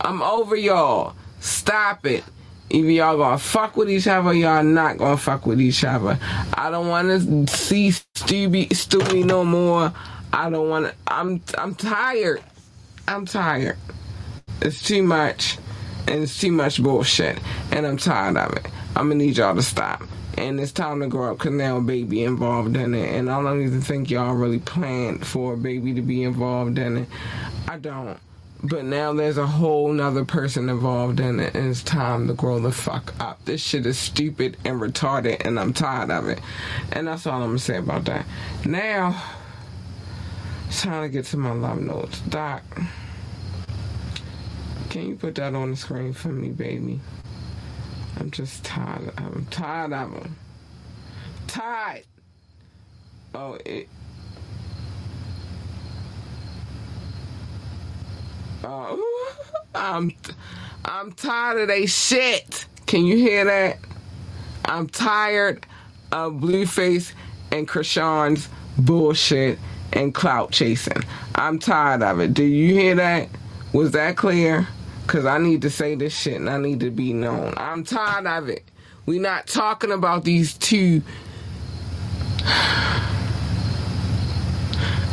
I'm 0.00 0.22
over 0.22 0.56
y'all. 0.56 1.14
Stop 1.40 2.06
it. 2.06 2.24
Either 2.70 2.90
y'all 2.90 3.18
gonna 3.18 3.36
fuck 3.36 3.76
with 3.76 3.90
each 3.90 4.06
other, 4.06 4.32
y'all 4.32 4.62
not 4.64 4.96
gonna 4.96 5.18
fuck 5.18 5.44
with 5.44 5.60
each 5.60 5.84
other. 5.84 6.18
I 6.54 6.70
don't 6.70 6.88
want 6.88 7.08
to 7.08 7.46
see 7.54 7.90
Stewie, 7.90 8.68
Stewie 8.68 9.24
no 9.24 9.44
more. 9.44 9.92
I 10.32 10.48
don't 10.48 10.70
want 10.70 10.86
to. 10.86 10.94
I'm 11.06 11.42
I'm 11.58 11.74
tired. 11.74 12.42
I'm 13.06 13.26
tired. 13.26 13.76
It's 14.62 14.82
too 14.82 15.02
much, 15.02 15.58
and 16.08 16.22
it's 16.22 16.40
too 16.40 16.52
much 16.52 16.82
bullshit, 16.82 17.38
and 17.70 17.86
I'm 17.86 17.98
tired 17.98 18.38
of 18.38 18.52
it. 18.56 18.66
I'm 18.94 19.08
gonna 19.08 19.16
need 19.16 19.38
y'all 19.38 19.54
to 19.54 19.62
stop. 19.62 20.02
And 20.36 20.60
it's 20.60 20.72
time 20.72 21.00
to 21.00 21.06
grow 21.06 21.32
up 21.32 21.38
because 21.38 21.52
now 21.52 21.80
baby 21.80 22.24
involved 22.24 22.76
in 22.76 22.94
it. 22.94 23.14
And 23.14 23.30
I 23.30 23.42
don't 23.42 23.62
even 23.62 23.80
think 23.80 24.10
y'all 24.10 24.34
really 24.34 24.58
planned 24.58 25.26
for 25.26 25.54
a 25.54 25.56
baby 25.56 25.94
to 25.94 26.02
be 26.02 26.22
involved 26.22 26.78
in 26.78 26.98
it. 26.98 27.08
I 27.68 27.78
don't. 27.78 28.18
But 28.64 28.84
now 28.84 29.12
there's 29.12 29.38
a 29.38 29.46
whole 29.46 29.92
nother 29.92 30.24
person 30.24 30.68
involved 30.68 31.18
in 31.18 31.40
it, 31.40 31.54
and 31.54 31.68
it's 31.68 31.82
time 31.82 32.28
to 32.28 32.34
grow 32.34 32.60
the 32.60 32.70
fuck 32.70 33.12
up. 33.18 33.44
This 33.44 33.60
shit 33.60 33.86
is 33.86 33.98
stupid 33.98 34.56
and 34.64 34.80
retarded, 34.80 35.44
and 35.44 35.58
I'm 35.58 35.72
tired 35.72 36.10
of 36.10 36.28
it. 36.28 36.40
And 36.92 37.08
that's 37.08 37.26
all 37.26 37.42
I'm 37.42 37.48
gonna 37.48 37.58
say 37.58 37.78
about 37.78 38.04
that. 38.04 38.24
Now, 38.64 39.20
it's 40.68 40.82
time 40.82 41.02
to 41.02 41.08
get 41.08 41.24
to 41.26 41.36
my 41.38 41.52
love 41.52 41.80
notes. 41.80 42.20
Doc, 42.20 42.62
can 44.90 45.08
you 45.08 45.16
put 45.16 45.34
that 45.36 45.54
on 45.54 45.70
the 45.72 45.76
screen 45.76 46.12
for 46.12 46.28
me, 46.28 46.50
baby? 46.50 47.00
I'm 48.18 48.30
just 48.30 48.64
tired. 48.64 49.12
I'm 49.16 49.46
tired 49.50 49.92
of 49.92 50.12
them. 50.12 50.36
Tired. 51.46 52.04
Oh, 53.34 53.58
it. 53.64 53.88
Oh, 58.64 59.34
I'm, 59.74 60.12
I'm 60.84 61.12
tired 61.12 61.62
of 61.62 61.68
they 61.68 61.86
shit. 61.86 62.66
Can 62.86 63.04
you 63.06 63.16
hear 63.16 63.44
that? 63.44 63.78
I'm 64.66 64.88
tired 64.88 65.66
of 66.12 66.34
Blueface 66.34 67.12
and 67.50 67.66
Chrisean's 67.66 68.48
bullshit 68.78 69.58
and 69.92 70.14
clout 70.14 70.52
chasing. 70.52 71.02
I'm 71.34 71.58
tired 71.58 72.02
of 72.02 72.20
it. 72.20 72.34
Do 72.34 72.44
you 72.44 72.74
hear 72.74 72.94
that? 72.96 73.28
Was 73.72 73.92
that 73.92 74.16
clear? 74.16 74.68
Cause 75.12 75.26
I 75.26 75.36
need 75.36 75.60
to 75.60 75.68
say 75.68 75.94
this 75.94 76.18
shit 76.18 76.36
and 76.36 76.48
I 76.48 76.56
need 76.56 76.80
to 76.80 76.90
be 76.90 77.12
known. 77.12 77.52
I'm 77.58 77.84
tired 77.84 78.26
of 78.26 78.48
it. 78.48 78.64
We're 79.04 79.20
not 79.20 79.46
talking 79.46 79.92
about 79.92 80.24
these 80.24 80.54
two. 80.54 81.02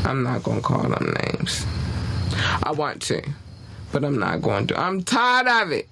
I'm 0.05 0.23
not 0.23 0.43
gonna 0.43 0.61
call 0.61 0.83
them 0.83 1.13
names. 1.21 1.65
I 2.63 2.71
want 2.71 3.01
to, 3.07 3.21
but 3.91 4.05
I'm 4.05 4.17
not 4.17 4.41
going 4.41 4.67
to. 4.67 4.79
I'm 4.79 5.03
tired 5.03 5.65
of 5.65 5.73
it. 5.73 5.89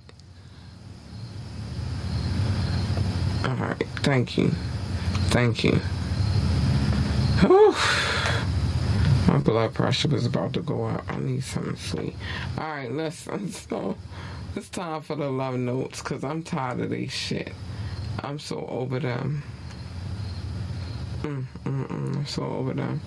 All 3.44 3.56
right, 3.56 3.86
thank 4.04 4.38
you, 4.38 4.52
thank 5.32 5.66
you. 5.66 5.82
Whew. 7.42 7.76
My 9.28 9.40
blood 9.40 9.74
pressure 9.74 10.08
was 10.08 10.26
about 10.26 10.54
to 10.54 10.62
go 10.62 10.86
up. 10.86 11.04
I 11.10 11.20
need 11.20 11.44
something 11.44 11.76
sweet. 11.76 12.16
All 12.58 12.64
right, 12.70 12.92
listen. 12.92 13.52
So 13.70 13.98
it's 14.56 14.70
time 14.70 15.02
for 15.02 15.16
the 15.16 15.30
love 15.30 15.56
notes 15.56 16.02
because 16.02 16.24
I'm 16.24 16.42
tired 16.42 16.80
of 16.80 16.90
these 16.90 17.12
shit. 17.12 17.52
I'm 18.24 18.40
so 18.40 18.66
over 18.68 19.00
them. 19.00 19.44
Mm, 21.22 21.44
mm, 21.66 21.88
mm, 21.88 22.16
I'm 22.16 22.26
so 22.26 22.44
over 22.44 22.74
them. 22.74 23.02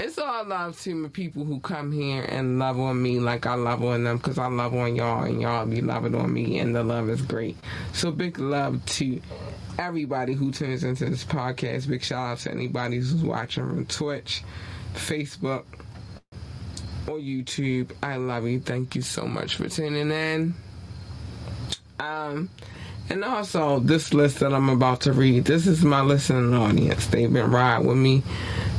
It's 0.00 0.16
all 0.16 0.46
love 0.46 0.80
to 0.82 0.94
my 0.94 1.08
people 1.08 1.44
who 1.44 1.60
come 1.60 1.92
here 1.92 2.22
and 2.22 2.58
love 2.58 2.78
on 2.78 3.02
me 3.02 3.18
like 3.18 3.46
I 3.46 3.54
love 3.54 3.84
on 3.84 4.04
them 4.04 4.16
because 4.16 4.38
I 4.38 4.46
love 4.46 4.74
on 4.74 4.96
y'all 4.96 5.24
and 5.24 5.42
y'all 5.42 5.66
be 5.66 5.80
loving 5.80 6.14
on 6.14 6.32
me 6.32 6.58
and 6.58 6.74
the 6.74 6.82
love 6.84 7.10
is 7.10 7.20
great. 7.20 7.56
So 7.92 8.10
big 8.10 8.38
love 8.38 8.84
to 8.86 9.20
everybody 9.78 10.34
who 10.34 10.52
tunes 10.52 10.84
into 10.84 11.06
this 11.06 11.24
podcast. 11.24 11.88
Big 11.88 12.02
shout 12.02 12.26
out 12.26 12.38
to 12.38 12.50
anybody 12.50 12.96
who's 12.96 13.14
watching 13.14 13.68
from 13.68 13.86
Twitch. 13.86 14.42
Facebook 14.94 15.64
or 17.06 17.18
YouTube. 17.18 17.92
I 18.02 18.16
love 18.16 18.46
you. 18.46 18.60
Thank 18.60 18.94
you 18.94 19.02
so 19.02 19.26
much 19.26 19.56
for 19.56 19.68
tuning 19.68 20.10
in. 20.10 20.54
Um, 22.00 22.50
and 23.10 23.24
also 23.24 23.80
this 23.80 24.12
list 24.12 24.40
that 24.40 24.52
I'm 24.52 24.68
about 24.68 25.02
to 25.02 25.12
read. 25.12 25.44
This 25.44 25.66
is 25.66 25.84
my 25.84 26.02
listening 26.02 26.54
audience. 26.54 27.06
They've 27.06 27.32
been 27.32 27.50
riding 27.50 27.86
with 27.86 27.96
me 27.96 28.22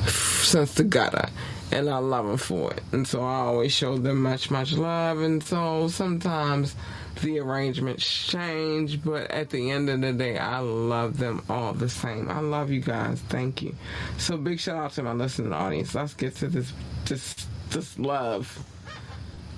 since 0.07 0.76
the 0.76 0.84
gutter, 0.84 1.30
and 1.72 1.89
I 1.89 1.97
love 1.97 2.28
them 2.28 2.38
for 2.38 2.72
it. 2.74 2.84
And 2.91 3.07
so 3.07 3.22
I 3.22 3.39
always 3.39 3.72
show 3.74 3.97
them 3.97 4.22
much, 4.22 4.51
much 4.51 4.74
love. 4.74 5.20
And 5.20 5.43
so 5.43 5.88
sometimes 5.88 6.76
the 7.22 7.39
arrangements 7.39 8.05
change, 8.28 9.03
but 9.03 9.30
at 9.32 9.49
the 9.49 9.72
end 9.72 9.89
of 9.89 10.01
the 10.01 10.13
day, 10.13 10.38
I 10.38 10.59
love 10.59 11.17
them 11.17 11.43
all 11.49 11.74
the 11.74 11.89
same. 11.89 12.30
I 12.30 12.39
love 12.39 12.72
you 12.72 12.82
guys. 12.82 13.20
Thank 13.30 13.61
you. 13.61 13.76
So 14.17 14.38
big 14.38 14.59
shout 14.59 14.78
out 14.78 14.91
to 14.93 15.03
my 15.03 15.13
listening 15.13 15.53
audience. 15.53 15.95
Let's 15.95 16.13
get 16.13 16.36
to 16.38 16.47
this 16.47 16.72
this 17.05 17.47
this 17.70 17.97
love. 17.99 18.63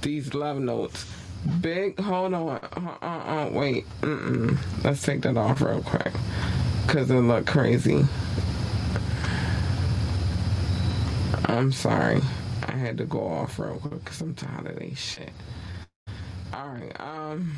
These 0.02 0.34
love 0.34 0.58
notes. 0.58 1.06
Big 1.62 2.00
hold 2.00 2.34
on. 2.34 2.50
Uh 2.50 2.98
uh, 3.02 3.06
uh 3.06 3.50
wait. 3.52 3.86
Mm-mm. 4.02 4.58
Let's 4.84 5.04
take 5.04 5.22
that 5.22 5.38
off 5.38 5.62
real 5.62 5.82
quick. 5.82 6.14
Cause 6.88 7.10
it 7.10 7.16
look 7.16 7.46
crazy. 7.46 8.06
I'm 11.46 11.72
sorry. 11.72 12.22
I 12.68 12.72
had 12.74 12.98
to 13.00 13.06
go 13.06 13.28
off 13.28 13.60
real 13.60 13.76
quick 13.76 14.04
because 14.04 14.22
I'm 14.22 14.36
tired 14.36 14.68
of 14.68 14.80
this 14.80 14.98
shit. 14.98 15.32
All 16.54 16.68
right. 16.68 17.00
Um, 17.00 17.58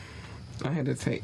I 0.63 0.69
had 0.69 0.85
to 0.85 0.95
take 0.95 1.23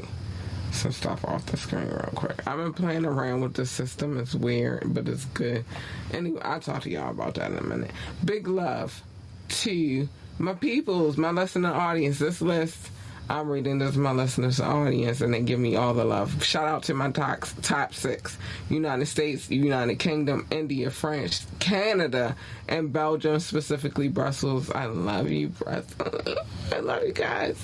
some 0.72 0.92
stuff 0.92 1.24
off 1.26 1.46
the 1.48 1.58
screen 1.58 1.88
real 1.88 2.12
quick. 2.16 2.48
I've 2.48 2.58
been 2.58 2.74
playing 2.74 3.06
around 3.06 3.42
with 3.42 3.54
the 3.54 3.66
system. 3.66 4.18
It's 4.18 4.36
weird, 4.36 4.94
but 4.94 5.08
it's 5.08 5.26
good. 5.26 5.66
Anyway, 6.12 6.42
I'll 6.42 6.60
talk 6.60 6.84
to 6.84 6.90
y'all 6.90 7.12
about 7.12 7.36
that 7.36 7.52
in 7.52 7.58
a 7.58 7.64
minute. 7.64 7.92
Big 8.24 8.48
love 8.48 9.04
to 9.50 10.08
my 10.38 10.54
peoples, 10.54 11.18
my 11.18 11.32
listening 11.32 11.66
audience. 11.66 12.20
This 12.20 12.42
list 12.42 12.92
I'm 13.30 13.48
reading 13.48 13.78
this 13.78 13.96
my 13.96 14.12
listeners' 14.12 14.60
audience, 14.60 15.22
and 15.22 15.32
they 15.32 15.42
give 15.42 15.60
me 15.60 15.76
all 15.76 15.94
the 15.94 16.04
love. 16.04 16.44
Shout 16.44 16.68
out 16.68 16.84
to 16.84 16.96
my 16.96 17.12
top 17.12 17.46
top 17.62 17.94
six: 17.94 18.38
United 18.70 19.06
States, 19.06 19.52
United 19.52 20.00
Kingdom, 20.00 20.48
India, 20.50 20.90
France, 20.90 21.46
Canada, 21.60 22.36
and 22.68 22.92
Belgium, 22.92 23.40
specifically 23.40 24.08
Brussels. 24.08 24.72
I 24.72 24.86
love 24.86 25.30
you, 25.30 25.50
Brussels. 25.50 26.38
I 26.72 26.80
love 26.80 27.04
you 27.04 27.14
guys. 27.14 27.64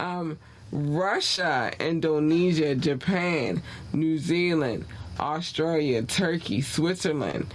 Um, 0.00 0.38
Russia, 0.72 1.72
Indonesia, 1.78 2.74
Japan, 2.74 3.62
New 3.92 4.18
Zealand, 4.18 4.86
Australia, 5.20 6.02
Turkey, 6.02 6.60
Switzerland, 6.62 7.46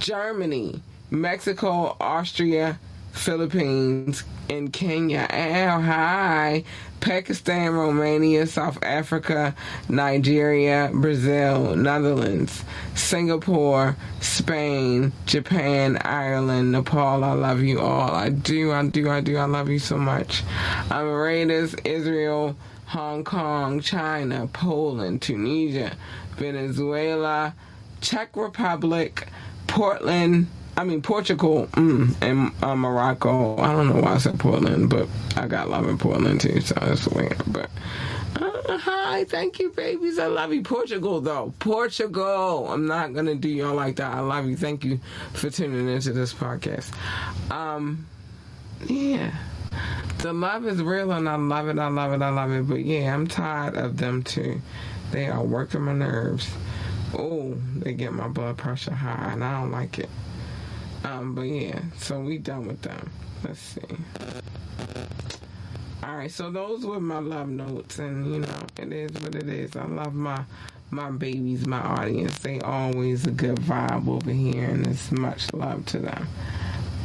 Germany, 0.00 0.82
Mexico, 1.10 1.96
Austria, 2.00 2.80
Philippines, 3.12 4.24
in 4.50 4.70
Kenya, 4.70 5.28
oh, 5.30 5.80
hi, 5.80 6.64
Pakistan, 7.00 7.72
Romania, 7.72 8.46
South 8.46 8.82
Africa, 8.82 9.54
Nigeria, 9.88 10.90
Brazil, 10.92 11.76
Netherlands, 11.76 12.64
Singapore, 12.94 13.96
Spain, 14.20 15.12
Japan, 15.26 15.98
Ireland, 15.98 16.72
Nepal. 16.72 17.24
I 17.24 17.32
love 17.32 17.60
you 17.60 17.80
all. 17.80 18.10
I 18.10 18.30
do, 18.30 18.72
I 18.72 18.86
do, 18.86 19.08
I 19.08 19.20
do. 19.20 19.36
I 19.36 19.44
love 19.44 19.68
you 19.68 19.78
so 19.78 19.96
much. 19.96 20.42
I'm 20.90 21.06
Emirates, 21.06 21.78
Israel, 21.86 22.56
Hong 22.86 23.22
Kong, 23.22 23.80
China, 23.80 24.48
Poland, 24.52 25.22
Tunisia, 25.22 25.92
Venezuela, 26.36 27.54
Czech 28.00 28.36
Republic, 28.36 29.28
Portland, 29.68 30.48
I 30.80 30.84
mean 30.84 31.02
Portugal 31.02 31.66
mm, 31.72 32.16
and 32.22 32.52
uh, 32.64 32.74
Morocco. 32.74 33.58
I 33.58 33.70
don't 33.70 33.90
know 33.90 34.00
why 34.00 34.14
I 34.14 34.16
said 34.16 34.40
Portland, 34.40 34.88
but 34.88 35.08
I 35.36 35.46
got 35.46 35.68
love 35.68 35.86
in 35.86 35.98
Portland 35.98 36.40
too, 36.40 36.62
so 36.62 36.74
that's 36.80 37.06
weird. 37.06 37.36
But 37.48 37.68
uh, 38.36 38.78
hi, 38.78 39.24
thank 39.24 39.58
you, 39.58 39.72
babies. 39.72 40.18
I 40.18 40.28
love 40.28 40.54
you, 40.54 40.62
Portugal. 40.62 41.20
Though 41.20 41.52
Portugal, 41.58 42.72
I'm 42.72 42.86
not 42.86 43.12
gonna 43.12 43.34
do 43.34 43.50
y'all 43.50 43.74
like 43.74 43.96
that. 43.96 44.14
I 44.14 44.20
love 44.20 44.46
you. 44.46 44.56
Thank 44.56 44.86
you 44.86 45.00
for 45.34 45.50
tuning 45.50 45.86
into 45.86 46.14
this 46.14 46.32
podcast. 46.32 46.90
Um, 47.52 48.06
yeah. 48.86 49.32
The 50.20 50.32
love 50.32 50.66
is 50.66 50.82
real 50.82 51.12
and 51.12 51.28
I 51.28 51.36
love 51.36 51.68
it, 51.68 51.78
I 51.78 51.88
love 51.88 52.14
it, 52.14 52.22
I 52.22 52.30
love 52.30 52.52
it. 52.52 52.66
But 52.66 52.86
yeah, 52.86 53.12
I'm 53.12 53.26
tired 53.26 53.76
of 53.76 53.98
them 53.98 54.22
too. 54.22 54.62
They 55.10 55.28
are 55.28 55.44
working 55.44 55.82
my 55.82 55.92
nerves. 55.92 56.50
Oh, 57.12 57.58
they 57.76 57.92
get 57.92 58.14
my 58.14 58.28
blood 58.28 58.56
pressure 58.56 58.94
high 58.94 59.32
and 59.34 59.44
I 59.44 59.60
don't 59.60 59.72
like 59.72 59.98
it. 59.98 60.08
Um, 61.04 61.34
but 61.34 61.42
yeah, 61.42 61.80
so 61.96 62.20
we 62.20 62.38
done 62.38 62.66
with 62.66 62.82
them. 62.82 63.10
Let's 63.42 63.58
see. 63.58 63.80
All 66.02 66.16
right, 66.16 66.30
so 66.30 66.50
those 66.50 66.84
were 66.84 67.00
my 67.00 67.18
love 67.18 67.48
notes, 67.48 67.98
and 67.98 68.32
you 68.32 68.40
know, 68.40 68.62
it 68.78 68.92
is 68.92 69.10
what 69.22 69.34
it 69.34 69.48
is. 69.48 69.76
I 69.76 69.84
love 69.86 70.14
my 70.14 70.44
my 70.90 71.10
babies, 71.10 71.66
my 71.66 71.80
audience. 71.80 72.38
They 72.38 72.60
always 72.60 73.26
a 73.26 73.30
good 73.30 73.56
vibe 73.56 74.08
over 74.08 74.30
here, 74.30 74.64
and 74.64 74.86
it's 74.86 75.12
much 75.12 75.52
love 75.52 75.86
to 75.86 75.98
them. 76.00 76.28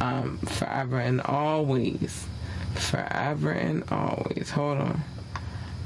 Um, 0.00 0.38
forever 0.38 0.98
and 0.98 1.20
always, 1.22 2.26
forever 2.74 3.50
and 3.52 3.84
always. 3.90 4.50
Hold 4.50 4.78
on, 4.78 5.00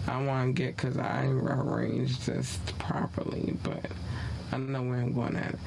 I 0.06 0.22
want 0.24 0.56
to 0.56 0.62
get 0.62 0.76
because 0.76 0.96
I 0.96 1.26
arranged 1.26 2.26
this 2.26 2.58
properly, 2.78 3.56
but 3.62 3.84
I 4.52 4.56
know 4.56 4.82
where 4.82 4.98
I'm 4.98 5.12
going 5.12 5.36
at. 5.36 5.54
It 5.54 5.58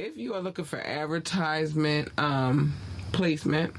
if 0.00 0.16
you 0.16 0.32
are 0.34 0.40
looking 0.40 0.64
for 0.64 0.80
advertisement 0.80 2.10
um, 2.18 2.74
placement, 3.12 3.74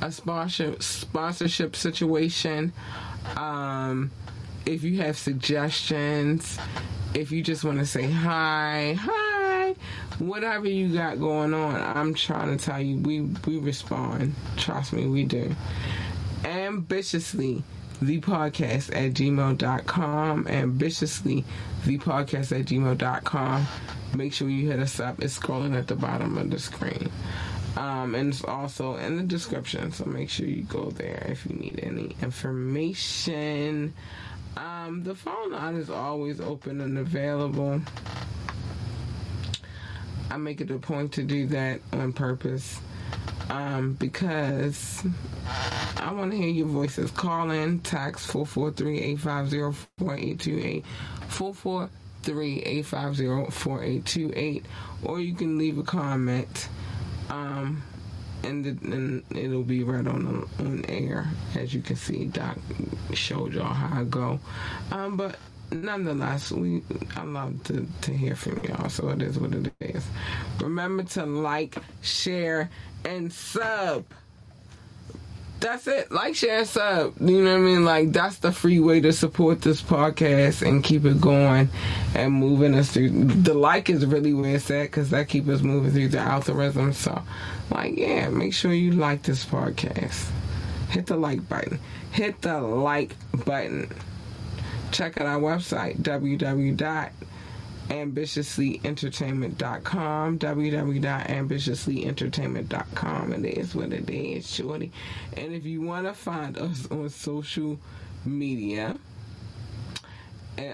a 0.00 0.12
sponsorship 0.12 0.82
sponsorship 0.82 1.74
situation, 1.74 2.72
um, 3.36 4.12
if 4.64 4.84
you 4.84 4.98
have 4.98 5.18
suggestions, 5.18 6.58
if 7.14 7.32
you 7.32 7.42
just 7.42 7.64
want 7.64 7.78
to 7.80 7.86
say 7.86 8.08
hi, 8.08 8.96
hi, 8.98 9.74
whatever 10.20 10.68
you 10.68 10.94
got 10.94 11.18
going 11.18 11.52
on, 11.52 11.74
I'm 11.80 12.14
trying 12.14 12.56
to 12.56 12.64
tell 12.64 12.80
you, 12.80 12.98
we 12.98 13.22
we 13.46 13.58
respond. 13.58 14.34
Trust 14.56 14.92
me, 14.92 15.06
we 15.06 15.24
do. 15.24 15.54
Ambitiously 16.44 17.64
the 18.02 18.20
podcast 18.20 18.90
at 18.90 19.14
gmail.com 19.14 20.46
ambitiously 20.48 21.44
the 21.86 21.96
podcast 21.96 22.58
at 22.58 22.66
gmail.com 22.66 23.66
make 24.14 24.32
sure 24.32 24.48
you 24.48 24.70
hit 24.70 24.80
us 24.80 25.00
up. 25.00 25.22
It's 25.22 25.38
scrolling 25.38 25.76
at 25.76 25.86
the 25.86 25.96
bottom 25.96 26.38
of 26.38 26.50
the 26.50 26.58
screen. 26.58 27.10
Um, 27.76 28.14
and 28.14 28.32
it's 28.32 28.42
also 28.44 28.94
in 28.96 29.16
the 29.16 29.24
description 29.24 29.90
so 29.90 30.04
make 30.04 30.30
sure 30.30 30.46
you 30.46 30.62
go 30.62 30.90
there 30.90 31.26
if 31.28 31.44
you 31.44 31.56
need 31.56 31.80
any 31.82 32.14
information. 32.22 33.92
Um, 34.56 35.02
the 35.02 35.16
phone 35.16 35.50
line 35.52 35.74
is 35.74 35.90
always 35.90 36.40
open 36.40 36.80
and 36.80 36.98
available. 36.98 37.80
I 40.30 40.36
make 40.36 40.60
it 40.60 40.70
a 40.70 40.78
point 40.78 41.12
to 41.14 41.24
do 41.24 41.46
that 41.48 41.80
on 41.92 42.12
purpose 42.12 42.80
um, 43.50 43.94
because 43.94 45.04
I 45.98 46.12
want 46.12 46.30
to 46.32 46.36
hear 46.36 46.48
your 46.48 46.66
voices. 46.66 47.10
Call 47.10 47.50
in, 47.50 47.78
text 47.80 48.28
443-850-4828, 48.28 50.84
443-850-4828, 52.32 54.62
or 55.04 55.20
you 55.20 55.34
can 55.34 55.58
leave 55.58 55.78
a 55.78 55.82
comment, 55.82 56.68
um, 57.30 57.82
and, 58.42 58.64
the, 58.64 58.70
and 58.94 59.22
it'll 59.36 59.62
be 59.62 59.82
right 59.84 60.06
on 60.06 60.24
the, 60.24 60.46
on 60.64 60.84
air. 60.88 61.26
As 61.56 61.72
you 61.74 61.80
can 61.82 61.96
see, 61.96 62.26
Doc 62.26 62.56
showed 63.14 63.54
y'all 63.54 63.72
how 63.72 64.00
I 64.00 64.04
go. 64.04 64.38
Um, 64.90 65.16
but 65.16 65.36
nonetheless, 65.72 66.52
we 66.52 66.82
I 67.16 67.22
love 67.24 67.62
to, 67.64 67.86
to 68.02 68.12
hear 68.12 68.36
from 68.36 68.58
y'all, 68.64 68.88
so 68.88 69.08
it 69.10 69.22
is 69.22 69.38
what 69.38 69.54
it 69.54 69.72
is. 69.80 70.04
Remember 70.60 71.02
to 71.04 71.24
like, 71.26 71.76
share, 72.02 72.70
and 73.04 73.32
sub. 73.32 74.04
That's 75.64 75.86
it. 75.86 76.12
Like, 76.12 76.36
share, 76.36 76.58
and 76.58 76.68
sub. 76.68 77.14
You 77.18 77.42
know 77.42 77.52
what 77.52 77.56
I 77.56 77.62
mean? 77.62 77.84
Like, 77.86 78.12
that's 78.12 78.36
the 78.36 78.52
free 78.52 78.80
way 78.80 79.00
to 79.00 79.14
support 79.14 79.62
this 79.62 79.80
podcast 79.80 80.60
and 80.60 80.84
keep 80.84 81.06
it 81.06 81.22
going 81.22 81.70
and 82.14 82.34
moving 82.34 82.74
us 82.74 82.92
through. 82.92 83.08
The 83.08 83.54
like 83.54 83.88
is 83.88 84.04
really 84.04 84.34
where 84.34 84.56
it's 84.56 84.70
at 84.70 84.82
because 84.82 85.08
that 85.08 85.30
keeps 85.30 85.48
us 85.48 85.62
moving 85.62 85.92
through 85.92 86.08
the 86.08 86.18
algorithm. 86.18 86.92
So, 86.92 87.22
like, 87.70 87.96
yeah, 87.96 88.28
make 88.28 88.52
sure 88.52 88.74
you 88.74 88.92
like 88.92 89.22
this 89.22 89.46
podcast. 89.46 90.28
Hit 90.90 91.06
the 91.06 91.16
like 91.16 91.48
button. 91.48 91.80
Hit 92.12 92.42
the 92.42 92.60
like 92.60 93.16
button. 93.46 93.90
Check 94.92 95.18
out 95.18 95.26
our 95.26 95.40
website, 95.40 95.96
www 96.02 97.10
ambitiouslyentertainment.com 97.88 100.38
www.ambitiouslyentertainment.com 100.38 103.32
it 103.32 103.44
is 103.44 103.74
what 103.74 103.92
it 103.92 104.08
is 104.08 104.48
shorty 104.50 104.90
and 105.36 105.52
if 105.52 105.64
you 105.64 105.82
want 105.82 106.06
to 106.06 106.14
find 106.14 106.56
us 106.58 106.88
on 106.90 107.08
social 107.08 107.78
media 108.24 108.96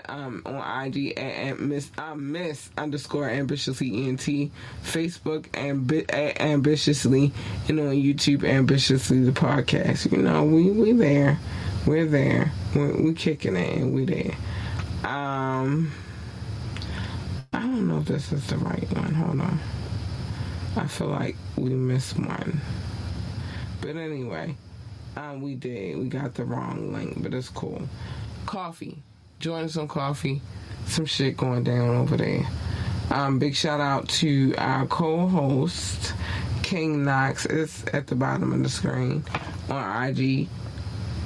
um, 0.09 0.43
on 0.45 0.87
IG 0.87 1.19
at, 1.19 1.59
Miss 1.59 1.91
uh, 1.99 2.15
Miss 2.15 2.71
underscore 2.77 3.29
ambitiously 3.31 4.09
ent, 4.09 4.21
Facebook 4.83 5.49
ambi- 5.51 6.13
at 6.13 6.41
ambitiously, 6.41 7.33
and 7.69 7.81
on 7.81 7.87
YouTube 7.95 8.45
ambitiously 8.45 9.25
the 9.25 9.33
podcast. 9.33 10.11
You 10.13 10.19
know, 10.19 10.45
we 10.45 10.71
we 10.71 10.93
there, 10.93 11.39
we're 11.87 12.07
there, 12.07 12.53
we're, 12.75 13.03
we 13.03 13.15
kicking 13.15 13.57
it, 13.57 13.79
and 13.79 13.95
we 13.95 14.05
there. 14.05 14.35
Um, 15.11 15.93
I 17.53 17.61
don't 17.61 17.89
know 17.89 17.99
if 17.99 18.07
this 18.07 18.33
is 18.33 18.47
the 18.47 18.59
right 18.59 18.91
one. 18.93 19.15
Hold 19.15 19.41
on. 19.41 19.59
I 20.77 20.87
feel 20.87 21.09
like 21.09 21.37
we 21.57 21.71
missed 21.71 22.19
one. 22.19 22.61
But 23.81 23.97
anyway, 23.97 24.57
um, 25.17 25.43
we 25.43 25.57
did. 25.57 25.99
We 25.99 26.09
got 26.09 26.35
the 26.35 26.45
wrong 26.45 26.93
link, 26.93 27.23
but 27.23 27.35
it's 27.35 27.49
cool. 27.49 27.83
Coffee. 28.47 29.03
Join 29.41 29.65
us 29.65 29.77
on 29.77 29.89
coffee. 29.89 30.43
Some 30.87 31.07
shit 31.07 31.37
going 31.37 31.65
down 31.65 31.97
over 31.97 32.17
there. 32.17 32.47
Um, 33.11 33.41
big 33.41 33.57
shout 33.57 33.81
out 33.81 34.09
to 34.21 34.55
our 34.57 34.87
co-host 34.87 36.15
King 36.63 37.05
Knox. 37.05 37.47
It's 37.47 37.85
at 37.93 38.07
the 38.07 38.15
bottom 38.15 38.53
of 38.53 38.63
the 38.63 38.69
screen 38.69 39.25
on 39.69 40.05
IG 40.05 40.49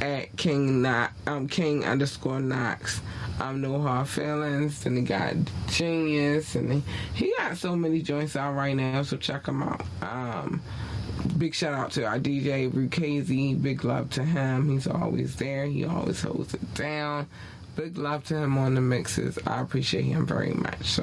at 0.00 0.34
King 0.36 0.80
Knox. 0.80 1.12
Um, 1.26 1.48
King 1.48 1.84
underscore 1.84 2.40
Knox 2.40 3.02
um, 3.40 3.60
No 3.60 3.80
Hard 3.80 4.08
Feelings, 4.08 4.86
and 4.86 4.96
he 4.96 5.02
got 5.02 5.34
Genius, 5.68 6.54
and 6.54 6.72
he, 6.72 6.82
he 7.14 7.34
got 7.38 7.56
so 7.56 7.74
many 7.76 8.02
joints 8.02 8.36
out 8.36 8.54
right 8.54 8.74
now, 8.74 9.02
so 9.02 9.16
check 9.16 9.46
him 9.46 9.62
out. 9.62 9.82
Um, 10.02 10.62
big 11.38 11.54
shout 11.54 11.74
out 11.74 11.90
to 11.92 12.04
our 12.04 12.18
DJ 12.18 12.70
Rukazy. 12.70 13.60
Big 13.60 13.84
love 13.84 14.10
to 14.10 14.24
him. 14.24 14.68
He's 14.70 14.86
always 14.86 15.36
there. 15.36 15.66
He 15.66 15.84
always 15.84 16.20
holds 16.22 16.54
it 16.54 16.74
down. 16.74 17.26
Big 17.76 17.98
love 17.98 18.22
to 18.24 18.36
him 18.36 18.56
on 18.56 18.76
the 18.76 18.80
mixes. 18.80 19.36
I 19.46 19.60
appreciate 19.60 20.04
him 20.04 20.26
very 20.26 20.52
much. 20.52 20.84
So, 20.86 21.02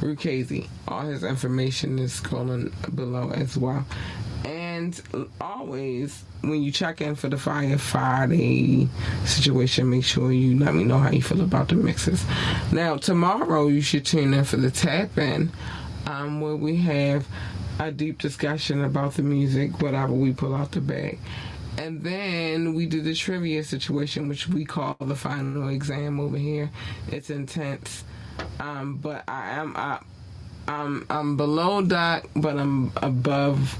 Rukazy, 0.00 0.68
all 0.86 1.02
his 1.02 1.22
information 1.22 1.98
is 1.98 2.18
scrolling 2.18 2.72
below 2.96 3.30
as 3.30 3.58
well. 3.58 3.84
And 4.44 4.57
always, 5.40 6.24
when 6.42 6.62
you 6.62 6.70
check 6.72 7.00
in 7.00 7.14
for 7.14 7.28
the 7.28 7.38
Fire 7.38 7.78
Friday 7.78 8.88
situation, 9.24 9.90
make 9.90 10.04
sure 10.04 10.32
you 10.32 10.58
let 10.58 10.74
me 10.74 10.84
know 10.84 10.98
how 10.98 11.10
you 11.10 11.22
feel 11.22 11.40
about 11.40 11.68
the 11.68 11.74
mixes. 11.74 12.24
Now, 12.72 12.96
tomorrow, 12.96 13.68
you 13.68 13.80
should 13.80 14.06
tune 14.06 14.34
in 14.34 14.44
for 14.44 14.56
the 14.56 14.70
tap 14.70 15.16
in, 15.18 15.50
um, 16.06 16.40
where 16.40 16.56
we 16.56 16.76
have 16.76 17.26
a 17.78 17.90
deep 17.92 18.18
discussion 18.18 18.84
about 18.84 19.14
the 19.14 19.22
music, 19.22 19.80
whatever 19.80 20.12
we 20.12 20.32
pull 20.32 20.54
out 20.54 20.72
the 20.72 20.80
bag. 20.80 21.18
And 21.76 22.02
then 22.02 22.74
we 22.74 22.86
do 22.86 23.00
the 23.00 23.14
trivia 23.14 23.62
situation, 23.62 24.28
which 24.28 24.48
we 24.48 24.64
call 24.64 24.96
the 25.00 25.14
final 25.14 25.68
exam 25.68 26.18
over 26.18 26.36
here. 26.36 26.70
It's 27.06 27.30
intense. 27.30 28.04
Um, 28.58 28.96
but 28.96 29.22
I 29.28 29.50
am 29.50 29.74
I, 29.76 30.00
I'm 30.66 31.06
I'm 31.08 31.36
below 31.36 31.82
Doc, 31.82 32.28
but 32.34 32.58
I'm 32.58 32.92
above 32.96 33.78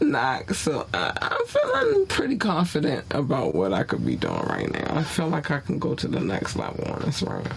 Knock. 0.00 0.54
So 0.54 0.86
I, 0.92 1.16
I'm 1.20 1.46
feeling 1.46 2.06
pretty 2.06 2.36
confident 2.36 3.04
about 3.10 3.54
what 3.54 3.72
I 3.72 3.82
could 3.82 4.04
be 4.04 4.16
doing 4.16 4.42
right 4.42 4.70
now. 4.70 4.98
I 4.98 5.02
feel 5.02 5.28
like 5.28 5.50
I 5.50 5.60
can 5.60 5.78
go 5.78 5.94
to 5.94 6.08
the 6.08 6.20
next 6.20 6.56
level 6.56 6.84
on 6.92 7.02
this 7.02 7.22
round. 7.22 7.48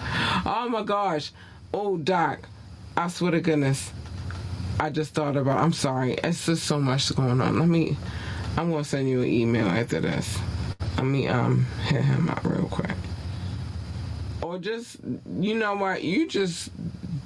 Oh 0.45 0.67
my 0.69 0.83
gosh. 0.83 1.31
Oh 1.73 1.97
Doc, 1.97 2.47
I 2.95 3.07
swear 3.07 3.31
to 3.31 3.41
goodness. 3.41 3.91
I 4.79 4.89
just 4.89 5.13
thought 5.13 5.35
about 5.35 5.59
I'm 5.59 5.73
sorry. 5.73 6.13
It's 6.23 6.45
just 6.45 6.63
so 6.63 6.79
much 6.79 7.13
going 7.15 7.41
on. 7.41 7.59
Let 7.59 7.67
me 7.67 7.97
I'm 8.57 8.71
gonna 8.71 8.83
send 8.83 9.09
you 9.09 9.21
an 9.21 9.27
email 9.27 9.67
after 9.67 9.99
this. 9.99 10.39
Let 10.95 11.05
me 11.05 11.27
um 11.27 11.65
hit 11.85 12.03
him 12.03 12.29
out 12.29 12.43
real 12.45 12.67
quick. 12.67 12.95
Or 14.41 14.57
just 14.57 14.97
you 15.39 15.55
know 15.55 15.75
what, 15.75 16.03
you 16.03 16.27
just 16.27 16.69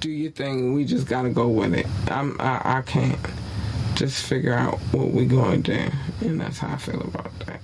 do 0.00 0.10
your 0.10 0.32
thing. 0.32 0.74
We 0.74 0.84
just 0.84 1.06
gotta 1.06 1.30
go 1.30 1.48
with 1.48 1.74
it. 1.74 1.86
I'm 2.08 2.40
I, 2.40 2.78
I 2.78 2.82
can't 2.82 3.18
just 3.94 4.24
figure 4.24 4.54
out 4.54 4.78
what 4.92 5.10
we 5.10 5.26
going 5.26 5.62
to 5.64 5.76
do, 5.76 5.90
and 6.20 6.40
that's 6.40 6.58
how 6.58 6.74
I 6.74 6.76
feel 6.76 7.00
about 7.00 7.38
that. 7.46 7.60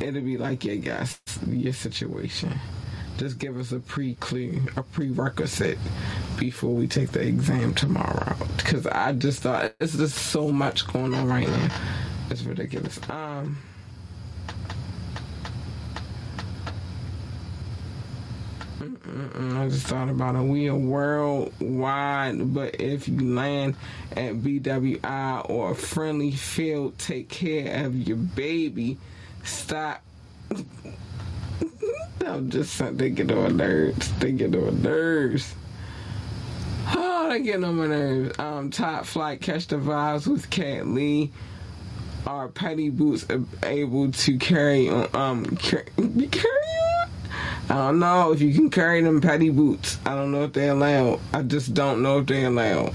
It'll 0.00 0.20
be 0.22 0.36
like 0.36 0.64
your 0.64 0.76
guess, 0.76 1.20
your 1.46 1.72
situation. 1.72 2.58
Just 3.16 3.38
give 3.38 3.56
us 3.58 3.70
a 3.70 3.78
pre-clue, 3.78 4.60
a 4.76 4.82
prerequisite 4.82 5.78
before 6.36 6.74
we 6.74 6.88
take 6.88 7.12
the 7.12 7.20
exam 7.20 7.72
tomorrow. 7.74 8.36
Because 8.56 8.86
I 8.88 9.12
just 9.12 9.42
thought 9.42 9.74
it's 9.80 9.96
just 9.96 10.16
so 10.16 10.50
much 10.50 10.86
going 10.88 11.14
on 11.14 11.28
right 11.28 11.48
now. 11.48 11.68
It's 12.30 12.42
ridiculous. 12.42 12.98
Um. 13.08 13.56
I 19.06 19.68
just 19.68 19.86
thought 19.86 20.08
about 20.08 20.34
it. 20.34 20.42
We 20.42 20.68
are 20.68 20.74
worldwide, 20.74 22.54
but 22.54 22.80
if 22.80 23.06
you 23.06 23.20
land 23.34 23.76
at 24.12 24.34
BWI 24.36 25.50
or 25.50 25.72
a 25.72 25.74
friendly 25.74 26.30
field, 26.30 26.98
take 26.98 27.28
care 27.28 27.84
of 27.84 27.94
your 27.96 28.16
baby. 28.16 28.96
Stop. 29.42 30.02
I'm 32.26 32.48
just 32.48 32.78
they 32.96 33.10
get 33.10 33.30
on 33.30 33.58
nerves. 33.58 34.10
They 34.18 34.32
get 34.32 34.54
on 34.54 34.82
nerves. 34.82 35.54
Oh, 36.86 37.28
they 37.28 37.40
get 37.40 37.62
on 37.62 37.76
my 37.76 37.86
nerves. 37.86 38.38
Um, 38.38 38.70
top 38.70 39.04
flight, 39.04 39.42
catch 39.42 39.66
the 39.66 39.76
vibes 39.76 40.26
with 40.26 40.48
Cat 40.48 40.86
Lee 40.86 41.30
are 42.26 42.48
petty 42.48 42.88
boots 42.88 43.26
able 43.62 44.10
to 44.10 44.38
carry 44.38 44.88
on? 44.88 45.08
Um, 45.14 45.44
carry, 45.56 45.84
carry? 46.30 46.63
I 47.68 47.74
don't 47.74 47.98
know 47.98 48.32
if 48.32 48.40
you 48.40 48.52
can 48.54 48.70
carry 48.70 49.00
them 49.00 49.20
petty 49.20 49.50
boots. 49.50 49.98
I 50.04 50.14
don't 50.14 50.32
know 50.32 50.44
if 50.44 50.52
they're 50.52 50.72
allowed. 50.72 51.20
I 51.32 51.42
just 51.42 51.72
don't 51.74 52.02
know 52.02 52.18
if 52.18 52.26
they're 52.26 52.46
allowed. 52.46 52.94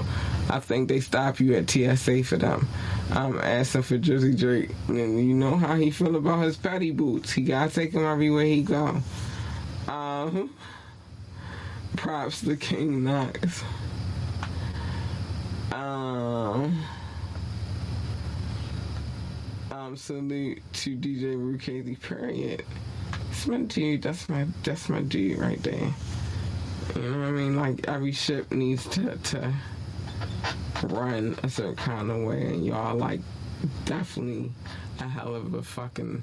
I 0.49 0.59
think 0.59 0.89
they 0.89 0.99
stop 0.99 1.39
you 1.39 1.55
at 1.55 1.69
TSA 1.69 2.23
for 2.23 2.37
them. 2.37 2.67
I'm 3.11 3.39
asking 3.39 3.83
for 3.83 3.97
Jersey 3.97 4.35
Drake, 4.35 4.71
and 4.87 5.17
you 5.17 5.33
know 5.33 5.55
how 5.55 5.75
he 5.75 5.89
feel 5.89 6.15
about 6.15 6.43
his 6.43 6.57
petty 6.57 6.91
boots. 6.91 7.31
He 7.31 7.41
gotta 7.41 7.71
take 7.71 7.93
them 7.93 8.05
everywhere 8.05 8.45
he 8.45 8.61
go. 8.61 9.01
Um, 9.87 10.53
props 11.95 12.41
to 12.41 12.55
King 12.55 13.03
Knox. 13.03 13.63
Um 15.71 16.83
um, 19.89 19.97
salute 19.97 20.61
to 20.73 20.95
DJ 20.95 21.35
Rukazy, 21.35 21.99
period. 21.99 22.63
That's 23.39 23.47
my 23.47 23.59
dude. 23.59 24.01
That's 24.01 24.27
my 24.27 24.45
that's 24.65 24.89
my 24.89 25.01
dude 25.01 25.39
right 25.39 25.63
there. 25.63 25.93
You 26.93 27.01
know 27.01 27.19
what 27.19 27.27
I 27.27 27.31
mean? 27.31 27.55
Like 27.55 27.87
every 27.87 28.11
ship 28.11 28.51
needs 28.51 28.85
to 28.89 29.15
to 29.15 29.53
run 30.83 31.37
a 31.41 31.49
certain 31.49 31.77
kind 31.77 32.11
of 32.11 32.23
way, 32.23 32.47
and 32.47 32.65
y'all 32.65 32.97
like 32.97 33.21
definitely 33.85 34.51
a 34.99 35.07
hell 35.07 35.35
of 35.35 35.53
a 35.53 35.63
fucking 35.63 36.21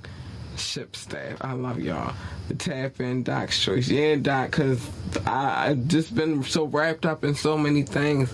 ship 0.59 0.95
staff. 0.95 1.39
I 1.41 1.55
love 1.55 1.81
y'all. 1.81 2.14
The 2.49 2.55
tap 2.55 3.01
in 3.01 3.23
Doc's 3.23 3.59
choice. 3.59 3.89
Yeah, 3.89 4.17
Doc, 4.17 4.51
because 4.51 4.87
I've 5.25 5.89
just 5.89 6.14
been 6.14 6.43
so 6.43 6.67
wrapped 6.67 7.07
up 7.07 7.25
in 7.25 7.35
so 7.35 7.57
many 7.57 7.83
things. 7.83 8.31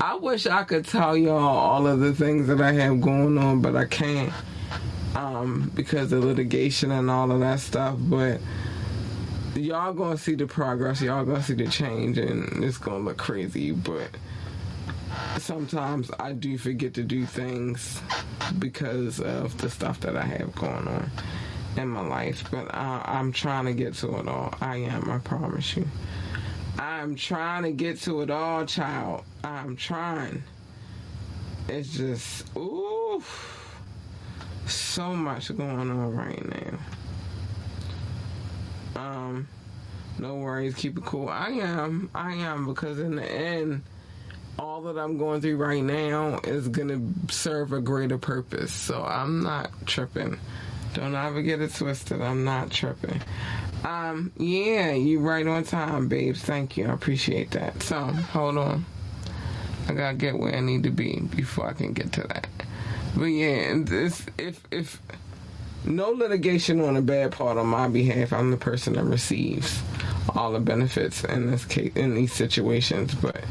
I 0.00 0.16
wish 0.16 0.48
I 0.48 0.64
could 0.64 0.86
tell 0.86 1.16
y'all 1.16 1.38
all 1.38 1.86
of 1.86 2.00
the 2.00 2.12
things 2.12 2.48
that 2.48 2.60
I 2.60 2.72
have 2.72 3.00
going 3.00 3.38
on, 3.38 3.60
but 3.60 3.76
I 3.76 3.84
can't 3.84 4.32
um, 5.14 5.70
because 5.74 6.12
of 6.12 6.24
litigation 6.24 6.90
and 6.90 7.10
all 7.10 7.30
of 7.30 7.40
that 7.40 7.60
stuff. 7.60 7.96
But 7.98 8.40
y'all 9.54 9.92
gonna 9.92 10.18
see 10.18 10.34
the 10.34 10.46
progress, 10.46 11.00
y'all 11.00 11.24
gonna 11.24 11.42
see 11.42 11.54
the 11.54 11.66
change, 11.66 12.18
and 12.18 12.64
it's 12.64 12.78
gonna 12.78 13.04
look 13.04 13.16
crazy. 13.16 13.72
But 13.72 14.10
sometimes 15.38 16.10
I 16.18 16.32
do 16.32 16.58
forget 16.58 16.94
to 16.94 17.02
do 17.02 17.26
things 17.26 18.00
because 18.58 19.20
of 19.20 19.56
the 19.58 19.70
stuff 19.70 20.00
that 20.00 20.16
I 20.16 20.24
have 20.24 20.54
going 20.54 20.88
on 20.88 21.10
in 21.76 21.88
my 21.88 22.06
life. 22.06 22.44
But 22.50 22.74
I'm 22.74 23.32
trying 23.32 23.66
to 23.66 23.72
get 23.72 23.94
to 23.94 24.18
it 24.18 24.28
all. 24.28 24.54
I 24.60 24.76
am, 24.78 25.10
I 25.10 25.18
promise 25.18 25.76
you. 25.76 25.86
I'm 26.78 27.14
trying 27.14 27.62
to 27.62 27.72
get 27.72 28.00
to 28.02 28.22
it 28.22 28.30
all, 28.30 28.66
child. 28.66 29.24
I'm 29.44 29.76
trying. 29.76 30.42
It's 31.68 31.96
just, 31.96 32.44
ooh 32.56 33.22
so 34.66 35.14
much 35.14 35.54
going 35.56 35.90
on 35.90 36.14
right 36.14 36.44
now. 36.48 36.78
Um, 39.00 39.48
no 40.18 40.36
worries, 40.36 40.74
keep 40.74 40.96
it 40.98 41.04
cool. 41.04 41.28
I 41.28 41.48
am, 41.48 42.10
I 42.14 42.34
am, 42.34 42.66
because 42.66 42.98
in 42.98 43.16
the 43.16 43.30
end, 43.30 43.82
all 44.58 44.82
that 44.82 44.98
I'm 44.98 45.18
going 45.18 45.40
through 45.40 45.56
right 45.56 45.82
now 45.82 46.40
is 46.44 46.68
gonna 46.68 47.00
serve 47.30 47.72
a 47.72 47.80
greater 47.80 48.18
purpose. 48.18 48.72
So 48.72 49.02
I'm 49.02 49.42
not 49.42 49.70
tripping. 49.86 50.38
Don't 50.94 51.14
ever 51.14 51.42
get 51.42 51.60
it 51.60 51.74
twisted. 51.74 52.22
I'm 52.22 52.44
not 52.44 52.70
tripping. 52.70 53.20
Um, 53.84 54.32
yeah, 54.38 54.92
you 54.92 55.18
right 55.18 55.46
on 55.46 55.64
time, 55.64 56.08
babes. 56.08 56.40
Thank 56.40 56.76
you. 56.76 56.86
I 56.86 56.92
appreciate 56.92 57.50
that. 57.50 57.82
So 57.82 57.96
hold 57.96 58.56
on. 58.56 58.86
I 59.88 59.92
gotta 59.92 60.16
get 60.16 60.38
where 60.38 60.54
I 60.54 60.60
need 60.60 60.84
to 60.84 60.90
be 60.90 61.20
before 61.20 61.68
I 61.68 61.72
can 61.72 61.92
get 61.92 62.12
to 62.12 62.22
that. 62.22 62.46
But 63.16 63.26
yeah, 63.26 63.74
this 63.78 64.26
if 64.38 64.60
if 64.70 65.00
no 65.84 66.10
litigation 66.10 66.80
on 66.80 66.96
a 66.96 67.02
bad 67.02 67.32
part 67.32 67.58
on 67.58 67.66
my 67.66 67.88
behalf, 67.88 68.32
I'm 68.32 68.50
the 68.50 68.56
person 68.56 68.94
that 68.94 69.04
receives 69.04 69.82
all 70.34 70.52
the 70.52 70.60
benefits 70.60 71.24
in 71.24 71.50
this 71.50 71.64
case 71.64 71.92
in 71.94 72.14
these 72.14 72.32
situations. 72.32 73.14
But 73.14 73.44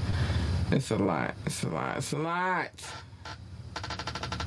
it's 0.72 0.92
a 0.92 0.98
lot. 0.98 1.36
It's 1.46 1.64
a 1.64 1.70
lot. 1.70 1.98
It's 1.98 2.12
a 2.14 2.18
lot. 2.18 2.72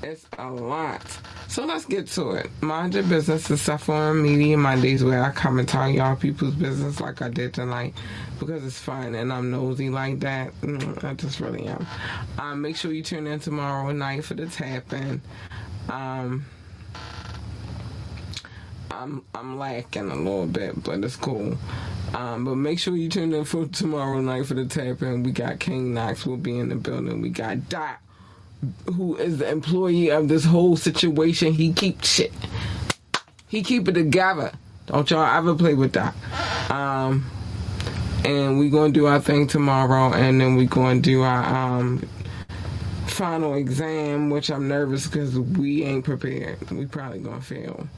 It's 0.02 0.26
a 0.38 0.50
lot. 0.50 1.18
So 1.48 1.64
let's 1.64 1.84
get 1.86 2.06
to 2.08 2.32
it. 2.32 2.50
Mind 2.60 2.94
your 2.94 3.04
business 3.04 3.50
is 3.50 3.62
Saffron 3.62 4.22
Media 4.22 4.56
Mondays 4.58 5.02
where 5.02 5.22
I 5.24 5.30
come 5.30 5.58
and 5.58 5.68
tell 5.68 5.88
y'all 5.88 6.16
people's 6.16 6.54
business 6.54 7.00
like 7.00 7.22
I 7.22 7.28
did 7.28 7.54
tonight 7.54 7.94
because 8.38 8.64
it's 8.64 8.78
fun 8.78 9.14
and 9.14 9.32
I'm 9.32 9.50
nosy 9.50 9.88
like 9.88 10.20
that. 10.20 10.52
Mm, 10.60 11.02
I 11.04 11.14
just 11.14 11.40
really 11.40 11.66
am. 11.66 11.86
Um, 12.38 12.60
make 12.60 12.76
sure 12.76 12.92
you 12.92 13.02
tune 13.02 13.26
in 13.26 13.40
tomorrow 13.40 13.90
night 13.92 14.24
for 14.24 14.34
the 14.34 14.46
tap. 14.46 14.92
Um, 15.88 16.44
I'm 18.90 19.24
I'm 19.34 19.58
lacking 19.58 20.10
a 20.10 20.16
little 20.16 20.46
bit, 20.46 20.82
but 20.82 21.02
it's 21.04 21.16
cool. 21.16 21.56
Um, 22.14 22.44
but 22.44 22.56
make 22.56 22.78
sure 22.78 22.96
you 22.96 23.08
tune 23.08 23.32
in 23.34 23.44
for 23.44 23.66
tomorrow 23.66 24.20
night 24.20 24.46
for 24.46 24.54
the 24.54 24.66
tap. 24.66 25.00
We 25.00 25.32
got 25.32 25.60
King 25.60 25.94
Knox 25.94 26.26
We'll 26.26 26.36
be 26.36 26.58
in 26.58 26.68
the 26.68 26.76
building. 26.76 27.20
We 27.20 27.28
got 27.30 27.68
Dot, 27.68 27.98
who 28.94 29.16
is 29.16 29.38
the 29.38 29.48
employee 29.50 30.10
of 30.10 30.28
this 30.28 30.44
whole 30.44 30.76
situation. 30.76 31.52
He 31.52 31.72
keep 31.72 32.04
shit. 32.04 32.32
He 33.48 33.62
keep 33.62 33.88
it 33.88 33.92
together. 33.92 34.52
Don't 34.86 35.10
y'all 35.10 35.36
ever 35.36 35.54
play 35.54 35.74
with 35.74 35.92
that. 35.94 36.14
Um, 36.70 37.28
and 38.24 38.58
we're 38.58 38.70
gonna 38.70 38.92
do 38.92 39.06
our 39.06 39.20
thing 39.20 39.46
tomorrow, 39.46 40.12
and 40.12 40.40
then 40.40 40.56
we're 40.56 40.68
gonna 40.68 41.00
do 41.00 41.22
our 41.22 41.44
um, 41.78 42.08
final 43.06 43.54
exam, 43.54 44.30
which 44.30 44.50
I'm 44.50 44.68
nervous 44.68 45.06
because 45.06 45.38
we 45.38 45.84
ain't 45.84 46.04
prepared. 46.04 46.70
We 46.70 46.86
probably 46.86 47.20
gonna 47.20 47.40
fail. 47.40 47.88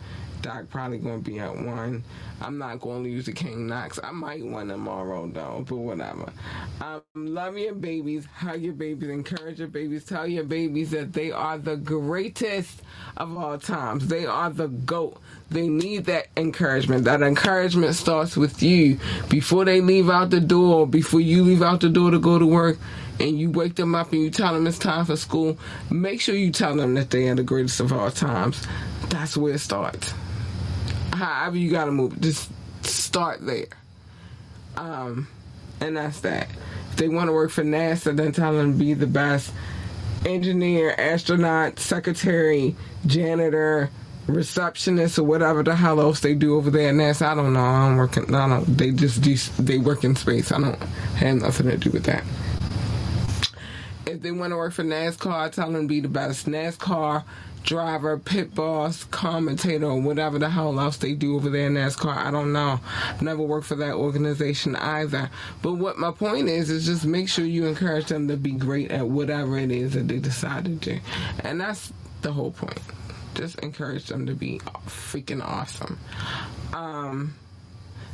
Doc 0.43 0.69
probably 0.71 0.99
gonna 0.99 1.19
be 1.19 1.39
at 1.39 1.55
one. 1.55 2.05
I'm 2.41 2.59
not 2.59 2.81
gonna 2.81 3.09
use 3.09 3.27
the 3.27 3.33
King 3.33 3.67
Knox. 3.67 3.99
I 4.03 4.13
might 4.13 4.45
win 4.45 4.69
tomorrow 4.69 5.29
though, 5.33 5.65
but 5.69 5.77
whatever. 5.77 6.33
Um, 6.81 7.03
love 7.15 7.59
your 7.59 7.75
babies, 7.75 8.27
hug 8.27 8.61
your 8.61 8.75
babies, 8.75 9.11
encourage 9.11 9.59
your 9.59 9.69
babies, 9.69 10.05
tell 10.05 10.27
your 10.27 10.45
babies 10.45 10.91
that 10.93 11.13
they 11.13 11.33
are 11.33 11.59
the 11.59 11.77
greatest 11.77 12.83
of 13.17 13.37
all 13.37 13.59
times. 13.59 14.09
They 14.09 14.27
are 14.27 14.51
the 14.51 14.69
GOAT. 14.69 15.21
They 15.51 15.69
need 15.69 16.05
that 16.07 16.29
encouragement. 16.37 17.05
That 17.05 17.23
encouragement 17.23 17.95
starts 17.95 18.37
with 18.37 18.63
you 18.63 18.99
before 19.29 19.65
they 19.65 19.81
leave 19.81 20.09
out 20.11 20.31
the 20.31 20.41
door, 20.41 20.87
before 20.87 21.21
you 21.21 21.43
leave 21.43 21.63
out 21.63 21.81
the 21.81 21.89
door 21.89 22.11
to 22.11 22.19
go 22.19 22.39
to 22.39 22.47
work 22.47 22.79
and 23.21 23.39
you 23.39 23.51
wake 23.51 23.75
them 23.75 23.95
up 23.97 24.13
and 24.13 24.23
you 24.23 24.31
tell 24.31 24.55
them 24.55 24.67
it's 24.67 24.79
time 24.79 25.05
for 25.05 25.17
school, 25.17 25.59
make 25.91 26.21
sure 26.21 26.37
you 26.37 26.53
tell 26.53 26.77
them 26.77 26.95
that 26.95 27.11
they 27.11 27.29
are 27.29 27.35
the 27.35 27.43
greatest 27.43 27.81
of 27.81 27.93
all 27.93 28.11
times. 28.11 28.65
That's 29.09 29.37
where 29.37 29.55
it 29.55 29.59
starts 29.59 30.15
however 31.19 31.57
you 31.57 31.71
gotta 31.71 31.93
move, 31.93 32.21
just 32.21 32.51
start 32.83 33.45
there. 33.45 33.67
Um, 34.77 35.29
and 35.81 35.97
that's 35.97 36.21
that. 36.21 36.49
If 36.91 36.97
they 36.97 37.09
want 37.09 37.29
to 37.29 37.33
work 37.33 37.51
for 37.51 37.65
NASA, 37.65 38.17
then 38.17 38.33
tell 38.33 38.53
them 38.53 38.73
to 38.73 38.79
be 38.79 38.95
the 38.95 39.07
best 39.07 39.53
engineer, 40.25 40.95
astronaut, 40.99 41.79
secretary, 41.79 42.75
janitor, 43.07 43.91
receptionist, 44.27 45.19
or 45.19 45.25
whatever 45.25 45.63
the 45.63 45.75
hell 45.75 46.01
else 46.01 46.21
they 46.21 46.35
do 46.35 46.57
over 46.57 46.71
there 46.71 46.91
at 46.91 46.95
NASA. 46.95 47.27
I 47.27 47.35
don't 47.35 47.53
know. 47.53 47.61
I 47.61 47.89
don't 47.89 47.97
work. 47.97 48.17
In, 48.17 48.35
I 48.35 48.49
don't. 48.49 48.65
They 48.79 48.91
just 48.91 49.23
do. 49.23 49.37
They 49.63 49.79
work 49.79 50.05
in 50.05 50.17
space. 50.17 50.53
I 50.53 50.61
don't 50.61 50.81
have 51.17 51.37
nothing 51.43 51.69
to 51.69 51.77
do 51.77 51.91
with 51.91 52.05
that. 52.05 52.25
If 54.09 54.23
they 54.23 54.31
want 54.31 54.53
to 54.53 54.57
work 54.57 54.73
for 54.73 54.85
NASCAR, 54.85 55.53
tell 55.53 55.71
them 55.71 55.83
to 55.83 55.89
be 55.89 56.01
the 56.01 56.09
best 56.09 56.47
NASCAR 56.47 57.25
driver, 57.63 58.17
pit 58.17 58.55
boss, 58.55 59.05
commentator, 59.05 59.95
whatever 59.95 60.39
the 60.39 60.49
hell 60.49 60.81
else 60.81 60.97
they 60.97 61.13
do 61.13 61.37
over 61.37 61.51
there 61.51 61.67
in 61.67 61.75
NASCAR. 61.75 62.17
I 62.17 62.31
don't 62.31 62.55
know. 62.55 62.81
Never 63.21 63.43
worked 63.43 63.67
for 63.67 63.75
that 63.75 63.93
organization 63.93 64.77
either. 64.77 65.29
But 65.61 65.75
what 65.75 65.99
my 65.99 66.11
point 66.11 66.49
is, 66.49 66.71
is 66.71 66.87
just 66.87 67.05
make 67.05 67.29
sure 67.29 67.45
you 67.45 67.67
encourage 67.67 68.07
them 68.07 68.29
to 68.29 68.39
be 68.39 68.53
great 68.53 68.91
at 68.91 69.07
whatever 69.07 69.59
it 69.59 69.71
is 69.71 69.93
that 69.93 70.09
they 70.09 70.19
decide 70.19 70.65
to 70.65 70.71
do. 70.71 71.01
And 71.41 71.61
that's 71.61 71.93
the 72.23 72.33
whole 72.33 72.53
point. 72.53 72.81
Just 73.35 73.59
encourage 73.59 74.07
them 74.07 74.25
to 74.25 74.35
be 74.35 74.61
freaking 74.87 75.45
awesome. 75.45 75.99
Um, 76.73 77.35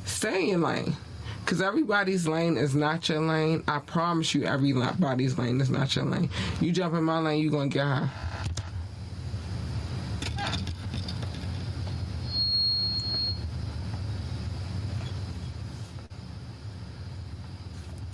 stay 0.05 0.51
in 0.51 0.61
lane. 0.61 0.97
Because 1.45 1.61
everybody's 1.61 2.27
lane 2.27 2.57
is 2.57 2.75
not 2.75 3.07
your 3.11 3.21
lane. 3.21 3.63
I 3.69 3.79
promise 3.79 4.35
you, 4.35 4.45
everybody's 4.45 5.37
lane 5.37 5.61
is 5.61 5.69
not 5.69 5.95
your 5.95 6.07
lane. 6.07 6.31
You 6.59 6.73
jump 6.73 6.95
in 6.95 7.05
my 7.05 7.19
lane, 7.19 7.43
you're 7.43 7.51
going 7.51 7.69
to 7.69 7.75
get 7.75 7.85
her. 7.85 8.11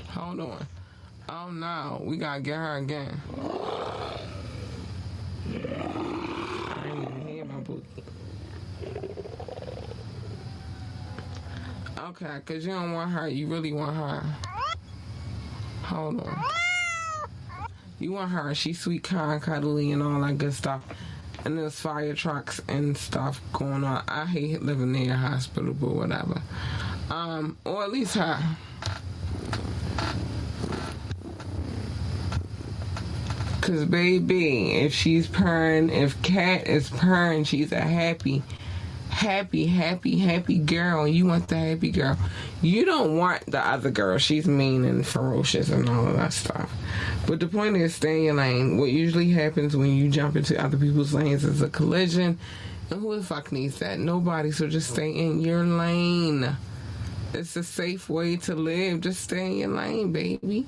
Hold 0.09 0.41
on. 0.41 0.67
Oh 1.29 1.51
no, 1.53 2.03
we 2.05 2.17
gotta 2.17 2.41
get 2.41 2.57
her 2.57 2.77
again. 2.79 3.21
I 5.49 6.83
ain't 6.85 7.09
even 7.09 7.29
hear 7.29 7.45
my 7.45 7.61
bookie. 7.61 8.05
Okay, 12.11 12.41
cause 12.45 12.67
you 12.67 12.73
don't 12.73 12.93
want 12.93 13.13
her. 13.13 13.29
You 13.29 13.47
really 13.47 13.73
want 13.73 13.95
her. 13.95 14.21
Hold 15.85 16.21
on. 16.23 16.45
You 18.01 18.11
want 18.11 18.33
her. 18.33 18.53
She's 18.53 18.81
sweet, 18.81 19.05
kind, 19.05 19.41
cuddly, 19.41 19.93
and 19.93 20.03
all 20.03 20.21
that 20.23 20.37
good 20.37 20.53
stuff. 20.53 20.83
And 21.45 21.57
there's 21.57 21.79
fire 21.79 22.13
trucks 22.15 22.61
and 22.67 22.99
stuff 22.99 23.41
going 23.53 23.85
on. 23.85 24.03
I 24.09 24.27
hate 24.27 24.61
living 24.61 24.91
near 24.91 25.13
a 25.13 25.17
hospital, 25.17 25.73
but 25.73 25.91
whatever. 25.91 26.43
Um, 27.11 27.57
or 27.65 27.85
at 27.85 27.93
least 27.93 28.17
her. 28.17 28.57
Cause 33.61 33.85
baby, 33.85 34.73
if 34.73 34.93
she's 34.93 35.29
purring, 35.29 35.91
if 35.91 36.21
cat 36.23 36.67
is 36.67 36.91
purring, 36.91 37.45
she's 37.45 37.71
a 37.71 37.81
happy, 37.81 38.43
happy, 39.21 39.67
happy, 39.67 40.19
happy 40.19 40.57
girl. 40.59 41.07
You 41.07 41.27
want 41.27 41.49
the 41.49 41.57
happy 41.57 41.91
girl. 41.91 42.17
You 42.63 42.87
don't 42.87 43.19
want 43.19 43.45
the 43.47 43.61
other 43.61 43.91
girl. 43.91 44.17
She's 44.17 44.47
mean 44.47 44.85
and 44.87 45.07
ferocious 45.07 45.69
and 45.69 45.87
all 45.91 46.07
of 46.07 46.17
that 46.17 46.33
stuff. 46.33 46.73
But 47.27 47.39
the 47.39 47.47
point 47.47 47.77
is, 47.77 47.95
stay 47.95 48.21
in 48.21 48.25
your 48.25 48.35
lane. 48.35 48.79
What 48.79 48.91
usually 48.91 49.31
happens 49.31 49.77
when 49.77 49.91
you 49.91 50.09
jump 50.09 50.37
into 50.37 50.59
other 50.59 50.79
people's 50.79 51.13
lanes 51.13 51.45
is 51.45 51.61
a 51.61 51.69
collision. 51.69 52.39
And 52.91 53.01
who 53.01 53.15
the 53.15 53.23
fuck 53.23 53.53
needs 53.53 53.79
that? 53.81 53.99
Nobody. 53.99 54.53
So 54.53 54.69
just 54.69 54.91
stay 54.91 55.11
in 55.11 55.41
your 55.41 55.65
lane. 55.65 56.57
It's 57.35 57.55
a 57.57 57.63
safe 57.63 58.09
way 58.09 58.37
to 58.39 58.55
live. 58.55 59.03
Just 59.03 59.21
stay 59.21 59.47
in 59.47 59.59
your 59.59 59.69
lane, 59.69 60.13
baby. 60.13 60.67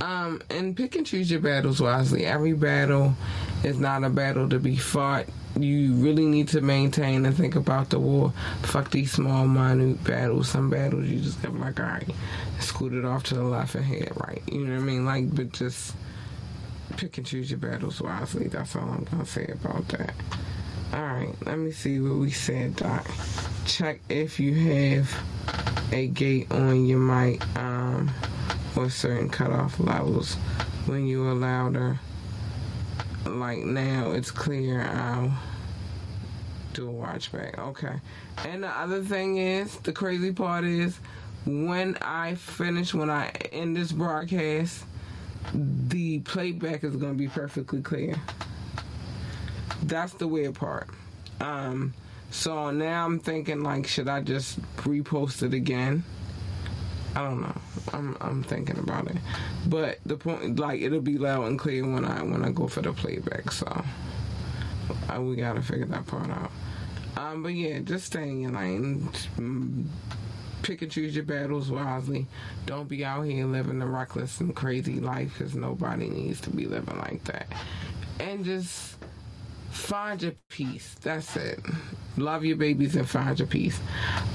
Um, 0.00 0.42
and 0.50 0.76
pick 0.76 0.96
and 0.96 1.06
choose 1.06 1.30
your 1.30 1.40
battles 1.40 1.80
wisely. 1.80 2.26
Every 2.26 2.52
battle 2.52 3.14
is 3.62 3.78
not 3.78 4.02
a 4.02 4.10
battle 4.10 4.48
to 4.48 4.58
be 4.58 4.74
fought. 4.74 5.26
You 5.58 5.94
really 5.94 6.26
need 6.26 6.48
to 6.48 6.60
maintain 6.60 7.24
and 7.24 7.36
think 7.36 7.54
about 7.54 7.90
the 7.90 7.98
war. 7.98 8.32
Fuck 8.62 8.90
these 8.90 9.12
small, 9.12 9.46
minute 9.46 10.02
battles. 10.04 10.48
Some 10.48 10.70
battles 10.70 11.06
you 11.06 11.20
just 11.20 11.40
get 11.42 11.54
like, 11.54 11.78
all 11.78 11.86
right, 11.86 12.08
scoot 12.60 12.92
it 12.92 13.04
off 13.04 13.22
to 13.24 13.34
the 13.34 13.44
left 13.44 13.74
and 13.74 13.84
head 13.84 14.12
right. 14.16 14.42
You 14.50 14.66
know 14.66 14.74
what 14.74 14.82
I 14.82 14.84
mean? 14.84 15.04
Like, 15.04 15.34
but 15.34 15.52
just 15.52 15.94
pick 16.96 17.18
and 17.18 17.26
choose 17.26 17.50
your 17.50 17.58
battles 17.58 18.00
wisely. 18.00 18.48
That's 18.48 18.74
all 18.74 18.88
I'm 18.88 19.04
gonna 19.04 19.26
say 19.26 19.46
about 19.46 19.86
that. 19.88 20.14
All 20.92 21.02
right, 21.02 21.34
let 21.44 21.58
me 21.58 21.72
see 21.72 22.00
what 22.00 22.18
we 22.18 22.30
said, 22.30 22.76
Doc. 22.76 23.08
Check 23.64 24.00
if 24.08 24.38
you 24.38 24.54
have 24.54 25.12
a 25.92 26.06
gate 26.08 26.50
on 26.52 26.86
your 26.86 26.98
mic. 26.98 27.44
Um, 27.56 28.10
or 28.76 28.90
certain 28.90 29.28
cutoff 29.28 29.78
levels 29.78 30.34
when 30.86 31.06
you 31.06 31.24
are 31.26 31.34
louder. 31.34 31.98
Like 33.26 33.58
now, 33.58 34.12
it's 34.12 34.30
clear. 34.30 34.82
I'll 34.82 35.32
do 36.72 36.88
a 36.88 36.90
watch 36.90 37.32
back. 37.32 37.58
Okay. 37.58 38.00
And 38.46 38.62
the 38.62 38.68
other 38.68 39.02
thing 39.02 39.38
is, 39.38 39.76
the 39.78 39.92
crazy 39.92 40.32
part 40.32 40.64
is, 40.64 40.98
when 41.46 41.96
I 42.00 42.34
finish, 42.34 42.94
when 42.94 43.10
I 43.10 43.28
end 43.52 43.76
this 43.76 43.92
broadcast, 43.92 44.84
the 45.52 46.20
playback 46.20 46.84
is 46.84 46.96
going 46.96 47.12
to 47.12 47.18
be 47.18 47.28
perfectly 47.28 47.82
clear. 47.82 48.16
That's 49.82 50.14
the 50.14 50.26
weird 50.26 50.54
part. 50.54 50.88
Um, 51.40 51.92
so 52.30 52.70
now 52.70 53.04
I'm 53.04 53.20
thinking, 53.20 53.62
like, 53.62 53.86
should 53.86 54.08
I 54.08 54.20
just 54.20 54.60
repost 54.76 55.42
it 55.42 55.54
again? 55.54 56.04
I 57.14 57.22
don't 57.22 57.42
know. 57.42 57.60
I'm 57.92 58.16
I'm 58.20 58.42
thinking 58.42 58.78
about 58.78 59.08
it, 59.08 59.16
but 59.66 59.98
the 60.04 60.16
point 60.16 60.58
like 60.58 60.80
it'll 60.80 61.00
be 61.00 61.18
loud 61.18 61.46
and 61.46 61.58
clear 61.58 61.82
when 61.84 62.04
I 62.04 62.22
when 62.22 62.44
I 62.44 62.50
go 62.50 62.66
for 62.66 62.82
the 62.82 62.92
playback. 62.92 63.52
So 63.52 63.84
I, 65.08 65.18
we 65.18 65.36
gotta 65.36 65.62
figure 65.62 65.86
that 65.86 66.06
part 66.06 66.30
out. 66.30 66.50
Um, 67.16 67.42
but 67.42 67.50
yeah, 67.54 67.78
just 67.80 68.06
stay 68.06 68.28
in 68.28 68.40
your 68.40 68.50
lane. 68.50 69.08
Pick 70.62 70.82
and 70.82 70.90
choose 70.90 71.14
your 71.14 71.24
battles 71.24 71.70
wisely. 71.70 72.26
Don't 72.66 72.88
be 72.88 73.04
out 73.04 73.22
here 73.22 73.46
living 73.46 73.80
a 73.82 73.86
reckless 73.86 74.40
and 74.40 74.56
crazy 74.56 74.98
life 74.98 75.34
because 75.38 75.54
nobody 75.54 76.08
needs 76.08 76.40
to 76.42 76.50
be 76.50 76.66
living 76.66 76.98
like 76.98 77.22
that. 77.24 77.46
And 78.18 78.44
just 78.44 78.96
find 79.74 80.22
your 80.22 80.34
peace. 80.48 80.96
That's 81.02 81.36
it. 81.36 81.60
Love 82.16 82.44
your 82.44 82.56
babies 82.56 82.96
and 82.96 83.08
find 83.08 83.38
your 83.38 83.48
peace. 83.48 83.80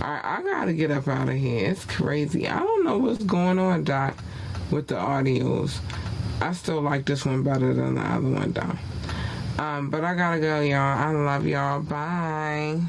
Alright, 0.02 0.24
I 0.24 0.44
gotta 0.44 0.74
get 0.74 0.92
up 0.92 1.08
out 1.08 1.30
of 1.30 1.36
here. 1.36 1.70
It's 1.70 1.86
crazy. 1.86 2.48
I 2.48 2.60
don't 2.60 2.84
know 2.84 2.98
what's 2.98 3.24
going 3.24 3.58
on, 3.58 3.84
Doc, 3.84 4.18
with 4.70 4.88
the 4.88 4.96
audios. 4.96 5.80
I 6.42 6.54
still 6.54 6.82
like 6.82 7.06
this 7.06 7.26
one 7.26 7.44
better 7.44 7.74
than 7.74 7.96
the 7.96 8.02
other 8.02 8.30
one, 8.30 8.52
though. 8.52 9.64
Um, 9.64 9.90
but 9.90 10.04
I 10.04 10.16
gotta 10.16 10.40
go, 10.40 10.62
y'all. 10.62 10.78
I 10.78 11.12
love 11.12 11.46
y'all. 11.46 11.82
Bye. 11.82 12.82